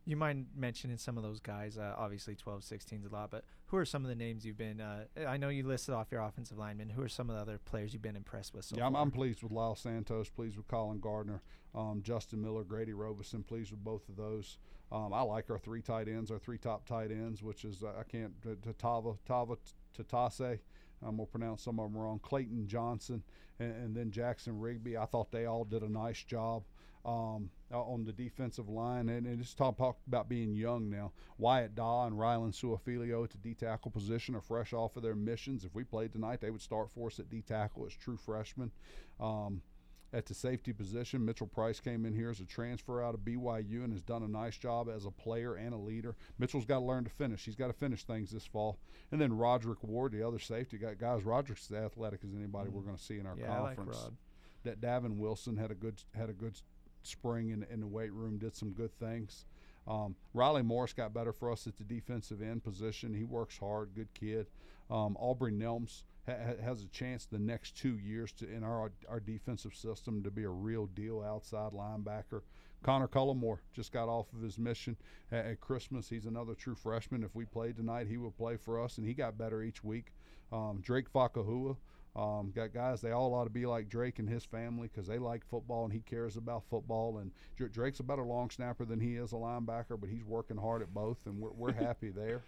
You 0.06 0.16
mind 0.16 0.48
mentioning 0.56 0.98
some 0.98 1.18
of 1.18 1.24
those 1.24 1.40
guys? 1.40 1.78
Uh, 1.78 1.94
obviously, 1.98 2.36
12, 2.36 2.64
16 2.64 3.00
is 3.06 3.12
a 3.12 3.14
lot, 3.14 3.30
but 3.30 3.44
who 3.68 3.78
are 3.78 3.86
some 3.86 4.04
of 4.04 4.10
the 4.10 4.16
names 4.16 4.44
you've 4.44 4.58
been? 4.58 4.82
Uh, 4.82 5.04
I 5.28 5.38
know 5.38 5.50
you 5.50 5.68
listed 5.68 5.94
off 5.94 6.08
your 6.12 6.22
offensive 6.22 6.58
linemen. 6.58 6.90
Who 6.90 7.04
are 7.04 7.10
some 7.10 7.30
of 7.30 7.36
the 7.36 7.42
other 7.42 7.60
players 7.60 7.94
you've 7.94 8.02
been 8.02 8.16
impressed 8.16 8.56
with 8.56 8.66
so 8.66 8.78
yeah, 8.78 8.88
I'm. 8.88 8.96
I'm 8.96 9.12
pleased 9.12 9.44
with 9.44 9.52
Lyle 9.52 9.76
Santos, 9.76 10.28
pleased 10.30 10.58
with 10.58 10.68
Colin 10.68 11.00
Gardner, 11.00 11.42
um, 11.76 12.02
Justin 12.04 12.42
Miller, 12.42 12.64
Grady 12.64 12.94
Robeson, 12.94 13.44
pleased 13.44 13.70
with 13.72 13.84
both 13.84 14.08
of 14.10 14.16
those. 14.16 14.58
Um, 14.92 15.14
I 15.14 15.22
like 15.22 15.50
our 15.52 15.60
three 15.60 15.82
tight 15.82 16.08
ends, 16.08 16.32
our 16.32 16.40
three 16.40 16.58
top 16.58 16.88
tight 16.88 17.12
ends, 17.12 17.44
which 17.44 17.64
is 17.64 17.84
uh, 17.84 17.92
I 18.00 18.04
can't 18.04 18.34
t- 18.42 18.56
Tava 18.80 19.14
Tava 19.28 19.58
Tatase. 20.04 20.60
I'm 21.02 21.16
gonna 21.16 21.26
pronounce 21.26 21.64
some 21.64 21.80
of 21.80 21.92
them 21.92 22.02
wrong. 22.02 22.20
Clayton 22.20 22.68
Johnson 22.68 23.24
and, 23.60 23.72
and 23.72 23.96
then 23.96 24.12
Jackson 24.12 24.60
Rigby. 24.60 24.98
I 24.98 25.06
thought 25.06 25.32
they 25.32 25.46
all 25.46 25.64
did 25.64 25.82
a 25.82 25.92
nice 25.92 26.24
job 26.24 26.64
um, 27.06 27.50
on 27.72 28.04
the 28.04 28.12
defensive 28.12 28.68
line, 28.68 29.10
and, 29.10 29.26
and 29.26 29.40
just 29.40 29.58
talk, 29.58 29.78
talk 29.78 29.98
about 30.08 30.28
being 30.28 30.54
young 30.54 30.90
now. 30.90 31.12
Wyatt 31.38 31.76
Daw 31.76 32.06
and 32.08 32.16
Rylan 32.16 32.54
Suafilio 32.54 33.24
at 33.24 33.32
the 33.32 33.38
D 33.38 33.54
tackle 33.54 33.92
position 33.92 34.36
are 34.36 34.42
fresh 34.42 34.74
off 34.74 34.98
of 34.98 35.04
their 35.04 35.16
missions. 35.16 35.64
If 35.64 35.74
we 35.74 35.84
played 35.84 36.12
tonight, 36.12 36.42
they 36.42 36.52
would 36.52 36.62
start 36.62 36.92
for 36.92 37.08
us 37.08 37.20
at 37.20 37.30
D 37.30 37.42
tackle 37.42 37.86
as 37.86 37.94
true 37.94 38.18
freshmen. 38.18 38.72
Um, 39.20 39.62
at 40.12 40.26
the 40.26 40.34
safety 40.34 40.74
position, 40.74 41.24
Mitchell 41.24 41.48
Price 41.48 41.80
came 41.80 42.06
in 42.06 42.14
here 42.14 42.30
as 42.30 42.40
a 42.40 42.46
transfer 42.46 43.04
out 43.04 43.14
of 43.14 43.22
BYU 43.22 43.84
and 43.84 43.94
has 43.94 44.02
done 44.02 44.24
a 44.24 44.28
nice 44.28 44.58
job 44.58 44.90
as 44.90 45.06
a 45.06 45.12
player 45.12 45.56
and 45.56 45.74
a 45.74 45.78
leader. 45.78 46.16
Mitchell's 46.40 46.66
got 46.66 46.80
to 46.80 46.86
learn 46.86 47.04
to 47.04 47.10
finish. 47.10 47.46
He's 47.46 47.56
got 47.56 47.68
to 47.68 47.74
finish 47.74 48.04
things 48.04 48.32
this 48.32 48.46
fall. 48.46 48.80
And 49.12 49.22
then 49.22 49.38
Roderick 49.38 49.84
Ward, 49.84 50.14
the 50.14 50.28
other 50.28 50.40
safety 50.40 50.78
guy, 50.78 50.96
guys. 50.96 51.24
Roderick's 51.24 51.72
as 51.72 51.78
athletic 51.78 52.22
as 52.24 52.34
anybody 52.36 52.70
we're 52.70 52.82
going 52.82 52.98
to 52.98 53.04
see 53.04 53.20
in 53.20 53.28
our 53.28 53.36
yeah, 53.38 53.56
I 53.56 53.60
like 53.60 53.76
conference. 53.76 54.02
Rod. 54.04 54.18
That 54.64 54.82
Davin 54.82 55.18
Wilson 55.18 55.58
had 55.58 55.72
a 55.72 55.76
good 55.76 56.02
had 56.14 56.30
a 56.30 56.34
good 56.34 56.60
spring 57.04 57.52
in, 57.52 57.66
in 57.72 57.80
the 57.80 57.88
weight 57.88 58.12
room, 58.12 58.38
did 58.38 58.56
some 58.56 58.72
good 58.72 58.98
things. 59.00 59.46
Um, 59.88 60.16
Riley 60.34 60.62
Morris 60.62 60.94
got 60.94 61.14
better 61.14 61.32
for 61.32 61.52
us 61.52 61.66
at 61.66 61.78
the 61.78 61.84
defensive 61.84 62.42
end 62.42 62.64
position. 62.64 63.14
He 63.14 63.24
works 63.24 63.58
hard, 63.58 63.92
good 63.96 64.14
kid. 64.14 64.48
Um, 64.90 65.16
Aubrey 65.20 65.52
Nelms 65.52 66.04
ha- 66.30 66.46
ha- 66.46 66.64
has 66.64 66.84
a 66.84 66.88
chance 66.88 67.26
the 67.26 67.40
next 67.40 67.78
two 67.78 67.98
years 67.98 68.32
to 68.34 68.50
in 68.50 68.64
our 68.64 68.92
our 69.08 69.20
defensive 69.20 69.76
system 69.76 70.24
to 70.24 70.32
be 70.32 70.44
a 70.44 70.50
real 70.50 70.86
deal 70.88 71.22
outside 71.22 71.72
linebacker. 71.72 72.42
Connor 72.82 73.10
Cullimore 73.10 73.60
just 73.74 73.92
got 73.92 74.08
off 74.08 74.32
of 74.34 74.42
his 74.42 74.58
mission 74.58 74.96
at, 75.32 75.46
at 75.46 75.60
Christmas. 75.60 76.10
He's 76.10 76.26
another 76.26 76.54
true 76.54 76.76
freshman. 76.76 77.24
If 77.24 77.36
we 77.36 77.46
played 77.46 77.76
tonight, 77.76 78.08
he 78.08 78.18
would 78.18 78.38
play 78.38 78.56
for 78.56 78.82
us, 78.82 78.98
and 78.98 79.06
he 79.06 79.14
got 79.14 79.38
better 79.38 79.62
each 79.62 79.84
week. 79.84 80.14
Um, 80.52 80.80
Drake 80.82 81.12
Fakahua. 81.12 81.76
Um, 82.16 82.52
got 82.54 82.74
guys, 82.74 83.02
they 83.02 83.12
all 83.12 83.34
ought 83.34 83.44
to 83.44 83.50
be 83.50 83.66
like 83.66 83.88
Drake 83.88 84.20
and 84.20 84.28
his 84.28 84.44
family 84.44 84.90
because 84.92 85.08
they 85.08 85.20
like 85.20 85.46
football 85.46 85.86
and 85.86 85.94
he 85.94 86.00
cares 86.00 86.38
about 86.38 86.64
football. 86.70 87.20
And 87.20 87.32
Drake's 87.72 88.00
a 88.00 88.04
better 88.04 88.24
long 88.24 88.50
snapper 88.50 88.84
than 88.84 89.00
he 89.00 89.16
is 89.16 89.32
a 89.32 89.36
linebacker, 89.36 90.00
but 90.00 90.10
he's 90.10 90.26
working 90.26 90.58
hard 90.58 90.82
at 90.82 90.94
both, 90.94 91.20
and 91.26 91.40
we're, 91.40 91.52
we're 91.52 91.74
happy 91.86 92.10
there. 92.10 92.42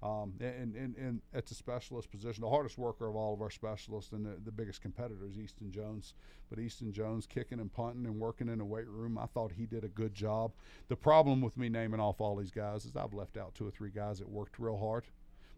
Um, 0.00 0.34
and, 0.38 0.76
and, 0.76 0.96
and 0.96 1.20
at 1.34 1.46
the 1.46 1.54
specialist 1.54 2.10
position, 2.10 2.42
the 2.42 2.48
hardest 2.48 2.78
worker 2.78 3.08
of 3.08 3.16
all 3.16 3.34
of 3.34 3.42
our 3.42 3.50
specialists 3.50 4.12
and 4.12 4.24
the, 4.24 4.36
the 4.44 4.52
biggest 4.52 4.80
competitor 4.80 5.26
is 5.28 5.38
Easton 5.38 5.72
Jones. 5.72 6.14
But 6.48 6.60
Easton 6.60 6.92
Jones 6.92 7.26
kicking 7.26 7.58
and 7.58 7.72
punting 7.72 8.06
and 8.06 8.20
working 8.20 8.48
in 8.48 8.58
the 8.58 8.64
weight 8.64 8.86
room, 8.86 9.18
I 9.18 9.26
thought 9.26 9.52
he 9.52 9.66
did 9.66 9.82
a 9.82 9.88
good 9.88 10.14
job. 10.14 10.52
The 10.88 10.94
problem 10.94 11.40
with 11.40 11.56
me 11.56 11.68
naming 11.68 11.98
off 11.98 12.20
all 12.20 12.36
these 12.36 12.52
guys 12.52 12.84
is 12.84 12.94
I've 12.94 13.12
left 13.12 13.36
out 13.36 13.56
two 13.56 13.66
or 13.66 13.72
three 13.72 13.90
guys 13.90 14.20
that 14.20 14.28
worked 14.28 14.60
real 14.60 14.78
hard. 14.78 15.04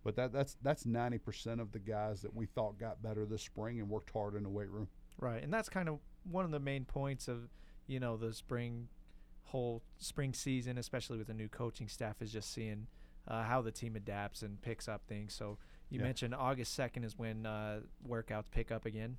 But 0.03 0.17
that, 0.17 0.33
that's 0.33 0.57
that's 0.63 0.85
90% 0.85 1.61
of 1.61 1.73
the 1.73 1.79
guys 1.79 2.23
that 2.23 2.35
we 2.35 2.47
thought 2.47 2.79
got 2.79 3.03
better 3.03 3.27
this 3.27 3.43
spring 3.43 3.79
and 3.81 3.91
worked 3.91 4.11
hard 4.11 4.35
in 4.35 4.43
the 4.43 4.49
weight 4.49 4.71
room. 4.71 4.89
Right, 5.19 5.43
and 5.43 5.53
that's 5.53 5.69
kind 5.69 5.89
of 5.89 5.99
one 6.31 6.47
of 6.47 6.51
the 6.51 6.61
main 6.61 6.87
points 6.87 7.29
of 7.29 7.51
you 7.87 8.01
know 8.01 8.17
the 8.17 8.33
spring 8.33 8.89
whole 9.45 9.83
spring 9.99 10.33
season, 10.33 10.79
especially 10.79 11.19
with 11.19 11.27
the 11.27 11.35
new 11.35 11.49
coaching 11.49 11.89
staff, 11.89 12.23
is 12.23 12.33
just 12.33 12.53
seeing 12.53 12.87
uh, 13.29 13.43
how 13.45 13.63
the 13.63 13.71
team 13.73 13.97
adapts 13.97 14.43
and 14.43 14.61
picks 14.63 14.89
up 14.89 15.03
things. 15.07 15.35
So 15.35 15.59
you 15.89 15.99
Yeah. 15.99 16.05
mentioned 16.07 16.35
August 16.35 16.75
second 16.75 17.05
is 17.05 17.19
when 17.19 17.47
uh, 17.47 17.81
workouts 18.09 18.51
pick 18.51 18.71
up 18.71 18.85
again. 18.87 19.17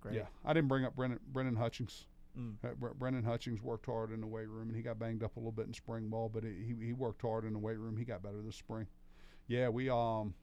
Great. 0.00 0.14
Yeah, 0.14 0.26
I 0.44 0.52
didn't 0.52 0.68
bring 0.68 0.84
up 0.84 0.96
Brennan, 0.96 1.20
Brennan 1.32 1.56
Hutchings. 1.56 2.06
Mm. 2.38 2.54
Uh, 2.64 2.88
Brennan 2.98 3.24
Hutchings 3.24 3.60
worked 3.62 3.86
hard 3.86 4.10
in 4.10 4.20
the 4.20 4.26
weight 4.26 4.48
room, 4.48 4.68
and 4.68 4.76
he 4.76 4.82
got 4.82 4.98
banged 4.98 5.22
up 5.22 5.36
a 5.36 5.38
little 5.38 5.52
bit 5.52 5.66
in 5.66 5.74
spring 5.74 6.08
ball, 6.08 6.28
but 6.32 6.42
he 6.42 6.74
he 6.80 6.92
worked 6.92 7.22
hard 7.22 7.44
in 7.44 7.52
the 7.52 7.58
weight 7.58 7.78
room. 7.78 7.96
He 7.96 8.04
got 8.04 8.22
better 8.22 8.40
this 8.42 8.56
spring. 8.56 8.86
Yeah, 9.48 9.68
we 9.68 9.90
um, 9.90 10.34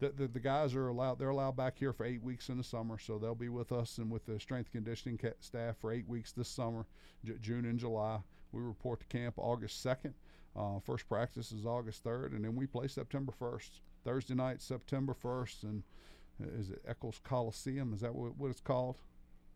the, 0.00 0.10
the 0.10 0.26
the 0.26 0.40
guys 0.40 0.74
are 0.74 0.88
allowed. 0.88 1.18
They're 1.20 1.28
allowed 1.30 1.56
back 1.56 1.78
here 1.78 1.92
for 1.92 2.04
eight 2.04 2.22
weeks 2.22 2.48
in 2.48 2.58
the 2.58 2.64
summer, 2.64 2.98
so 2.98 3.16
they'll 3.16 3.34
be 3.36 3.48
with 3.48 3.70
us 3.72 3.98
and 3.98 4.10
with 4.10 4.26
the 4.26 4.40
strength 4.40 4.72
conditioning 4.72 5.18
staff 5.40 5.76
for 5.78 5.92
eight 5.92 6.08
weeks 6.08 6.32
this 6.32 6.48
summer, 6.48 6.84
J- 7.24 7.38
June 7.40 7.64
and 7.64 7.78
July. 7.78 8.18
We 8.52 8.60
report 8.60 9.00
to 9.00 9.06
camp 9.06 9.34
August 9.38 9.80
second. 9.82 10.14
Uh, 10.56 10.80
first 10.80 11.08
practice 11.08 11.52
is 11.52 11.66
August 11.66 12.02
third, 12.02 12.32
and 12.32 12.44
then 12.44 12.54
we 12.56 12.66
play 12.66 12.88
September 12.88 13.32
first. 13.38 13.80
Thursday 14.04 14.34
night, 14.34 14.62
September 14.62 15.12
first, 15.14 15.64
and 15.64 15.82
uh, 16.42 16.46
is 16.58 16.70
it 16.70 16.80
Eccles 16.86 17.20
Coliseum? 17.24 17.92
Is 17.92 18.00
that 18.00 18.14
what, 18.14 18.36
what 18.38 18.50
it's 18.50 18.60
called? 18.60 18.96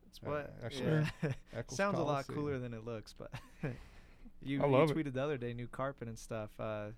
It's 0.09 0.19
Uh, 0.19 0.31
what 0.31 0.55
actually, 0.65 1.07
yeah. 1.23 1.33
Eccles 1.57 1.77
sounds 1.77 1.99
a 1.99 2.03
lot 2.03 2.27
cooler 2.27 2.59
than 2.59 2.75
it 2.75 2.85
looks, 2.85 3.15
but 3.17 3.31
you, 4.43 4.63
I 4.63 4.67
love 4.67 4.91
you 4.91 4.97
it. 4.99 5.07
tweeted 5.07 5.15
the 5.15 5.23
other 5.23 5.39
day 5.39 5.55
new 5.55 5.69
carpet 5.69 6.09
and 6.09 6.19
stuff. 6.19 6.51
Uh, 6.59 6.89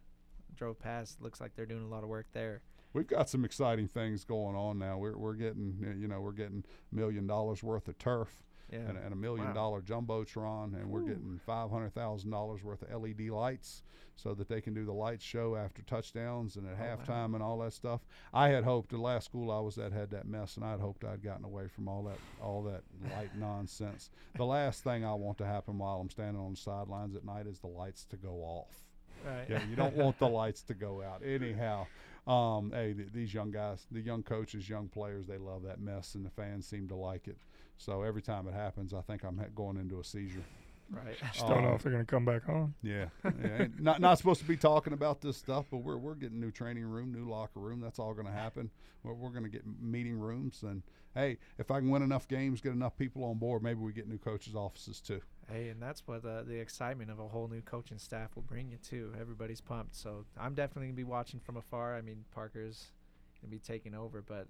drove 0.56 0.78
past. 0.78 1.20
Looks 1.22 1.40
like 1.40 1.54
they're 1.54 1.66
doing 1.66 1.84
a 1.84 1.88
lot 1.88 2.02
of 2.02 2.08
work 2.08 2.26
there. 2.32 2.62
We've 2.94 3.06
got 3.06 3.30
some 3.30 3.44
exciting 3.44 3.88
things 3.88 4.24
going 4.24 4.54
on 4.56 4.78
now. 4.78 4.98
We're 4.98 5.16
we're 5.16 5.34
getting 5.34 5.96
you 5.98 6.08
know 6.08 6.20
we're 6.20 6.32
getting 6.32 6.64
million 6.90 7.26
dollars 7.26 7.62
worth 7.62 7.88
of 7.88 7.98
turf 7.98 8.42
Yeah. 8.72 8.78
and, 8.88 8.96
and 8.98 9.12
a 9.12 9.16
million 9.16 9.48
Wow. 9.48 9.52
dollar 9.52 9.80
jumbotron, 9.82 10.74
and 10.74 10.90
we're 10.90 11.02
getting 11.02 11.40
five 11.44 11.70
hundred 11.70 11.94
thousand 11.94 12.30
dollars 12.30 12.62
worth 12.64 12.82
of 12.82 13.02
LED 13.02 13.28
lights 13.28 13.82
so 14.16 14.34
that 14.34 14.48
they 14.48 14.60
can 14.60 14.74
do 14.74 14.84
the 14.84 14.92
light 14.92 15.20
show 15.22 15.56
after 15.56 15.82
touchdowns 15.82 16.56
and 16.56 16.66
at 16.66 16.76
Oh, 16.78 16.82
wow. 16.84 16.96
halftime 16.96 17.34
and 17.34 17.42
all 17.42 17.58
that 17.58 17.72
stuff. 17.72 18.00
I 18.32 18.48
had 18.48 18.64
hoped 18.64 18.90
the 18.90 18.98
last 18.98 19.24
school 19.26 19.50
I 19.50 19.60
was 19.60 19.78
at 19.78 19.92
had 19.92 20.10
that 20.10 20.26
mess, 20.26 20.56
and 20.56 20.64
I 20.64 20.70
had 20.72 20.80
hoped 20.80 21.04
I'd 21.04 21.22
gotten 21.22 21.44
away 21.44 21.68
from 21.68 21.88
all 21.88 22.02
that 22.04 22.18
all 22.42 22.62
that 22.64 22.82
light 23.14 23.30
nonsense. 23.38 24.10
The 24.36 24.44
last 24.44 24.84
thing 24.84 25.04
I 25.04 25.14
want 25.14 25.38
to 25.38 25.46
happen 25.46 25.78
while 25.78 26.00
I'm 26.00 26.10
standing 26.10 26.40
on 26.42 26.52
the 26.52 26.56
sidelines 26.56 27.14
at 27.14 27.24
night 27.24 27.46
is 27.46 27.58
the 27.58 27.66
lights 27.68 28.04
to 28.06 28.16
go 28.16 28.36
off. 28.42 28.74
right. 29.26 29.46
Yeah, 29.48 29.62
you 29.68 29.76
don't 29.76 29.96
want 29.96 30.18
the 30.18 30.28
lights 30.40 30.62
to 30.64 30.74
go 30.74 31.02
out. 31.02 31.22
Anyhow, 31.24 31.86
um, 32.26 32.70
hey, 32.72 32.92
th- 32.94 33.12
these 33.12 33.32
young 33.34 33.50
guys, 33.50 33.86
the 33.90 34.00
young 34.00 34.22
coaches, 34.22 34.68
young 34.68 34.88
players, 34.88 35.26
they 35.26 35.38
love 35.38 35.62
that 35.64 35.80
mess, 35.80 36.14
and 36.14 36.24
the 36.24 36.30
fans 36.30 36.66
seem 36.66 36.86
to 36.88 36.94
like 36.96 37.28
it. 37.28 37.36
So 37.82 38.02
every 38.02 38.22
time 38.22 38.46
it 38.46 38.54
happens, 38.54 38.94
I 38.94 39.00
think 39.00 39.24
I'm 39.24 39.38
ha- 39.38 39.46
going 39.56 39.76
into 39.76 39.98
a 39.98 40.04
seizure. 40.04 40.44
Right. 40.88 41.16
Just 41.32 41.48
don't 41.48 41.62
know 41.62 41.70
Um, 41.70 41.74
if 41.74 41.82
they're 41.82 41.92
going 41.92 42.04
to 42.04 42.10
come 42.10 42.24
back 42.24 42.48
on. 42.48 42.74
Yeah, 42.82 43.06
yeah. 43.42 43.66
not 43.78 44.00
not 44.00 44.18
supposed 44.18 44.40
to 44.40 44.46
be 44.46 44.56
talking 44.58 44.92
about 44.92 45.20
this 45.22 45.36
stuff, 45.38 45.64
but 45.70 45.78
we're 45.78 45.96
we're 45.96 46.14
getting 46.14 46.38
new 46.38 46.50
training 46.50 46.84
room, 46.84 47.12
new 47.12 47.28
locker 47.28 47.60
room. 47.60 47.80
That's 47.80 47.98
all 47.98 48.12
going 48.14 48.26
to 48.26 48.32
happen. 48.32 48.70
We're, 49.02 49.14
we're 49.14 49.30
going 49.30 49.44
to 49.44 49.48
get 49.48 49.62
meeting 49.80 50.18
rooms, 50.18 50.62
and 50.62 50.82
hey, 51.14 51.38
if 51.58 51.70
I 51.70 51.80
can 51.80 51.88
win 51.90 52.02
enough 52.02 52.28
games, 52.28 52.60
get 52.60 52.72
enough 52.72 52.96
people 52.96 53.24
on 53.24 53.38
board, 53.38 53.62
maybe 53.62 53.80
we 53.80 53.92
get 53.92 54.06
new 54.06 54.18
coaches' 54.18 54.54
offices 54.54 55.00
too. 55.00 55.22
Hey, 55.50 55.70
and 55.70 55.82
that's 55.82 56.06
what 56.06 56.24
uh, 56.24 56.42
the 56.42 56.60
excitement 56.60 57.10
of 57.10 57.18
a 57.18 57.26
whole 57.26 57.48
new 57.48 57.62
coaching 57.62 57.98
staff 57.98 58.36
will 58.36 58.42
bring 58.42 58.70
you 58.70 58.76
too. 58.76 59.12
Everybody's 59.18 59.60
pumped, 59.62 59.96
so 59.96 60.24
I'm 60.38 60.54
definitely 60.54 60.88
gonna 60.88 60.96
be 60.96 61.04
watching 61.04 61.40
from 61.40 61.56
afar. 61.56 61.96
I 61.96 62.02
mean, 62.02 62.24
Parker's 62.32 62.88
gonna 63.40 63.50
be 63.50 63.58
taking 63.58 63.94
over, 63.94 64.22
but 64.22 64.46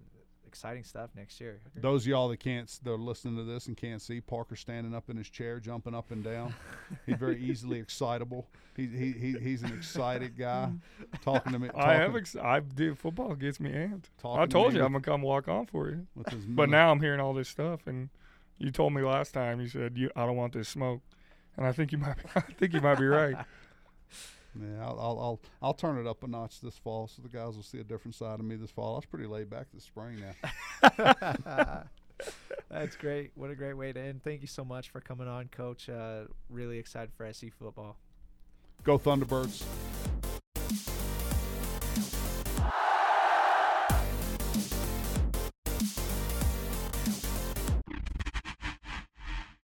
exciting 0.53 0.85
stuff 0.85 1.09
next 1.17 1.41
year. 1.41 1.61
Those 1.75 2.03
of 2.03 2.09
y'all 2.09 2.29
that 2.29 2.37
can't, 2.37 2.71
they're 2.83 2.99
listening 2.99 3.37
to 3.37 3.43
this 3.43 3.69
and 3.69 3.77
can't 3.77 4.03
see 4.03 4.21
Parker 4.21 4.55
standing 4.55 4.95
up 4.95 5.09
in 5.09 5.17
his 5.17 5.31
chair, 5.31 5.59
jumping 5.59 5.95
up 5.95 6.11
and 6.11 6.23
down. 6.23 6.53
He's 7.07 7.17
very 7.17 7.43
easily 7.43 7.79
excitable. 7.79 8.47
He, 8.77 8.87
he, 8.87 9.13
he 9.13 9.33
he's 9.33 9.63
an 9.63 9.73
excited 9.73 10.37
guy. 10.37 10.71
Talking 11.25 11.53
to 11.53 11.59
me. 11.59 11.71
I 11.75 11.95
am. 11.95 12.15
Ex- 12.17 12.37
I 12.37 12.61
do. 12.61 12.95
Football 12.95 13.35
gets 13.35 13.61
me 13.61 13.71
amped. 13.71 14.05
I 14.23 14.45
told 14.45 14.75
me 14.75 14.79
you 14.79 14.85
I'm 14.85 14.93
gonna 14.93 15.01
come 15.01 15.23
walk 15.23 15.49
on 15.49 15.65
for 15.65 15.89
you. 15.89 16.07
But 16.49 16.69
now 16.69 16.91
I'm 16.91 17.01
hearing 17.01 17.21
all 17.21 17.33
this 17.33 17.49
stuff, 17.49 17.87
and 17.87 18.11
you 18.59 18.71
told 18.71 18.93
me 18.93 19.01
last 19.01 19.33
time. 19.33 19.59
You 19.61 19.69
said 19.69 19.97
you. 19.97 20.11
I 20.15 20.27
don't 20.27 20.37
want 20.37 20.53
this 20.53 20.69
smoke, 20.69 21.01
and 21.57 21.67
I 21.67 21.73
think 21.73 21.93
you 21.93 21.99
might. 21.99 22.17
Be, 22.17 22.23
I 22.37 22.41
think 22.41 22.75
you 22.75 22.83
might 22.83 22.99
be 22.99 23.07
right. 23.07 23.37
Yeah, 24.61 24.85
I'll, 24.85 24.99
I'll 25.01 25.19
I'll 25.19 25.41
I'll 25.63 25.75
turn 25.75 25.99
it 25.99 26.07
up 26.07 26.23
a 26.23 26.27
notch 26.27 26.61
this 26.61 26.77
fall, 26.77 27.09
so 27.09 27.23
the 27.23 27.29
guys 27.29 27.57
will 27.57 27.63
see 27.63 27.81
a 27.81 27.85
different 27.85 28.15
side 28.15 28.39
of 28.39 28.45
me 28.45 28.57
this 28.57 28.71
fall. 28.71 28.95
I 28.95 28.97
was 28.97 29.07
pretty 29.07 29.27
laid 29.27 29.49
back 29.49 29.67
this 29.73 29.85
spring 29.85 30.23
now. 30.83 31.85
That's 32.71 32.97
great. 32.97 33.33
What 33.35 33.51
a 33.51 33.55
great 33.55 33.75
way 33.75 33.93
to 33.93 34.01
end. 34.01 34.23
Thank 34.23 34.41
you 34.43 34.47
so 34.47 34.65
much 34.65 34.91
for 34.91 35.01
coming 35.01 35.29
on, 35.29 35.49
Coach. 35.49 35.89
Uh, 35.89 36.25
really 36.49 36.79
excited 36.79 37.11
for 37.17 37.31
SC 37.33 37.47
football. 37.59 37.97
Go 38.85 38.99
Thunderbirds. 38.99 39.65